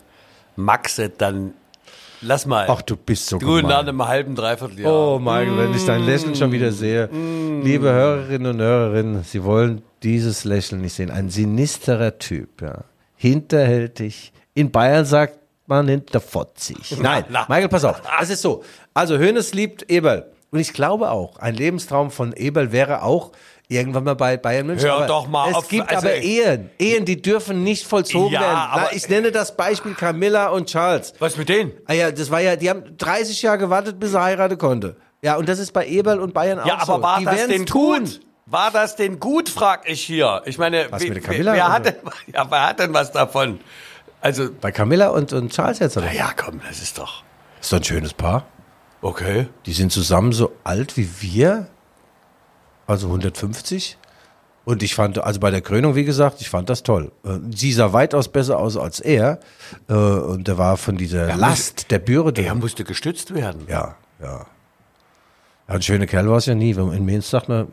Maxe 0.57 1.09
dann, 1.09 1.53
lass 2.21 2.45
mal. 2.45 2.65
Ach, 2.69 2.81
du 2.81 2.97
bist 2.97 3.27
so 3.27 3.39
gemein. 3.39 3.65
nach 3.65 3.79
einem 3.79 4.05
halben, 4.05 4.35
dreiviertel 4.35 4.81
Jahr. 4.81 4.93
Oh, 4.93 5.19
Michael, 5.19 5.57
wenn 5.57 5.73
ich 5.73 5.85
dein 5.85 6.05
Lächeln 6.05 6.35
schon 6.35 6.51
wieder 6.51 6.71
sehe. 6.71 7.09
Liebe 7.63 7.89
Hörerinnen 7.89 8.55
und 8.55 8.61
Hörerinnen, 8.61 9.23
Sie 9.23 9.43
wollen 9.43 9.81
dieses 10.03 10.43
Lächeln 10.43 10.81
nicht 10.81 10.93
sehen. 10.93 11.09
Ein 11.09 11.29
sinisterer 11.29 12.19
Typ, 12.19 12.61
ja. 12.61 12.83
Hinterhältig. 13.15 14.31
In 14.53 14.71
Bayern 14.71 15.05
sagt 15.05 15.37
man 15.67 15.87
hinter 15.87 16.21
40. 16.21 16.97
Nein. 17.01 17.25
Michael, 17.29 17.69
pass 17.69 17.83
auf. 17.83 18.01
Es 18.21 18.29
ist 18.29 18.41
so. 18.41 18.63
Also 18.93 19.17
Hoeneß 19.17 19.53
liebt 19.53 19.89
Eberl. 19.89 20.31
Und 20.51 20.59
ich 20.59 20.71
glaube 20.73 21.11
auch, 21.11 21.37
ein 21.37 21.55
Lebenstraum 21.55 22.11
von 22.11 22.31
Eberl 22.33 22.71
wäre 22.71 23.03
auch 23.03 23.31
irgendwann 23.67 24.03
mal 24.05 24.15
bei 24.15 24.37
Bayern 24.37 24.67
München. 24.67 24.87
Hör 24.87 24.95
aber 24.97 25.07
doch 25.07 25.27
mal 25.27 25.49
Es 25.49 25.55
auf, 25.55 25.67
gibt 25.67 25.89
also- 25.89 26.07
aber 26.07 26.15
Ehen. 26.17 26.69
Ehen, 26.79 27.03
die 27.03 27.21
dürfen 27.21 27.63
nicht 27.63 27.85
vollzogen 27.85 28.31
Ja, 28.31 28.41
werden. 28.41 28.57
aber- 28.57 28.81
Na, 28.91 28.95
ich 28.95 29.09
nenne 29.09 29.31
das 29.31 29.57
Beispiel 29.57 29.95
Camilla 29.95 30.49
und 30.49 30.67
Charles. 30.69 31.13
Was 31.19 31.35
mit 31.35 31.49
denen? 31.49 31.71
Ah 31.87 31.93
ja, 31.93 32.11
das 32.11 32.29
war 32.31 32.39
ja, 32.41 32.55
die 32.55 32.69
haben 32.69 32.83
30 32.97 33.41
Jahre 33.41 33.57
gewartet, 33.57 33.99
bis 33.99 34.13
er 34.13 34.23
heiraten 34.23 34.57
konnte. 34.57 34.95
Ja, 35.21 35.35
und 35.37 35.49
das 35.49 35.57
ist 35.59 35.73
bei 35.73 35.87
Eberl 35.87 36.19
und 36.19 36.33
Bayern 36.33 36.59
auch 36.59 36.65
Ja, 36.67 36.85
so. 36.85 36.93
aber 36.93 37.03
war 37.03 37.19
die 37.19 37.25
das 37.25 37.47
denn 37.47 37.65
tun. 37.65 38.03
gut? 38.03 38.19
War 38.47 38.69
das 38.71 38.95
denn 38.95 39.19
gut, 39.19 39.49
frag 39.49 39.89
ich 39.89 40.01
hier. 40.01 40.41
Ich 40.45 40.57
meine, 40.57 40.87
Was 40.91 41.03
mit 41.07 41.23
Camilla, 41.23 41.53
wer, 41.53 41.71
hat 41.71 41.85
denn, 41.85 41.95
ja, 42.33 42.45
wer 42.49 42.67
hat 42.67 42.79
denn 42.79 42.93
was 42.93 43.11
davon? 43.11 43.59
Also, 44.21 44.49
Bei 44.61 44.71
Camilla 44.71 45.09
und, 45.09 45.33
und 45.33 45.51
Charles 45.51 45.79
jetzt, 45.79 45.97
oder? 45.97 46.07
na 46.07 46.13
ja, 46.13 46.31
komm, 46.35 46.61
das 46.67 46.81
ist 46.81 46.97
doch. 46.97 47.23
Ist 47.59 47.71
doch 47.73 47.77
ein 47.77 47.83
schönes 47.83 48.13
Paar. 48.13 48.45
Okay. 49.01 49.47
Die 49.65 49.73
sind 49.73 49.91
zusammen 49.91 50.31
so 50.31 50.51
alt 50.63 50.95
wie 50.97 51.09
wir. 51.21 51.67
Also 52.87 53.07
150. 53.07 53.97
Und 54.63 54.81
ich 54.83 54.95
fand, 54.95 55.19
also 55.19 55.39
bei 55.39 55.51
der 55.51 55.61
Krönung, 55.61 55.95
wie 55.95 56.05
gesagt, 56.05 56.41
ich 56.41 56.49
fand 56.49 56.69
das 56.69 56.81
toll. 56.83 57.11
Äh, 57.23 57.37
Sie 57.51 57.71
sah 57.71 57.93
weitaus 57.93 58.27
besser 58.29 58.57
aus 58.59 58.77
als 58.77 58.99
er. 58.99 59.39
Äh, 59.87 59.93
Und 59.93 60.47
der 60.47 60.57
war 60.57 60.77
von 60.77 60.97
dieser 60.97 61.35
Last 61.35 61.89
der 61.91 61.99
Bürde. 61.99 62.43
Er 62.43 62.55
musste 62.55 62.83
gestützt 62.83 63.33
werden. 63.33 63.65
Ja, 63.67 63.95
ja. 64.19 64.45
Ja, 65.67 65.73
ein 65.75 65.81
schöner 65.81 66.05
Kerl 66.05 66.29
war 66.29 66.37
es 66.37 66.45
ja 66.47 66.53
nie. 66.55 66.75
Wenn 66.75 66.87
man 66.87 66.95
In 66.97 67.05
Mainz 67.05 67.29
sagt 67.29 67.49
man, 67.49 67.71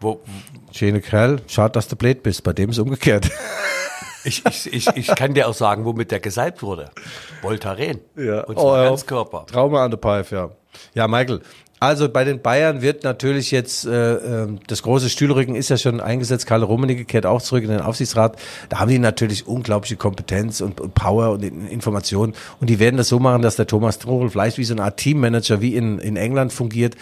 Wo, 0.00 0.20
schöner 0.72 1.00
Kerl, 1.00 1.40
schade, 1.46 1.72
dass 1.72 1.88
du 1.88 1.96
blöd 1.96 2.22
bist. 2.22 2.42
Bei 2.42 2.52
dem 2.52 2.70
ist 2.70 2.78
umgekehrt. 2.78 3.30
ich, 4.24 4.42
ich, 4.46 4.72
ich, 4.72 4.86
ich 4.96 5.06
kann 5.14 5.34
dir 5.34 5.48
auch 5.48 5.54
sagen, 5.54 5.84
womit 5.84 6.10
der 6.10 6.20
gesalbt 6.20 6.62
wurde. 6.62 6.90
Voltaren. 7.42 8.00
Ja. 8.16 8.42
Und 8.44 8.54
zwar 8.58 8.64
Oh, 8.64 8.76
ja. 8.76 8.88
ganz 8.88 9.04
Körper. 9.06 9.46
Trauma 9.46 9.84
an 9.84 9.90
der 9.90 9.98
Pfeife, 9.98 10.34
ja. 10.34 10.50
Ja, 10.94 11.08
Michael. 11.08 11.40
Also 11.82 12.10
bei 12.10 12.24
den 12.24 12.42
Bayern 12.42 12.82
wird 12.82 13.04
natürlich 13.04 13.50
jetzt 13.50 13.86
äh, 13.86 14.14
ähm, 14.16 14.60
das 14.66 14.82
große 14.82 15.08
Stühlrücken 15.08 15.54
ist 15.54 15.70
ja 15.70 15.78
schon 15.78 16.00
eingesetzt. 16.02 16.46
Karl 16.46 16.62
Rummenigge 16.62 17.06
kehrt 17.06 17.24
auch 17.24 17.40
zurück 17.40 17.64
in 17.64 17.70
den 17.70 17.80
Aufsichtsrat. 17.80 18.36
Da 18.68 18.80
haben 18.80 18.90
die 18.90 18.98
natürlich 18.98 19.46
unglaubliche 19.46 19.96
Kompetenz 19.96 20.60
und, 20.60 20.78
und 20.80 20.94
Power 20.94 21.30
und 21.30 21.42
In- 21.42 21.66
Informationen. 21.68 22.34
Und 22.60 22.68
die 22.68 22.78
werden 22.80 22.98
das 22.98 23.08
so 23.08 23.18
machen, 23.18 23.40
dass 23.40 23.56
der 23.56 23.66
Thomas 23.66 23.98
Tuchel 23.98 24.28
vielleicht 24.28 24.58
wie 24.58 24.64
so 24.64 24.74
eine 24.74 24.82
Art 24.84 24.98
Teammanager 24.98 25.62
wie 25.62 25.74
in, 25.74 25.98
in 25.98 26.16
England 26.18 26.52
fungiert. 26.52 26.96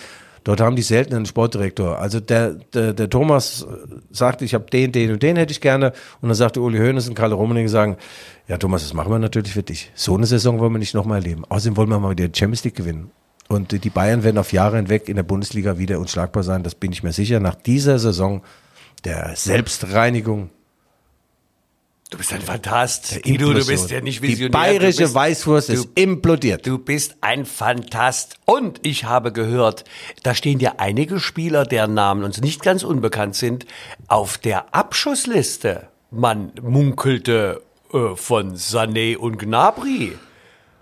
Dort 0.49 0.63
haben 0.63 0.77
die 0.77 0.83
selten 0.83 1.15
einen 1.15 1.27
Sportdirektor. 1.27 1.99
Also 1.99 2.21
der, 2.21 2.55
der, 2.73 2.95
der 2.95 3.11
Thomas 3.11 3.67
sagt, 4.11 4.41
ich 4.41 4.55
habe 4.55 4.65
den, 4.71 4.93
den 4.93 5.13
und 5.13 5.23
den 5.23 5.37
hätte 5.37 5.53
ich 5.53 5.61
gerne. 5.61 5.93
Und 6.23 6.31
dann 6.31 6.35
sagte 6.35 6.63
Uli 6.63 6.79
Hoeneß 6.79 7.07
und 7.07 7.15
Karl 7.15 7.35
Rummenigge 7.35 7.69
sagen, 7.69 7.99
ja 8.47 8.57
Thomas, 8.57 8.81
das 8.81 8.95
machen 8.95 9.13
wir 9.13 9.19
natürlich 9.19 9.53
für 9.53 9.63
dich. 9.63 9.93
So 9.95 10.15
eine 10.15 10.25
Saison 10.25 10.59
wollen 10.59 10.73
wir 10.73 10.79
nicht 10.79 10.95
nochmal 10.95 11.19
erleben. 11.19 11.45
Außerdem 11.51 11.77
wollen 11.77 11.91
wir 11.91 12.01
mal 12.01 12.13
wieder 12.13 12.29
die 12.29 12.39
Champions 12.39 12.65
League 12.65 12.77
gewinnen. 12.77 13.11
Und 13.49 13.85
die 13.85 13.91
Bayern 13.91 14.23
werden 14.23 14.39
auf 14.39 14.55
Jahre 14.55 14.77
hinweg 14.77 15.11
in 15.11 15.17
der 15.17 15.23
Bundesliga 15.23 15.77
wieder 15.77 15.99
unschlagbar 15.99 16.43
sein, 16.43 16.63
das 16.63 16.75
bin 16.75 16.93
ich 16.93 17.03
mir 17.03 17.13
sicher. 17.13 17.41
Nach 17.41 17.55
dieser 17.55 17.99
Saison 17.99 18.41
der 19.05 19.33
Selbstreinigung, 19.37 20.49
Du 22.11 22.17
bist 22.17 22.33
ein 22.33 22.41
Fantast. 22.41 23.23
Guido, 23.23 23.53
du 23.53 23.67
bist 23.67 23.91
ja 23.91 24.01
nicht 24.01 24.23
Die 24.23 24.29
visionär. 24.29 24.51
bayerische 24.51 24.97
du 24.97 25.03
bist, 25.05 25.15
Weißwurst 25.15 25.69
ist 25.69 25.89
implodiert. 25.95 26.67
Du 26.67 26.79
bist 26.79 27.17
ein 27.21 27.45
Fantast. 27.45 28.37
Und 28.47 28.81
ich 28.83 29.05
habe 29.05 29.31
gehört, 29.31 29.85
da 30.23 30.35
stehen 30.35 30.59
ja 30.59 30.77
einige 30.79 31.21
Spieler, 31.21 31.67
deren 31.67 31.93
Namen 31.93 32.25
uns 32.25 32.41
nicht 32.41 32.63
ganz 32.63 32.83
unbekannt 32.83 33.35
sind, 33.37 33.67
auf 34.07 34.39
der 34.39 34.75
Abschussliste. 34.75 35.89
Man 36.11 36.53
munkelte 36.63 37.61
äh, 37.93 38.17
von 38.17 38.55
Sané 38.57 39.19
und 39.19 39.39
Gnabry. 39.39 40.15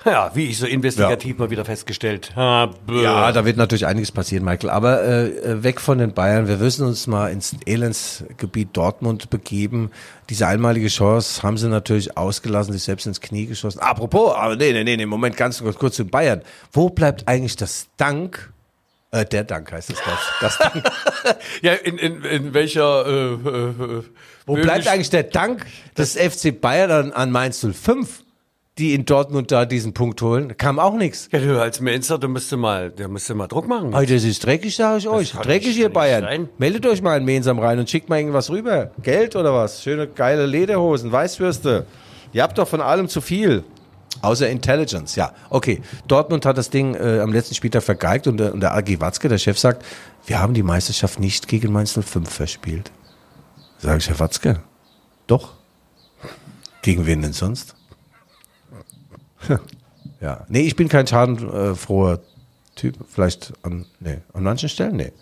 Ja, 0.07 0.31
wie 0.35 0.47
ich 0.47 0.59
so 0.59 0.67
investigativ 0.67 1.37
mal 1.39 1.51
wieder 1.51 1.65
festgestellt 1.65 2.37
habe. 2.37 2.77
Ja, 3.03 3.33
da 3.33 3.45
wird 3.45 3.57
natürlich 3.57 3.87
einiges 3.87 4.13
passieren, 4.13 4.45
Michael. 4.45 4.71
Aber 4.71 5.03
äh, 5.03 5.27
äh, 5.27 5.63
weg 5.65 5.81
von 5.81 5.99
den 5.99 6.15
Bayern. 6.15 6.47
Wir 6.47 6.59
müssen 6.59 6.87
uns 6.87 7.09
mal 7.09 7.33
ins 7.33 7.57
Elendsgebiet 7.67 8.69
Dortmund 8.73 9.31
begeben. 9.31 9.91
Diese 10.31 10.47
einmalige 10.47 10.87
Chance 10.87 11.43
haben 11.43 11.59
sie 11.59 11.69
natürlich 11.69 12.17
ausgelassen, 12.17 12.73
sich 12.73 12.85
selbst 12.85 13.07
ins 13.07 13.21
Knie 13.21 13.47
geschossen. 13.47 13.81
Apropos, 13.81 14.35
aber 14.37 14.55
nee, 14.55 14.73
nee, 14.73 14.85
nee, 14.85 14.97
nee, 14.97 15.07
Moment, 15.07 15.37
ganz 15.37 15.61
kurz, 15.61 15.77
kurz 15.77 15.97
zu 15.97 16.05
Bayern. 16.05 16.43
Wo 16.73 16.89
bleibt 16.89 17.27
eigentlich 17.27 17.57
das 17.57 17.89
Dank? 17.97 18.53
Äh, 19.11 19.25
der 19.25 19.43
Dank 19.43 19.73
heißt 19.73 19.91
es 19.91 19.99
das. 20.05 20.19
das 20.41 20.59
Dank. 20.59 20.85
Ja, 21.63 21.73
in, 21.73 21.99
in, 21.99 22.23
in 22.23 22.55
welcher... 22.55 23.07
Äh, 23.07 23.33
äh, 23.33 24.03
Wo 24.47 24.55
bleibt 24.55 24.87
eigentlich 24.87 25.11
der 25.11 25.25
Dank 25.25 25.67
des 25.99 26.17
FC 26.17 26.61
Bayern 26.61 26.91
an, 26.91 27.13
an 27.13 27.33
Mainz 27.33 27.67
05, 27.69 28.23
die 28.79 28.95
in 28.95 29.05
Dortmund 29.07 29.51
da 29.53 29.65
diesen 29.65 29.95
Punkt 29.95 30.21
holen? 30.21 30.57
Kam 30.57 30.79
auch 30.79 30.95
nichts. 30.95 31.29
Ja, 31.33 31.39
du 31.39 31.61
als 31.61 31.81
Mainzer, 31.81 32.19
du 32.19 32.29
müsstest 32.29 32.59
mal, 32.61 32.91
du 32.91 33.09
müsstest 33.09 33.37
mal 33.37 33.47
Druck 33.47 33.67
machen. 33.67 33.95
Hey, 33.97 34.05
das 34.07 34.23
ist 34.25 34.45
dreckig, 34.45 34.77
sage 34.77 34.99
ich 34.99 35.09
euch. 35.09 35.33
Dreckig 35.33 35.69
nicht- 35.69 35.77
hier 35.77 35.89
Bayern. 35.93 36.25
sein. 36.25 36.49
Meldet 36.59 36.85
euch 36.87 37.01
mal 37.01 37.17
in 37.17 37.25
Mensam 37.25 37.59
rein 37.59 37.79
und 37.79 37.89
schickt 37.89 38.09
mal 38.11 38.19
irgendwas 38.19 38.51
rüber. 38.51 38.91
Geld 39.03 39.35
oder 39.35 39.55
was? 39.55 39.83
Schöne 39.83 40.07
geile 40.07 40.45
Lederhosen, 40.45 41.11
Weißwürste. 41.11 41.87
Ihr 42.33 42.43
habt 42.43 42.59
doch 42.59 42.69
von 42.69 42.81
allem 42.83 43.09
zu 43.09 43.21
viel. 43.21 43.65
Außer 44.23 44.49
Intelligence, 44.49 45.15
ja. 45.17 45.33
Okay, 45.51 45.81
Dortmund 46.09 46.45
hat 46.47 46.57
das 46.59 46.69
Ding 46.71 46.95
äh, 46.95 47.21
am 47.21 47.33
letzten 47.33 47.55
Spieltag 47.55 47.83
vergeigt 47.83 48.27
und, 48.27 48.39
der- 48.39 48.53
und 48.53 48.61
der 48.61 48.75
AG 48.75 48.99
Watzke, 49.01 49.29
der 49.29 49.39
Chef, 49.39 49.59
sagt, 49.59 49.85
wir 50.27 50.41
haben 50.41 50.55
die 50.55 50.63
Meisterschaft 50.63 51.21
nicht 51.21 51.49
gegen 51.49 51.71
Mainz 51.73 51.93
05 51.93 52.29
verspielt. 52.29 52.91
Sag 53.79 53.99
ich, 53.99 54.09
Herr 54.09 54.19
Watzke, 54.19 54.61
doch. 55.27 55.53
Gegen 56.83 57.07
wen 57.07 57.21
denn 57.23 57.35
sonst? 57.35 57.76
Ja, 60.21 60.45
nee, 60.49 60.63
ich 60.63 60.77
bin 60.77 60.89
kein 60.89 61.07
schadenfroher 61.07 62.21
Typ. 62.77 62.97
Vielleicht 63.09 63.55
an, 63.63 63.87
nee, 64.01 64.19
an 64.35 64.43
manchen 64.45 64.69
Stellen, 64.69 64.97
nee. 64.97 65.13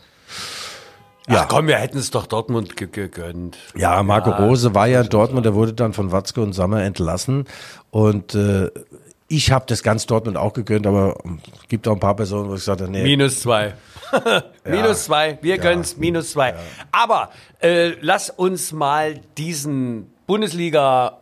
Ja, 1.28 1.46
komm, 1.46 1.68
wir 1.68 1.76
hätten 1.76 1.96
es 1.96 2.10
doch 2.10 2.26
Dortmund 2.26 2.76
ge 2.76 2.88
gegönnt. 2.88 3.56
Ja, 3.74 4.02
Marco 4.02 4.30
Rose 4.30 4.74
war 4.74 4.86
ja 4.88 5.00
in 5.00 5.08
Dortmund, 5.08 5.46
der 5.46 5.54
wurde 5.54 5.72
dann 5.72 5.94
von 5.94 6.12
Watzke 6.12 6.42
und 6.42 6.52
Sammer 6.52 6.82
entlassen. 6.82 7.46
Und 7.90 8.34
äh, 8.34 8.70
ich 9.28 9.50
habe 9.50 9.64
das 9.66 9.82
ganz 9.82 10.04
Dortmund 10.04 10.36
auch 10.36 10.52
gegönnt, 10.52 10.86
aber 10.86 11.16
es 11.62 11.68
gibt 11.68 11.88
auch 11.88 11.94
ein 11.94 12.00
paar 12.00 12.16
Personen, 12.16 12.50
wo 12.50 12.54
ich 12.54 12.60
gesagt 12.60 12.82
habe, 12.82 12.90
nee, 12.90 13.04
Minus 13.04 13.40
zwei. 13.40 13.72
minus 14.64 15.04
zwei. 15.04 15.38
Wir 15.40 15.56
gönnen's 15.58 15.96
minus 15.96 16.32
zwei. 16.32 16.54
Aber 16.92 17.30
äh, 17.60 17.92
lass 18.00 18.28
uns 18.28 18.72
mal 18.72 19.20
diesen 19.38 20.12
Bundesliga 20.26 21.20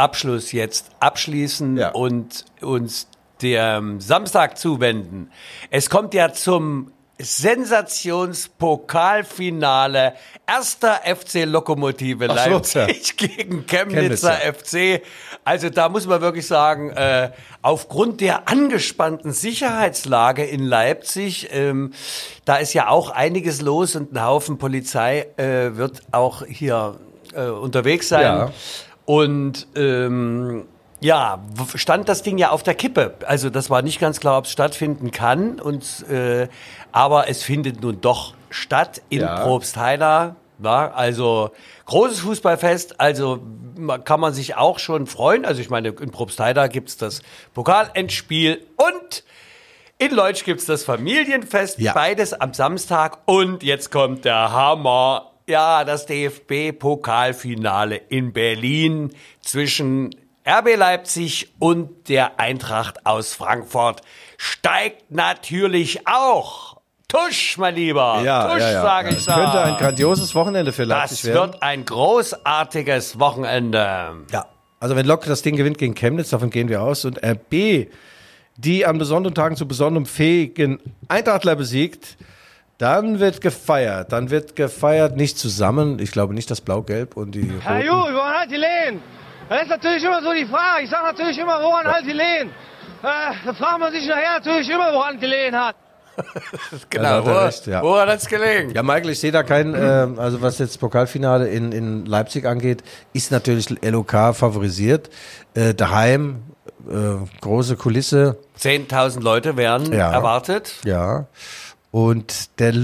Abschluss 0.00 0.52
jetzt 0.52 0.90
abschließen 1.00 1.76
Ja. 1.76 1.90
und 1.90 2.44
uns 2.60 3.08
dem 3.42 4.00
Samstag 4.00 4.56
zuwenden. 4.58 5.30
Es 5.70 5.90
kommt 5.90 6.14
ja 6.14 6.32
zum 6.32 6.92
Sensationspokalfinale 7.22 10.14
erster 10.46 11.00
FC 11.04 11.44
Lokomotive 11.44 12.28
so, 12.28 12.34
Leipzig 12.34 13.16
gegen 13.36 13.66
Chemnitzer 13.66 14.36
Chemnitzer. 14.38 14.54
FC. 14.54 15.02
Also 15.44 15.68
da 15.70 15.88
muss 15.88 16.06
man 16.06 16.20
wirklich 16.22 16.46
sagen, 16.46 16.90
äh, 16.90 17.30
aufgrund 17.62 18.20
der 18.20 18.48
angespannten 18.48 19.32
Sicherheitslage 19.32 20.44
in 20.44 20.62
Leipzig, 20.64 21.48
ähm, 21.52 21.92
da 22.44 22.56
ist 22.56 22.72
ja 22.74 22.88
auch 22.88 23.10
einiges 23.10 23.60
los 23.60 23.96
und 23.96 24.12
ein 24.12 24.24
Haufen 24.24 24.58
Polizei 24.58 25.26
äh, 25.36 25.76
wird 25.76 26.02
auch 26.12 26.44
hier 26.46 26.96
äh, 27.34 27.42
unterwegs 27.44 28.08
sein. 28.08 28.22
Ja. 28.22 28.50
Und 29.10 29.66
ähm, 29.74 30.68
ja, 31.00 31.40
stand 31.74 32.08
das 32.08 32.22
Ding 32.22 32.38
ja 32.38 32.50
auf 32.50 32.62
der 32.62 32.76
Kippe. 32.76 33.14
Also 33.26 33.50
das 33.50 33.68
war 33.68 33.82
nicht 33.82 33.98
ganz 33.98 34.20
klar, 34.20 34.38
ob 34.38 34.44
es 34.44 34.52
stattfinden 34.52 35.10
kann. 35.10 35.58
Und, 35.58 36.08
äh, 36.08 36.46
aber 36.92 37.28
es 37.28 37.42
findet 37.42 37.82
nun 37.82 38.00
doch 38.00 38.34
statt 38.50 39.02
in 39.08 39.22
Ja. 39.22 39.40
Probstheida. 39.40 40.36
Na, 40.58 40.92
also 40.92 41.50
großes 41.86 42.20
Fußballfest, 42.20 43.00
also 43.00 43.40
kann 44.04 44.20
man 44.20 44.32
sich 44.32 44.54
auch 44.56 44.78
schon 44.78 45.08
freuen. 45.08 45.44
Also 45.44 45.60
ich 45.60 45.70
meine, 45.70 45.88
in 45.88 46.12
Probstheida 46.12 46.68
gibt's 46.68 46.96
das 46.96 47.22
Pokalendspiel 47.52 48.64
und 48.76 49.24
in 49.98 50.14
Leutsch 50.14 50.44
gibt's 50.44 50.66
das 50.66 50.84
Familienfest. 50.84 51.80
Ja. 51.80 51.94
Beides 51.94 52.32
am 52.32 52.54
Samstag. 52.54 53.18
Und 53.24 53.64
jetzt 53.64 53.90
kommt 53.90 54.24
der 54.24 54.52
Hammer. 54.52 55.29
Ja, 55.50 55.82
das 55.82 56.06
DFB-Pokalfinale 56.06 57.96
in 58.08 58.32
Berlin 58.32 59.10
zwischen 59.40 60.14
RB 60.46 60.76
Leipzig 60.76 61.48
und 61.58 62.08
der 62.08 62.38
Eintracht 62.38 63.04
aus 63.04 63.34
Frankfurt 63.34 64.02
steigt 64.36 65.10
natürlich 65.10 66.06
auch. 66.06 66.76
Tusch, 67.08 67.58
mein 67.58 67.74
Lieber. 67.74 68.22
ja, 68.24 68.48
Tusch, 68.52 68.60
ja, 68.60 68.70
ja. 68.70 68.82
sage 68.82 69.08
ja. 69.08 69.16
ich 69.16 69.24
so. 69.24 69.32
könnte 69.32 69.60
ein 69.60 69.76
grandioses 69.76 70.36
Wochenende 70.36 70.72
für 70.72 70.84
Leipzig 70.84 71.22
Das 71.22 71.34
werden. 71.34 71.50
wird 71.54 71.62
ein 71.64 71.84
großartiges 71.84 73.18
Wochenende. 73.18 74.12
Ja, 74.30 74.46
also 74.78 74.94
wenn 74.94 75.06
Lok 75.06 75.24
das 75.24 75.42
Ding 75.42 75.56
gewinnt 75.56 75.78
gegen 75.78 75.96
Chemnitz, 75.96 76.30
davon 76.30 76.50
gehen 76.50 76.68
wir 76.68 76.80
aus, 76.80 77.04
und 77.04 77.20
RB, 77.24 77.88
die 78.56 78.86
an 78.86 78.98
besonderen 78.98 79.34
Tagen 79.34 79.56
zu 79.56 79.66
besonderem 79.66 80.06
fähigen 80.06 80.78
Eintrachtler 81.08 81.56
besiegt, 81.56 82.16
dann 82.80 83.20
wird 83.20 83.40
gefeiert. 83.40 84.10
Dann 84.12 84.30
wird 84.30 84.56
gefeiert, 84.56 85.16
nicht 85.16 85.38
zusammen. 85.38 85.98
Ich 85.98 86.12
glaube 86.12 86.32
nicht 86.34 86.50
das 86.50 86.60
Blau-Gelb 86.62 87.16
und 87.16 87.32
die 87.32 87.52
Herr. 87.62 87.84
Ju, 87.84 87.92
wo 87.92 88.22
hat 88.22 88.50
die 88.50 88.56
Lehen? 88.56 89.02
Das 89.48 89.62
ist 89.62 89.68
natürlich 89.68 90.02
immer 90.02 90.22
so 90.22 90.32
die 90.32 90.46
Frage. 90.46 90.84
Ich 90.84 90.90
sage 90.90 91.04
natürlich 91.06 91.38
immer, 91.38 91.60
woran 91.62 91.86
hat 91.86 92.04
die 92.06 92.12
Lehen? 92.12 92.48
Äh, 93.02 93.34
da 93.44 93.52
fragt 93.52 93.80
man 93.80 93.92
sich 93.92 94.06
nachher 94.06 94.38
natürlich 94.38 94.70
immer, 94.70 94.92
woran 94.92 95.18
die 95.20 95.26
Lehen 95.26 95.54
hat. 95.54 95.76
Genau, 96.90 97.02
da 97.04 97.16
hat 97.16 97.24
woran, 97.24 97.44
recht, 97.46 97.66
ja. 97.66 97.82
woran 97.82 98.08
hat's 98.08 98.26
gelegen? 98.26 98.70
Ja, 98.74 98.82
Michael, 98.82 99.10
ich 99.10 99.20
sehe 99.20 99.32
da 99.32 99.42
kein, 99.42 99.74
äh, 99.74 99.78
also 100.18 100.42
was 100.42 100.58
jetzt 100.58 100.78
Pokalfinale 100.78 101.48
in, 101.48 101.72
in 101.72 102.04
Leipzig 102.04 102.44
angeht, 102.46 102.82
ist 103.12 103.30
natürlich 103.30 103.70
LOK 103.82 104.10
favorisiert. 104.34 105.08
Äh, 105.54 105.72
daheim, 105.72 106.42
äh, 106.90 106.94
große 107.40 107.76
Kulisse, 107.76 108.38
10.000 108.58 109.20
Leute 109.22 109.56
werden 109.56 109.92
Ja. 109.92 110.12
erwartet. 110.12 110.74
ja. 110.84 111.26
Und 111.90 112.58
der, 112.60 112.74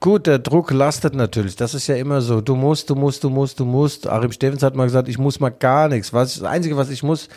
gut, 0.00 0.26
der 0.26 0.38
Druck 0.38 0.70
lastet 0.70 1.14
natürlich. 1.14 1.56
Das 1.56 1.74
ist 1.74 1.86
ja 1.86 1.96
immer 1.96 2.20
so. 2.20 2.40
Du 2.40 2.56
musst, 2.56 2.90
du 2.90 2.94
musst, 2.94 3.24
du 3.24 3.30
musst, 3.30 3.60
du 3.60 3.64
musst. 3.64 4.06
Achim 4.08 4.32
Stevens 4.32 4.62
hat 4.62 4.74
mal 4.74 4.84
gesagt, 4.84 5.08
ich 5.08 5.18
muss 5.18 5.40
mal 5.40 5.50
gar 5.50 5.88
nichts. 5.88 6.12
Was, 6.12 6.34
das 6.34 6.44
Einzige, 6.44 6.76
was 6.76 6.90
ich 6.90 7.02
muss, 7.02 7.28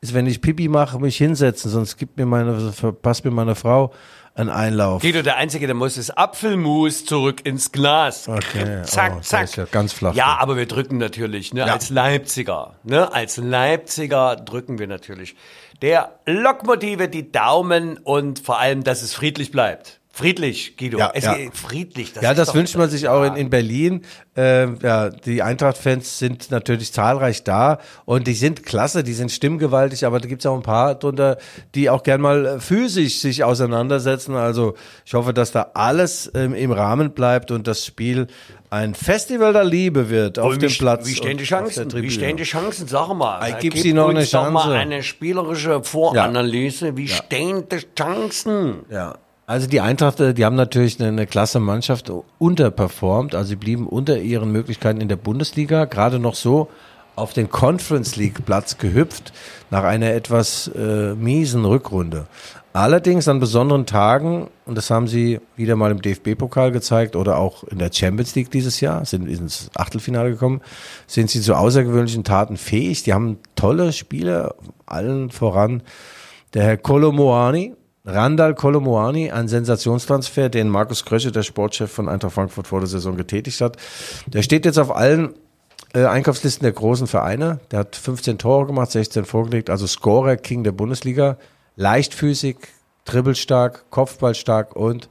ist, 0.00 0.14
wenn 0.14 0.26
ich 0.26 0.40
Pipi 0.40 0.68
mache, 0.68 0.98
mich 0.98 1.16
hinsetzen. 1.16 1.70
Sonst 1.70 1.96
gibt 1.96 2.16
mir 2.16 2.26
meine, 2.26 2.72
verpasst 2.72 3.24
mir 3.24 3.30
meine 3.30 3.54
Frau 3.54 3.92
einen 4.34 4.48
Einlauf. 4.48 5.02
Guido, 5.02 5.20
der 5.20 5.36
Einzige, 5.36 5.66
der 5.66 5.74
muss 5.74 5.96
das 5.96 6.10
Apfelmus 6.10 7.04
zurück 7.04 7.44
ins 7.44 7.70
Glas. 7.70 8.28
Okay, 8.28 8.82
Zack, 8.84 9.16
oh, 9.18 9.20
zack. 9.20 9.44
ist 9.44 9.56
ja 9.56 9.66
ganz 9.70 9.92
flach. 9.92 10.14
Ja, 10.14 10.38
aber 10.38 10.56
wir 10.56 10.66
drücken 10.66 10.96
natürlich, 10.96 11.52
ne, 11.52 11.70
als 11.70 11.90
Leipziger, 11.90 12.76
ne, 12.82 13.12
als 13.12 13.36
Leipziger 13.36 14.36
drücken 14.36 14.78
wir 14.78 14.86
natürlich 14.86 15.36
der 15.82 16.20
Lokmotive 16.26 17.08
die 17.08 17.30
Daumen 17.30 17.98
und 17.98 18.38
vor 18.38 18.58
allem, 18.58 18.84
dass 18.84 19.02
es 19.02 19.14
friedlich 19.14 19.50
bleibt. 19.50 20.00
Friedlich, 20.14 20.76
Guido. 20.76 20.98
Ja, 20.98 21.10
es 21.14 21.24
ja. 21.24 21.36
friedlich. 21.54 22.12
ja, 22.20 22.32
ist 22.32 22.36
das 22.38 22.54
wünscht 22.54 22.76
man 22.76 22.90
sich 22.90 23.08
auch 23.08 23.24
in, 23.24 23.34
in 23.34 23.48
Berlin. 23.48 24.02
Ähm, 24.36 24.78
ja, 24.82 25.08
die 25.08 25.40
Eintracht-Fans 25.42 26.18
sind 26.18 26.50
natürlich 26.50 26.92
zahlreich 26.92 27.44
da 27.44 27.78
und 28.04 28.26
die 28.26 28.34
sind 28.34 28.62
klasse, 28.62 29.04
die 29.04 29.14
sind 29.14 29.32
stimmgewaltig, 29.32 30.04
aber 30.04 30.20
da 30.20 30.28
gibt's 30.28 30.44
auch 30.44 30.54
ein 30.54 30.62
paar 30.62 30.96
drunter, 30.96 31.38
die 31.74 31.88
auch 31.88 32.02
gern 32.02 32.20
mal 32.20 32.44
äh, 32.44 32.60
physisch 32.60 33.20
sich 33.20 33.42
auseinandersetzen. 33.42 34.34
Also 34.34 34.74
ich 35.06 35.14
hoffe, 35.14 35.32
dass 35.32 35.50
da 35.50 35.70
alles 35.72 36.30
ähm, 36.34 36.52
im 36.54 36.72
Rahmen 36.72 37.12
bleibt 37.12 37.50
und 37.50 37.66
das 37.66 37.86
Spiel 37.86 38.26
ein 38.68 38.94
Festival 38.94 39.54
der 39.54 39.64
Liebe 39.64 40.10
wird 40.10 40.38
auf 40.38 40.58
dem 40.58 40.72
Platz. 40.72 41.06
Wie 41.06 41.14
stehen 41.14 41.38
die 41.38 41.44
Chancen? 41.44 41.90
Wie 41.90 42.10
stehen 42.10 42.36
die 42.36 42.42
Chancen? 42.42 42.86
Sag 42.86 43.14
mal. 43.14 43.56
Gib 43.60 43.72
gib 43.72 43.82
sie 43.82 43.94
noch 43.94 44.10
eine 44.10 44.26
doch 44.26 44.50
mal 44.50 44.60
Chance. 44.60 44.76
eine 44.76 45.02
spielerische 45.02 45.82
Voranalyse. 45.82 46.98
Wie 46.98 47.08
stehen 47.08 47.66
die 47.70 47.80
Chancen? 47.94 48.84
Ja. 48.90 49.14
Also 49.46 49.66
die 49.66 49.80
Eintracht, 49.80 50.20
äh, 50.20 50.34
die 50.34 50.44
haben 50.44 50.56
natürlich 50.56 51.00
eine, 51.00 51.08
eine 51.08 51.26
klasse 51.26 51.60
Mannschaft 51.60 52.10
unterperformt. 52.38 53.34
Also 53.34 53.50
sie 53.50 53.56
blieben 53.56 53.86
unter 53.86 54.18
ihren 54.18 54.52
Möglichkeiten 54.52 55.00
in 55.00 55.08
der 55.08 55.16
Bundesliga, 55.16 55.84
gerade 55.84 56.18
noch 56.18 56.34
so 56.34 56.68
auf 57.14 57.32
den 57.32 57.50
Conference 57.50 58.16
League 58.16 58.44
Platz 58.46 58.78
gehüpft 58.78 59.32
nach 59.70 59.84
einer 59.84 60.12
etwas 60.12 60.68
äh, 60.68 61.14
miesen 61.14 61.64
Rückrunde. 61.64 62.26
Allerdings 62.72 63.28
an 63.28 63.38
besonderen 63.38 63.84
Tagen, 63.84 64.48
und 64.64 64.78
das 64.78 64.88
haben 64.88 65.06
sie 65.06 65.40
wieder 65.56 65.76
mal 65.76 65.90
im 65.90 66.00
DFB-Pokal 66.00 66.72
gezeigt 66.72 67.16
oder 67.16 67.36
auch 67.36 67.64
in 67.64 67.78
der 67.78 67.90
Champions 67.92 68.34
League 68.34 68.50
dieses 68.50 68.80
Jahr, 68.80 69.04
sind 69.04 69.28
ins 69.28 69.70
Achtelfinale 69.74 70.30
gekommen, 70.30 70.62
sind 71.06 71.28
sie 71.28 71.42
zu 71.42 71.54
außergewöhnlichen 71.54 72.24
Taten 72.24 72.56
fähig. 72.56 73.02
Die 73.02 73.12
haben 73.12 73.38
tolle 73.56 73.92
Spieler, 73.92 74.54
allen 74.86 75.30
voran 75.30 75.82
der 76.54 76.64
Herr 76.64 76.76
Kolomoani, 76.78 77.74
Randall 78.04 78.54
Kolomoani, 78.54 79.30
ein 79.30 79.46
Sensationstransfer, 79.46 80.48
den 80.48 80.68
Markus 80.68 81.04
Krösche, 81.04 81.30
der 81.30 81.44
Sportchef 81.44 81.90
von 81.90 82.08
Eintracht 82.08 82.34
Frankfurt 82.34 82.66
vor 82.66 82.80
der 82.80 82.88
Saison 82.88 83.16
getätigt 83.16 83.60
hat. 83.60 83.76
Der 84.26 84.42
steht 84.42 84.64
jetzt 84.64 84.78
auf 84.78 84.94
allen 84.94 85.34
äh, 85.94 86.04
Einkaufslisten 86.04 86.64
der 86.64 86.72
großen 86.72 87.06
Vereine. 87.06 87.60
Der 87.70 87.80
hat 87.80 87.94
15 87.94 88.38
Tore 88.38 88.66
gemacht, 88.66 88.90
16 88.90 89.24
vorgelegt, 89.24 89.70
also 89.70 89.86
Scorer 89.86 90.36
King 90.36 90.64
der 90.64 90.72
Bundesliga. 90.72 91.36
Leichtfüßig, 91.76 92.56
dribbelstark, 93.04 93.84
kopfballstark 93.90 94.74
und 94.74 95.08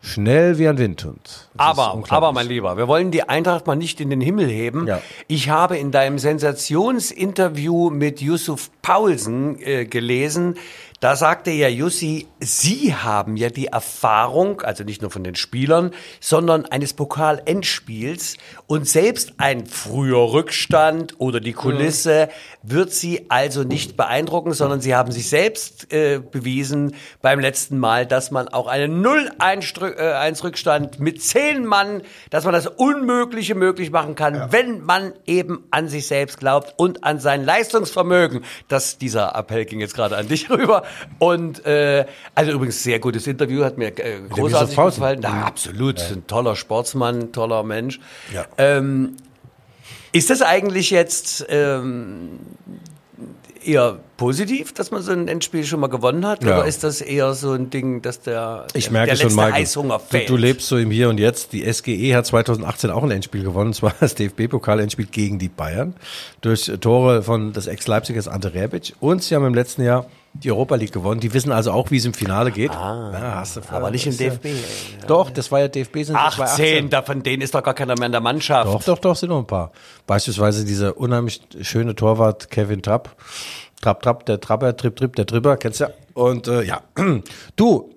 schnell 0.00 0.58
wie 0.58 0.68
ein 0.68 0.78
Windhund. 0.78 1.48
Das 1.54 1.66
Aber, 1.66 2.02
aber 2.08 2.32
mein 2.32 2.46
Lieber, 2.46 2.76
wir 2.76 2.86
wollen 2.86 3.10
die 3.10 3.28
Eintracht 3.28 3.66
mal 3.66 3.76
nicht 3.76 4.00
in 4.00 4.10
den 4.10 4.20
Himmel 4.20 4.48
heben. 4.48 4.86
Ja. 4.86 5.00
Ich 5.26 5.48
habe 5.48 5.76
in 5.76 5.90
deinem 5.90 6.18
Sensationsinterview 6.18 7.90
mit 7.90 8.20
Yusuf 8.20 8.70
Paulsen 8.82 9.60
äh, 9.60 9.84
gelesen, 9.84 10.56
da 11.00 11.14
sagte 11.14 11.50
ja 11.50 11.68
Jussi, 11.68 12.26
Sie 12.40 12.94
haben 12.94 13.36
ja 13.36 13.50
die 13.50 13.66
Erfahrung, 13.66 14.62
also 14.62 14.82
nicht 14.82 15.02
nur 15.02 15.10
von 15.10 15.24
den 15.24 15.34
Spielern, 15.34 15.92
sondern 16.20 16.64
eines 16.64 16.94
Pokal-Endspiels 16.94 18.36
und 18.66 18.88
selbst 18.88 19.34
ein 19.36 19.66
früher 19.66 20.32
Rückstand 20.32 21.14
oder 21.18 21.40
die 21.40 21.52
Kulisse 21.52 22.28
wird 22.62 22.92
Sie 22.92 23.26
also 23.30 23.62
nicht 23.62 23.96
beeindrucken, 23.96 24.54
sondern 24.54 24.80
Sie 24.80 24.94
haben 24.94 25.12
sich 25.12 25.28
selbst 25.28 25.92
äh, 25.92 26.18
bewiesen 26.18 26.94
beim 27.20 27.40
letzten 27.40 27.78
Mal, 27.78 28.06
dass 28.06 28.30
man 28.30 28.48
auch 28.48 28.66
einen 28.66 29.04
0-1-Rückstand 29.04 30.98
mit 30.98 31.22
10 31.22 31.66
Mann, 31.66 32.02
dass 32.30 32.44
man 32.44 32.54
das 32.54 32.66
Unmögliche 32.66 33.54
möglich 33.54 33.90
machen 33.90 34.14
kann, 34.14 34.50
wenn 34.50 34.82
man 34.82 35.12
eben 35.26 35.64
an 35.70 35.88
sich 35.88 36.06
selbst 36.06 36.38
glaubt 36.38 36.74
und 36.78 37.04
an 37.04 37.20
sein 37.20 37.44
Leistungsvermögen. 37.44 38.44
Das, 38.68 38.96
dieser 38.98 39.34
Appell 39.34 39.66
ging 39.66 39.80
jetzt 39.80 39.94
gerade 39.94 40.16
an 40.16 40.28
dich 40.28 40.48
rüber. 40.56 40.85
Und 41.18 41.64
äh, 41.66 42.06
also 42.34 42.52
übrigens 42.52 42.82
sehr 42.82 42.98
gutes 42.98 43.26
Interview, 43.26 43.64
hat 43.64 43.78
mir 43.78 43.88
äh, 43.88 44.20
großartig 44.28 44.76
gefallen. 44.76 45.20
Na, 45.22 45.44
absolut, 45.44 46.00
ein 46.12 46.26
toller 46.26 46.56
Sportsmann, 46.56 47.32
toller 47.32 47.62
Mensch. 47.62 48.00
Ja. 48.32 48.46
Ähm, 48.58 49.16
ist 50.12 50.30
das 50.30 50.40
eigentlich 50.42 50.90
jetzt 50.90 51.44
ähm, 51.48 52.38
eher 53.66 53.98
positiv, 54.16 54.72
dass 54.72 54.90
man 54.90 55.02
so 55.02 55.12
ein 55.12 55.28
Endspiel 55.28 55.64
schon 55.64 55.80
mal 55.80 55.88
gewonnen 55.88 56.26
hat? 56.26 56.42
Ja. 56.44 56.58
Oder 56.58 56.66
ist 56.66 56.84
das 56.84 57.00
eher 57.00 57.34
so 57.34 57.52
ein 57.52 57.70
Ding, 57.70 58.02
dass 58.02 58.20
der, 58.20 58.66
Ich 58.74 58.90
merke 58.90 59.10
der 59.10 59.16
schon, 59.16 59.26
letzte 59.26 59.36
Michael. 59.40 59.52
Heißhunger 59.62 59.98
Du, 59.98 60.04
fehlt? 60.04 60.28
du 60.30 60.36
lebst 60.36 60.68
so 60.68 60.78
im 60.78 60.90
Hier 60.90 61.08
und 61.10 61.18
Jetzt. 61.18 61.52
Die 61.52 61.70
SGE 61.70 62.14
hat 62.14 62.26
2018 62.26 62.90
auch 62.90 63.02
ein 63.02 63.10
Endspiel 63.10 63.42
gewonnen, 63.42 63.68
und 63.68 63.74
zwar 63.74 63.94
das 64.00 64.14
DFB-Pokal-Endspiel 64.14 65.06
gegen 65.06 65.38
die 65.38 65.48
Bayern 65.48 65.94
durch 66.40 66.70
Tore 66.80 67.22
von 67.22 67.52
des 67.52 67.66
Ex-Leipzigers 67.66 68.28
Ante 68.28 68.54
Rebic. 68.54 68.94
Und 69.00 69.22
sie 69.22 69.34
haben 69.34 69.44
im 69.44 69.54
letzten 69.54 69.82
Jahr 69.84 70.06
die 70.42 70.50
Europa 70.50 70.74
League 70.76 70.92
gewonnen. 70.92 71.20
Die 71.20 71.32
wissen 71.32 71.52
also 71.52 71.72
auch, 71.72 71.90
wie 71.90 71.96
es 71.96 72.04
im 72.04 72.14
Finale 72.14 72.50
geht. 72.50 72.70
Ah, 72.70 73.10
ja, 73.12 73.34
hast 73.36 73.56
du 73.56 73.60
aber 73.70 73.90
nicht 73.90 74.06
im 74.06 74.12
ist 74.12 74.20
ja- 74.20 74.30
DFB. 74.30 74.46
Doch, 75.06 75.30
das 75.30 75.50
war 75.50 75.60
ja 75.60 75.68
DFB. 75.68 76.02
Sind 76.04 76.16
18, 76.16 76.90
da 76.90 77.02
von 77.02 77.22
denen 77.22 77.42
ist 77.42 77.54
doch 77.54 77.62
gar 77.62 77.74
keiner 77.74 77.96
mehr 77.96 78.06
in 78.06 78.12
der 78.12 78.20
Mannschaft. 78.20 78.72
Doch, 78.72 78.82
doch, 78.82 78.98
doch, 78.98 79.16
sind 79.16 79.30
noch 79.30 79.38
ein 79.38 79.46
paar. 79.46 79.72
Beispielsweise 80.06 80.64
dieser 80.64 80.96
unheimlich 80.96 81.40
schöne 81.62 81.94
Torwart 81.94 82.50
Kevin 82.50 82.82
Trapp. 82.82 83.16
Trapp, 83.80 84.02
Trapp, 84.02 84.26
der 84.26 84.40
Trapper, 84.40 84.76
Tripp, 84.76 84.96
Tripp, 84.96 85.16
der 85.16 85.26
Tripper, 85.26 85.56
kennst 85.56 85.80
du 85.80 85.84
ja. 85.84 85.90
Und 86.14 86.48
äh, 86.48 86.62
ja, 86.62 86.80
du, 87.56 87.90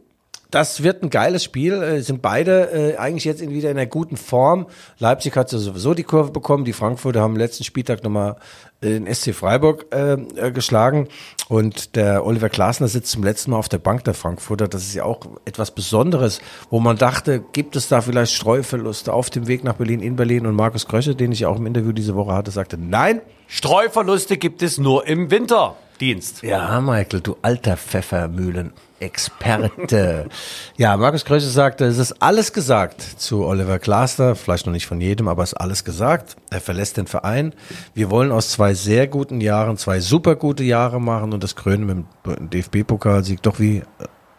das 0.51 0.83
wird 0.83 1.03
ein 1.03 1.09
geiles 1.09 1.43
Spiel. 1.43 1.73
Äh, 1.73 2.01
sind 2.01 2.21
beide 2.21 2.71
äh, 2.71 2.97
eigentlich 2.97 3.25
jetzt 3.25 3.41
in, 3.41 3.51
wieder 3.51 3.69
in 3.69 3.77
einer 3.77 3.85
guten 3.85 4.17
Form. 4.17 4.67
Leipzig 4.97 5.35
hat 5.35 5.51
ja 5.51 5.59
sowieso 5.59 5.93
die 5.93 6.03
Kurve 6.03 6.31
bekommen. 6.31 6.65
Die 6.65 6.73
Frankfurter 6.73 7.21
haben 7.21 7.35
letzten 7.35 7.63
Spieltag 7.63 8.03
nochmal 8.03 8.37
den 8.81 9.13
SC 9.13 9.33
Freiburg 9.35 9.87
äh, 9.93 10.13
äh, 10.13 10.51
geschlagen. 10.51 11.07
Und 11.49 11.95
der 11.95 12.25
Oliver 12.25 12.49
Glasner 12.49 12.87
sitzt 12.87 13.11
zum 13.11 13.23
letzten 13.23 13.51
Mal 13.51 13.57
auf 13.57 13.69
der 13.69 13.77
Bank 13.77 14.03
der 14.05 14.13
Frankfurter. 14.13 14.67
Das 14.67 14.83
ist 14.83 14.95
ja 14.95 15.03
auch 15.03 15.19
etwas 15.45 15.71
Besonderes, 15.71 16.39
wo 16.69 16.79
man 16.79 16.97
dachte, 16.97 17.43
gibt 17.51 17.75
es 17.75 17.87
da 17.87 18.01
vielleicht 18.01 18.33
Streuverluste 18.33 19.13
auf 19.13 19.29
dem 19.29 19.47
Weg 19.47 19.63
nach 19.63 19.75
Berlin, 19.75 20.01
in 20.01 20.15
Berlin? 20.15 20.45
Und 20.47 20.55
Markus 20.55 20.87
Krösche, 20.87 21.15
den 21.15 21.31
ich 21.31 21.45
auch 21.45 21.57
im 21.57 21.67
Interview 21.67 21.91
diese 21.91 22.15
Woche 22.15 22.33
hatte, 22.33 22.51
sagte, 22.51 22.77
nein, 22.77 23.21
Streuverluste 23.51 24.37
gibt 24.37 24.61
es 24.61 24.77
nur 24.77 25.07
im 25.07 25.31
Winterdienst. 25.31 26.43
Ja, 26.43 26.79
Michael, 26.81 27.21
du 27.21 27.35
alter 27.41 27.77
Pfeffermühlen-Experte. 27.77 30.29
ja, 30.77 30.95
Markus 30.95 31.25
Krösche 31.25 31.47
sagte, 31.47 31.85
es 31.85 31.97
ist 31.97 32.21
alles 32.21 32.53
gesagt 32.53 33.01
zu 33.01 33.45
Oliver 33.45 33.79
Glasner, 33.79 34.35
vielleicht 34.35 34.67
noch 34.67 34.73
nicht 34.73 34.85
von 34.85 35.01
jedem, 35.01 35.27
aber 35.27 35.41
es 35.41 35.53
ist 35.53 35.57
alles 35.57 35.83
gesagt. 35.83 36.35
Er 36.51 36.61
verlässt 36.61 36.97
den 36.97 37.07
Verein. 37.07 37.55
Wir 37.95 38.11
wollen 38.11 38.31
aus 38.31 38.51
zwei 38.51 38.75
sehr 38.75 39.07
guten 39.07 39.41
Jahren 39.41 39.77
zwei 39.77 39.99
super 39.99 40.35
gute 40.35 40.63
Jahre 40.63 41.01
machen 41.01 41.33
und 41.33 41.43
das 41.43 41.55
Krönen 41.55 41.87
mit 41.87 42.05
dem 42.37 42.51
DFB-Pokalsieg 42.51 43.41
doch 43.41 43.59
wie 43.59 43.77
äh, 43.77 43.83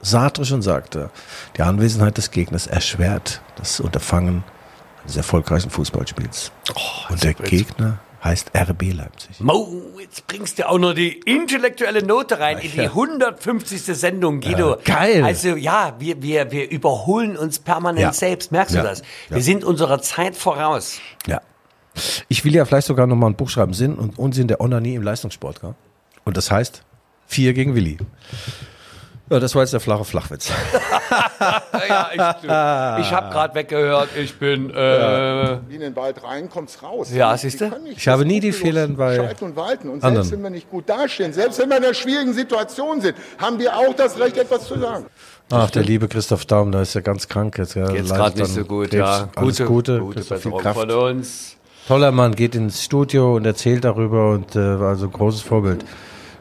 Sartre 0.01 0.45
schon 0.45 0.63
sagte, 0.63 1.11
die 1.57 1.63
Anwesenheit 1.63 2.17
des 2.17 2.31
Gegners 2.31 2.69
erschwert 2.69 3.43
das 3.57 3.81
Unterfangen 3.81 4.45
eines 5.03 5.17
erfolgreichen 5.17 5.71
Fußballspiels. 5.71 6.53
und 7.09 7.25
der 7.25 7.35
Gegner 7.35 7.99
heißt 8.23 8.51
RB 8.55 8.93
Leipzig. 8.93 9.41
Mo, 9.41 9.69
jetzt 9.99 10.27
bringst 10.27 10.59
du 10.59 10.69
auch 10.69 10.79
noch 10.79 10.93
die 10.95 11.19
intellektuelle 11.21 12.03
Note 12.05 12.39
rein 12.39 12.59
in 12.59 12.71
die 12.73 12.81
150. 12.89 13.83
Sendung, 13.83 14.41
Guido. 14.41 14.71
Ja, 14.71 14.79
geil. 14.85 15.25
Also 15.25 15.57
ja, 15.57 15.95
wir, 15.99 16.21
wir, 16.23 16.51
wir 16.53 16.71
überholen 16.71 17.37
uns 17.37 17.59
permanent 17.59 18.01
Ja. 18.03 18.13
selbst. 18.13 18.53
Merkst 18.53 18.75
Ja. 18.75 18.83
du 18.83 18.89
das? 18.89 19.03
Wir 19.29 19.39
Ja. 19.39 19.43
sind 19.43 19.65
unserer 19.65 20.03
Zeit 20.03 20.37
voraus. 20.37 21.01
Ja. 21.27 21.41
Ich 22.29 22.45
will 22.45 22.55
ja 22.55 22.65
vielleicht 22.65 22.87
sogar 22.87 23.07
noch 23.07 23.17
mal 23.17 23.27
ein 23.27 23.35
Buch 23.37 23.49
schreiben, 23.51 23.75
Sinn 23.75 23.95
und 23.95 24.19
Unsinn 24.19 24.49
der 24.49 24.61
Onanie 24.61 24.95
im 24.95 25.03
Leistungssport. 25.03 25.61
Gell? 25.61 25.75
Und 26.25 26.37
das 26.37 26.51
heißt, 26.51 26.83
vier 27.27 27.53
gegen 27.55 27.75
Willi. 27.75 27.99
Ja, 29.31 29.39
das 29.39 29.55
war 29.55 29.63
jetzt 29.63 29.73
der 29.73 29.79
flache 29.79 30.05
Flachwitz. 30.05 30.51
ja, 31.89 32.11
ich 32.13 32.43
ich 33.07 33.13
habe 33.13 33.33
gerade 33.33 33.55
weggehört, 33.55 34.09
ich 34.17 34.35
bin. 34.35 34.71
Äh, 34.71 35.53
in 35.71 35.81
den 35.81 35.95
Wald 35.95 36.25
rein, 36.25 36.51
kommt's 36.51 36.83
raus. 36.83 37.13
Ja, 37.15 37.37
können 37.37 37.85
nicht 37.85 37.99
Ich 37.99 38.09
habe 38.09 38.25
nie 38.25 38.41
die 38.41 38.51
Fehler 38.51 38.89
bei 38.89 39.15
Schalten 39.15 39.45
und 39.45 39.57
walten. 39.57 39.89
Und 39.89 40.03
anderen. 40.03 40.15
selbst 40.25 40.33
wenn 40.33 40.43
wir 40.43 40.51
nicht 40.51 40.69
gut 40.69 40.89
dastehen, 40.89 41.33
selbst 41.33 41.61
wenn 41.61 41.69
wir 41.71 41.77
in 41.77 41.85
einer 41.85 41.95
schwierigen 41.95 42.33
Situation 42.33 43.01
sind, 43.01 43.17
haben 43.39 43.61
wir 43.61 43.77
auch 43.77 43.95
das 43.95 44.19
Recht, 44.19 44.37
etwas 44.37 44.67
zu 44.67 44.77
sagen. 44.81 45.07
Ach, 45.53 45.71
der 45.71 45.85
liebe 45.85 46.09
Christoph 46.09 46.45
Daum, 46.47 46.73
da 46.73 46.83
ist 46.83 46.95
ja 46.95 47.01
ganz 47.01 47.29
krank 47.29 47.57
jetzt. 47.59 47.75
Ja, 47.77 47.87
Geht's 47.87 48.11
gerade 48.11 48.37
nicht 48.37 48.53
so 48.53 48.65
gut, 48.65 48.91
Krebs. 48.91 48.95
ja. 48.99 49.29
Alles 49.37 49.59
Gute, 49.65 50.01
gute 50.01 50.15
Christoph, 50.15 50.43
viel 50.43 50.53
Kraft. 50.53 50.81
von 50.81 50.91
uns. 50.91 51.57
Toller 51.87 52.11
Mann, 52.11 52.35
geht 52.35 52.57
ins 52.57 52.85
Studio 52.85 53.37
und 53.37 53.47
erzählt 53.47 53.85
darüber 53.85 54.31
und 54.31 54.57
äh, 54.57 54.81
war 54.81 54.91
also 54.91 55.07
ein 55.07 55.13
großes 55.13 55.43
Vorbild. 55.43 55.85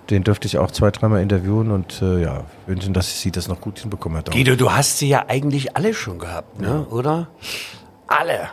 Den 0.09 0.23
dürfte 0.23 0.47
ich 0.47 0.57
auch 0.57 0.71
zwei, 0.71 0.89
dreimal 0.91 1.21
interviewen 1.21 1.71
und 1.71 2.01
äh, 2.01 2.21
ja, 2.21 2.45
wünschen, 2.65 2.93
dass 2.93 3.21
sie 3.21 3.31
das 3.31 3.47
noch 3.47 3.61
gut 3.61 3.79
hinbekommen 3.79 4.17
hat. 4.17 4.31
Guido, 4.31 4.55
du 4.55 4.71
hast 4.71 4.97
sie 4.97 5.09
ja 5.09 5.25
eigentlich 5.27 5.75
alle 5.75 5.93
schon 5.93 6.17
gehabt, 6.17 6.59
ne? 6.59 6.85
Oder? 6.89 7.27
Alle. 8.07 8.49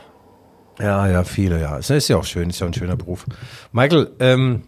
Ja, 0.78 1.06
ja, 1.06 1.24
viele, 1.24 1.60
ja. 1.60 1.78
Es 1.78 1.88
ist 1.88 2.08
ja 2.08 2.18
auch 2.18 2.24
schön, 2.24 2.50
ist 2.50 2.60
ja 2.60 2.66
ein 2.66 2.74
schöner 2.74 2.96
Beruf. 2.96 3.24
Michael, 3.72 4.10
ähm, 4.20 4.62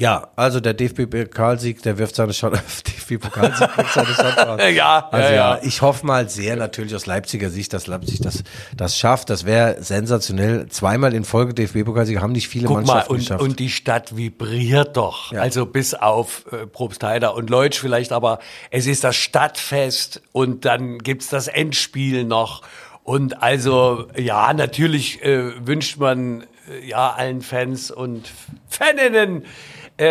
ja, 0.00 0.28
also 0.34 0.60
der 0.60 0.74
DFB-Pokalsieg, 0.74 1.82
der 1.82 1.98
wirft 1.98 2.14
seine 2.14 2.32
Chance 2.32 2.58
auf 2.58 2.82
DFB-Pokalsieg, 2.82 3.76
wirft 3.76 3.92
seine 3.94 4.14
Chance 4.14 4.48
aus. 4.48 4.60
Ja, 4.70 5.08
Also 5.10 5.28
ja, 5.28 5.56
ja, 5.56 5.60
ich 5.62 5.82
hoffe 5.82 6.06
mal 6.06 6.28
sehr 6.28 6.56
natürlich 6.56 6.94
aus 6.94 7.06
Leipziger 7.06 7.50
Sicht, 7.50 7.72
dass 7.72 7.86
Leipzig 7.86 8.20
das, 8.20 8.42
das 8.76 8.96
schafft. 8.96 9.30
Das 9.30 9.44
wäre 9.44 9.82
sensationell. 9.82 10.68
Zweimal 10.68 11.12
in 11.14 11.24
Folge 11.24 11.54
DFB-Pokalsieg 11.54 12.20
haben 12.20 12.32
nicht 12.32 12.48
viele 12.48 12.66
Guck 12.66 12.76
mal, 12.76 12.82
Mannschaften 12.84 13.12
und, 13.12 13.18
geschafft. 13.18 13.42
und 13.42 13.58
die 13.58 13.68
Stadt 13.70 14.16
vibriert 14.16 14.96
doch. 14.96 15.32
Ja. 15.32 15.42
Also 15.42 15.66
bis 15.66 15.92
auf 15.94 16.46
äh, 16.50 16.66
Probstheider 16.66 17.34
und 17.34 17.50
Leutsch 17.50 17.78
vielleicht, 17.78 18.12
aber 18.12 18.38
es 18.70 18.86
ist 18.86 19.04
das 19.04 19.16
Stadtfest 19.16 20.22
und 20.32 20.64
dann 20.64 20.98
gibt's 20.98 21.28
das 21.28 21.46
Endspiel 21.46 22.24
noch. 22.24 22.62
Und 23.02 23.42
also, 23.42 24.06
ja, 24.16 24.52
natürlich 24.52 25.22
äh, 25.22 25.66
wünscht 25.66 25.98
man 25.98 26.44
äh, 26.68 26.86
ja 26.88 27.10
allen 27.10 27.42
Fans 27.42 27.90
und 27.90 28.30
Faninnen, 28.68 29.44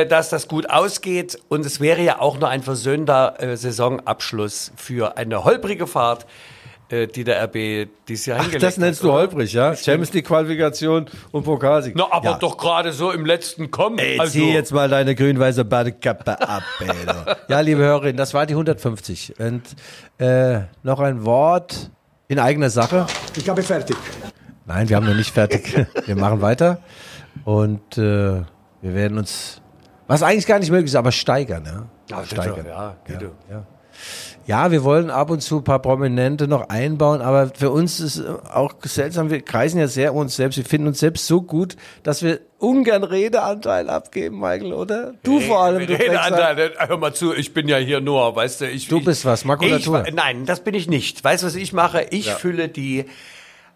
dass 0.07 0.29
das 0.29 0.47
gut 0.47 0.69
ausgeht. 0.69 1.39
Und 1.47 1.65
es 1.65 1.79
wäre 1.79 2.01
ja 2.01 2.19
auch 2.19 2.39
nur 2.39 2.49
ein 2.49 2.63
versöhnter 2.63 3.41
äh, 3.41 3.57
Saisonabschluss 3.57 4.71
für 4.75 5.17
eine 5.17 5.43
holprige 5.43 5.87
Fahrt, 5.87 6.25
äh, 6.89 7.07
die 7.07 7.23
der 7.23 7.43
RB 7.43 7.89
dieses 8.07 8.25
Jahr 8.25 8.37
Ach, 8.39 8.43
hingelegt 8.43 8.63
das 8.63 8.77
nennst 8.77 9.01
hat, 9.01 9.05
du 9.05 9.09
oder? 9.11 9.19
holprig, 9.19 9.53
ja? 9.53 9.75
Champions 9.75 10.13
League 10.13 10.25
Qualifikation 10.25 11.05
und 11.31 11.43
Pokalsieg. 11.43 11.93
Na, 11.95 12.07
aber 12.11 12.31
ja. 12.31 12.37
doch 12.37 12.57
gerade 12.57 12.91
so 12.91 13.11
im 13.11 13.25
letzten 13.25 13.71
Kommen. 13.71 13.99
Ey, 13.99 14.19
also, 14.19 14.33
zieh 14.33 14.51
jetzt 14.51 14.71
mal 14.71 14.89
deine 14.89 15.15
grün-weiße 15.15 15.65
Badekappe 15.65 16.41
ab, 16.41 16.63
ey. 16.79 16.87
Ja, 17.47 17.59
liebe 17.59 17.81
Hörerinnen, 17.81 18.17
das 18.17 18.33
war 18.33 18.45
die 18.45 18.53
150. 18.53 19.39
Und 19.39 19.63
äh, 20.17 20.61
noch 20.83 20.99
ein 20.99 21.25
Wort 21.25 21.89
in 22.27 22.39
eigener 22.39 22.69
Sache. 22.69 23.07
Ich 23.35 23.49
habe 23.49 23.63
fertig. 23.63 23.97
Nein, 24.65 24.87
wir 24.87 24.97
haben 24.97 25.07
noch 25.07 25.15
nicht 25.15 25.33
fertig. 25.33 25.87
Wir 26.05 26.15
machen 26.15 26.41
weiter. 26.41 26.79
Und 27.43 27.97
äh, 27.97 28.43
wir 28.81 28.93
werden 28.95 29.17
uns, 29.17 29.61
was 30.09 30.23
eigentlich 30.23 30.47
gar 30.47 30.59
nicht 30.59 30.71
möglich 30.71 30.91
ist, 30.91 30.95
aber 30.95 31.11
steigern. 31.11 31.63
Ja, 32.09 32.17
Ja, 32.17 32.25
steigern. 32.25 32.65
ja, 32.67 32.95
Guido. 33.07 33.31
ja. 33.49 33.63
Ja, 34.47 34.71
wir 34.71 34.83
wollen 34.83 35.11
ab 35.11 35.29
und 35.29 35.41
zu 35.41 35.57
ein 35.57 35.63
paar 35.63 35.77
Prominente 35.79 36.47
noch 36.47 36.69
einbauen, 36.69 37.21
aber 37.21 37.51
für 37.53 37.69
uns 37.69 37.99
ist 37.99 38.23
auch 38.51 38.73
seltsam, 38.81 39.29
wir 39.29 39.41
kreisen 39.41 39.77
ja 39.77 39.87
sehr 39.87 40.13
um 40.13 40.21
uns 40.21 40.35
selbst, 40.35 40.57
wir 40.57 40.65
finden 40.65 40.87
uns 40.87 40.99
selbst 40.99 41.27
so 41.27 41.43
gut, 41.43 41.75
dass 42.01 42.23
wir 42.23 42.39
ungern 42.57 43.03
Redeanteil 43.03 43.89
abgeben, 43.91 44.39
Michael, 44.39 44.73
oder? 44.73 45.13
Du 45.21 45.39
vor 45.41 45.59
allem. 45.63 45.85
Du, 45.85 45.93
Redeanteil, 45.93 46.71
hör 46.79 46.97
mal 46.97 47.13
zu, 47.13 47.35
ich 47.35 47.53
bin 47.53 47.67
ja 47.67 47.77
hier 47.77 48.01
nur, 48.01 48.35
weißt 48.35 48.61
du, 48.61 48.69
ich. 48.69 48.87
Du 48.87 49.03
bist 49.03 49.23
was, 49.25 49.45
Makulatur. 49.45 50.05
Ich, 50.07 50.13
nein, 50.15 50.47
das 50.47 50.61
bin 50.61 50.73
ich 50.73 50.87
nicht. 50.87 51.23
Weißt 51.23 51.43
du, 51.43 51.47
was 51.47 51.55
ich 51.55 51.71
mache? 51.73 52.07
Ich 52.09 52.31
fülle 52.31 52.69
die 52.69 53.05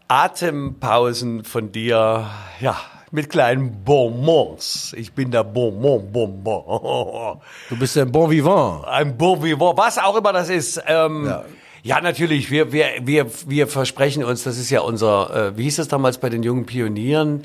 Atempausen 0.07 1.43
von 1.43 1.71
dir, 1.71 2.27
ja, 2.59 2.77
mit 3.13 3.29
kleinen 3.29 3.83
Bonbons. 3.83 4.93
Ich 4.97 5.13
bin 5.13 5.29
der 5.29 5.43
Bonbon, 5.43 6.11
Bonbon. 6.11 7.37
du 7.69 7.77
bist 7.77 7.95
ein 7.97 8.11
Bon 8.11 8.29
Vivant. 8.29 8.85
Ein 8.87 9.15
Bon 9.15 9.41
vivant, 9.41 9.77
was 9.77 9.99
auch 9.99 10.15
immer 10.15 10.33
das 10.33 10.49
ist. 10.49 10.81
Ähm, 10.87 11.27
Ja. 11.27 11.45
ja. 11.83 12.01
natürlich, 12.01 12.49
wir, 12.49 12.71
wir, 12.73 12.87
wir, 13.03 13.27
wir 13.45 13.67
versprechen 13.67 14.23
uns, 14.23 14.41
das 14.43 14.57
ist 14.57 14.71
ja 14.71 14.81
unser, 14.81 15.49
äh, 15.53 15.57
wie 15.57 15.63
hieß 15.63 15.75
das 15.75 15.87
damals 15.89 16.17
bei 16.17 16.29
den 16.29 16.41
jungen 16.41 16.65
Pionieren? 16.65 17.43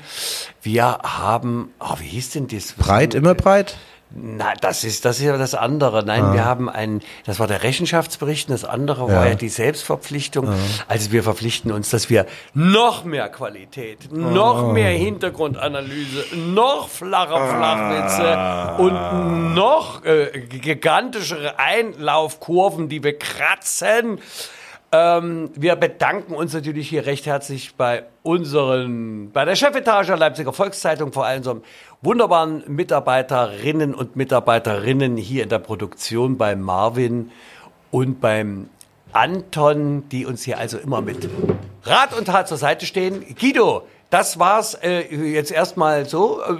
Wir 0.63 0.85
haben, 1.03 1.71
oh, 1.79 1.95
wie 1.99 2.07
hieß 2.07 2.31
denn 2.31 2.47
das? 2.47 2.73
Breit, 2.73 3.13
immer 3.13 3.35
breit? 3.35 3.77
Na, 4.11 4.53
das 4.59 4.83
ist, 4.83 5.05
das 5.05 5.19
ist 5.19 5.25
ja 5.25 5.37
das 5.37 5.53
andere. 5.53 6.03
Nein, 6.03 6.23
Ah. 6.23 6.33
wir 6.33 6.43
haben 6.43 6.67
ein, 6.67 7.01
das 7.27 7.39
war 7.39 7.45
der 7.45 7.61
Rechenschaftsbericht 7.61 8.49
und 8.49 8.53
das 8.53 8.65
andere 8.65 9.07
war 9.07 9.27
ja 9.27 9.35
die 9.35 9.49
Selbstverpflichtung. 9.49 10.51
Also 10.87 11.11
wir 11.11 11.21
verpflichten 11.21 11.71
uns, 11.71 11.91
dass 11.91 12.09
wir 12.09 12.25
noch 12.55 13.03
mehr 13.03 13.29
Qualität, 13.29 14.11
noch 14.11 14.69
Ah. 14.69 14.73
mehr 14.73 14.89
Hintergrundanalyse, 14.89 16.25
noch 16.35 16.89
flache 16.89 17.35
Ah. 17.35 18.75
Flachwitze 18.77 18.83
und 18.83 19.53
noch 19.53 20.03
äh, 20.05 20.39
gigantischere 20.49 21.59
Einlaufkurven, 21.59 22.89
die 22.89 23.03
wir 23.03 23.17
kratzen. 23.17 24.19
Ähm, 24.91 25.51
wir 25.53 25.75
bedanken 25.75 26.33
uns 26.33 26.51
natürlich 26.55 26.89
hier 26.89 27.05
recht 27.05 27.27
herzlich 27.27 27.75
bei 27.75 28.05
unseren, 28.23 29.29
bei 29.31 29.45
der 29.45 29.55
Chefetage 29.55 30.07
der 30.07 30.17
Leipziger 30.17 30.51
Volkszeitung, 30.51 31.13
vor 31.13 31.25
allem 31.27 31.37
unserem 31.39 31.61
wunderbaren 32.01 32.63
Mitarbeiterinnen 32.67 33.93
und 33.93 34.15
Mitarbeiterinnen 34.15 35.17
hier 35.17 35.43
in 35.43 35.49
der 35.49 35.59
Produktion, 35.59 36.37
bei 36.37 36.55
Marvin 36.55 37.31
und 37.91 38.21
beim 38.21 38.69
Anton, 39.11 40.07
die 40.09 40.25
uns 40.25 40.43
hier 40.43 40.59
also 40.59 40.77
immer 40.77 41.01
mit 41.01 41.29
Rat 41.83 42.17
und 42.17 42.25
Tat 42.25 42.47
zur 42.47 42.57
Seite 42.57 42.85
stehen. 42.85 43.25
Guido, 43.39 43.87
das 44.09 44.39
war's 44.39 44.73
äh, 44.75 45.13
jetzt 45.13 45.51
erstmal 45.51 46.05
so. 46.07 46.41
Äh, 46.41 46.55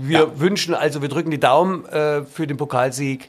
Wir 0.00 0.40
wünschen 0.40 0.74
also, 0.74 1.02
wir 1.02 1.08
drücken 1.08 1.30
die 1.30 1.40
Daumen 1.40 1.84
äh, 1.86 2.24
für 2.24 2.46
den 2.46 2.56
Pokalsieg, 2.56 3.28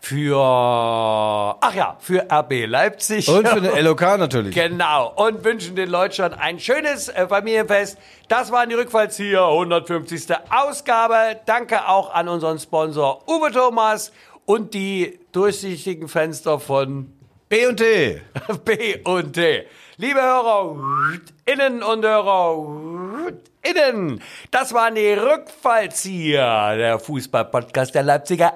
für, 0.00 0.36
ach 0.38 1.74
ja, 1.74 1.96
für 2.00 2.26
RB 2.30 2.66
Leipzig. 2.66 3.28
Und 3.28 3.48
für 3.48 3.60
den 3.60 3.84
LOK 3.84 4.00
natürlich. 4.18 4.54
Genau. 4.54 5.12
Und 5.16 5.44
wünschen 5.44 5.76
den 5.76 5.90
Leutschern 5.90 6.34
ein 6.34 6.58
schönes 6.60 7.08
äh, 7.08 7.26
Familienfest. 7.26 7.98
Das 8.28 8.52
waren 8.52 8.68
die 8.68 8.74
Rückfallzieher, 8.74 9.44
150. 9.44 10.36
Ausgabe. 10.50 11.40
Danke 11.46 11.88
auch 11.88 12.12
an 12.14 12.28
unseren 12.28 12.58
Sponsor 12.58 13.22
Uwe 13.28 13.50
Thomas 13.50 14.12
und 14.44 14.74
die 14.74 15.20
durchsichtigen 15.32 16.08
Fenster 16.08 16.58
von 16.58 17.12
B 17.48 17.66
und 17.66 17.76
T. 17.78 18.20
B 18.64 18.98
und 19.04 19.32
T. 19.34 19.66
Liebe 20.00 20.22
Hörer, 20.22 20.76
innen 21.44 21.82
und 21.82 22.02
Hörer, 22.06 23.34
innen, 23.60 24.22
das 24.50 24.72
waren 24.72 24.94
die 24.94 25.12
Rückfallzieher, 25.12 26.74
der 26.78 26.98
Fußball-Podcast 26.98 27.94
der 27.94 28.04
Leipziger 28.04 28.54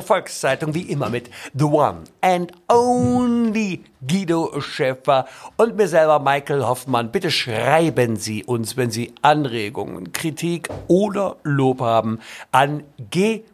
Volkszeitung, 0.00 0.74
wie 0.74 0.90
immer 0.90 1.10
mit 1.10 1.28
The 1.52 1.64
One 1.64 2.04
and 2.22 2.52
Only 2.66 3.84
Guido 4.08 4.58
Schäfer 4.62 5.26
und 5.58 5.76
mir 5.76 5.86
selber 5.86 6.18
Michael 6.18 6.64
Hoffmann. 6.64 7.12
Bitte 7.12 7.30
schreiben 7.30 8.16
Sie 8.16 8.42
uns, 8.44 8.78
wenn 8.78 8.90
Sie 8.90 9.12
Anregungen, 9.20 10.14
Kritik 10.14 10.70
oder 10.88 11.36
Lob 11.42 11.82
haben, 11.82 12.20
an 12.52 12.84
g 13.10 13.44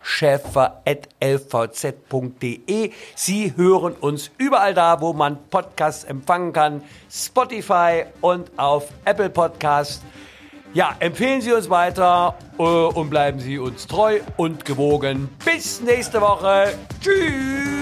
schäfer.lvz.de. 0.00 2.90
Sie 3.14 3.56
hören 3.56 3.94
uns 3.94 4.30
überall 4.38 4.74
da, 4.74 5.00
wo 5.00 5.12
man 5.12 5.38
Podcasts 5.50 6.02
empfangen 6.04 6.52
kann. 6.52 6.82
Spotify 7.10 8.04
und 8.20 8.50
auf 8.58 8.88
Apple 9.04 9.30
Podcast. 9.30 10.02
Ja, 10.74 10.96
empfehlen 11.00 11.42
Sie 11.42 11.52
uns 11.52 11.68
weiter 11.68 12.34
äh, 12.58 12.62
und 12.62 13.10
bleiben 13.10 13.40
Sie 13.40 13.58
uns 13.58 13.86
treu 13.86 14.20
und 14.38 14.64
gewogen. 14.64 15.28
Bis 15.44 15.82
nächste 15.82 16.18
Woche. 16.20 16.72
Tschüss. 17.00 17.81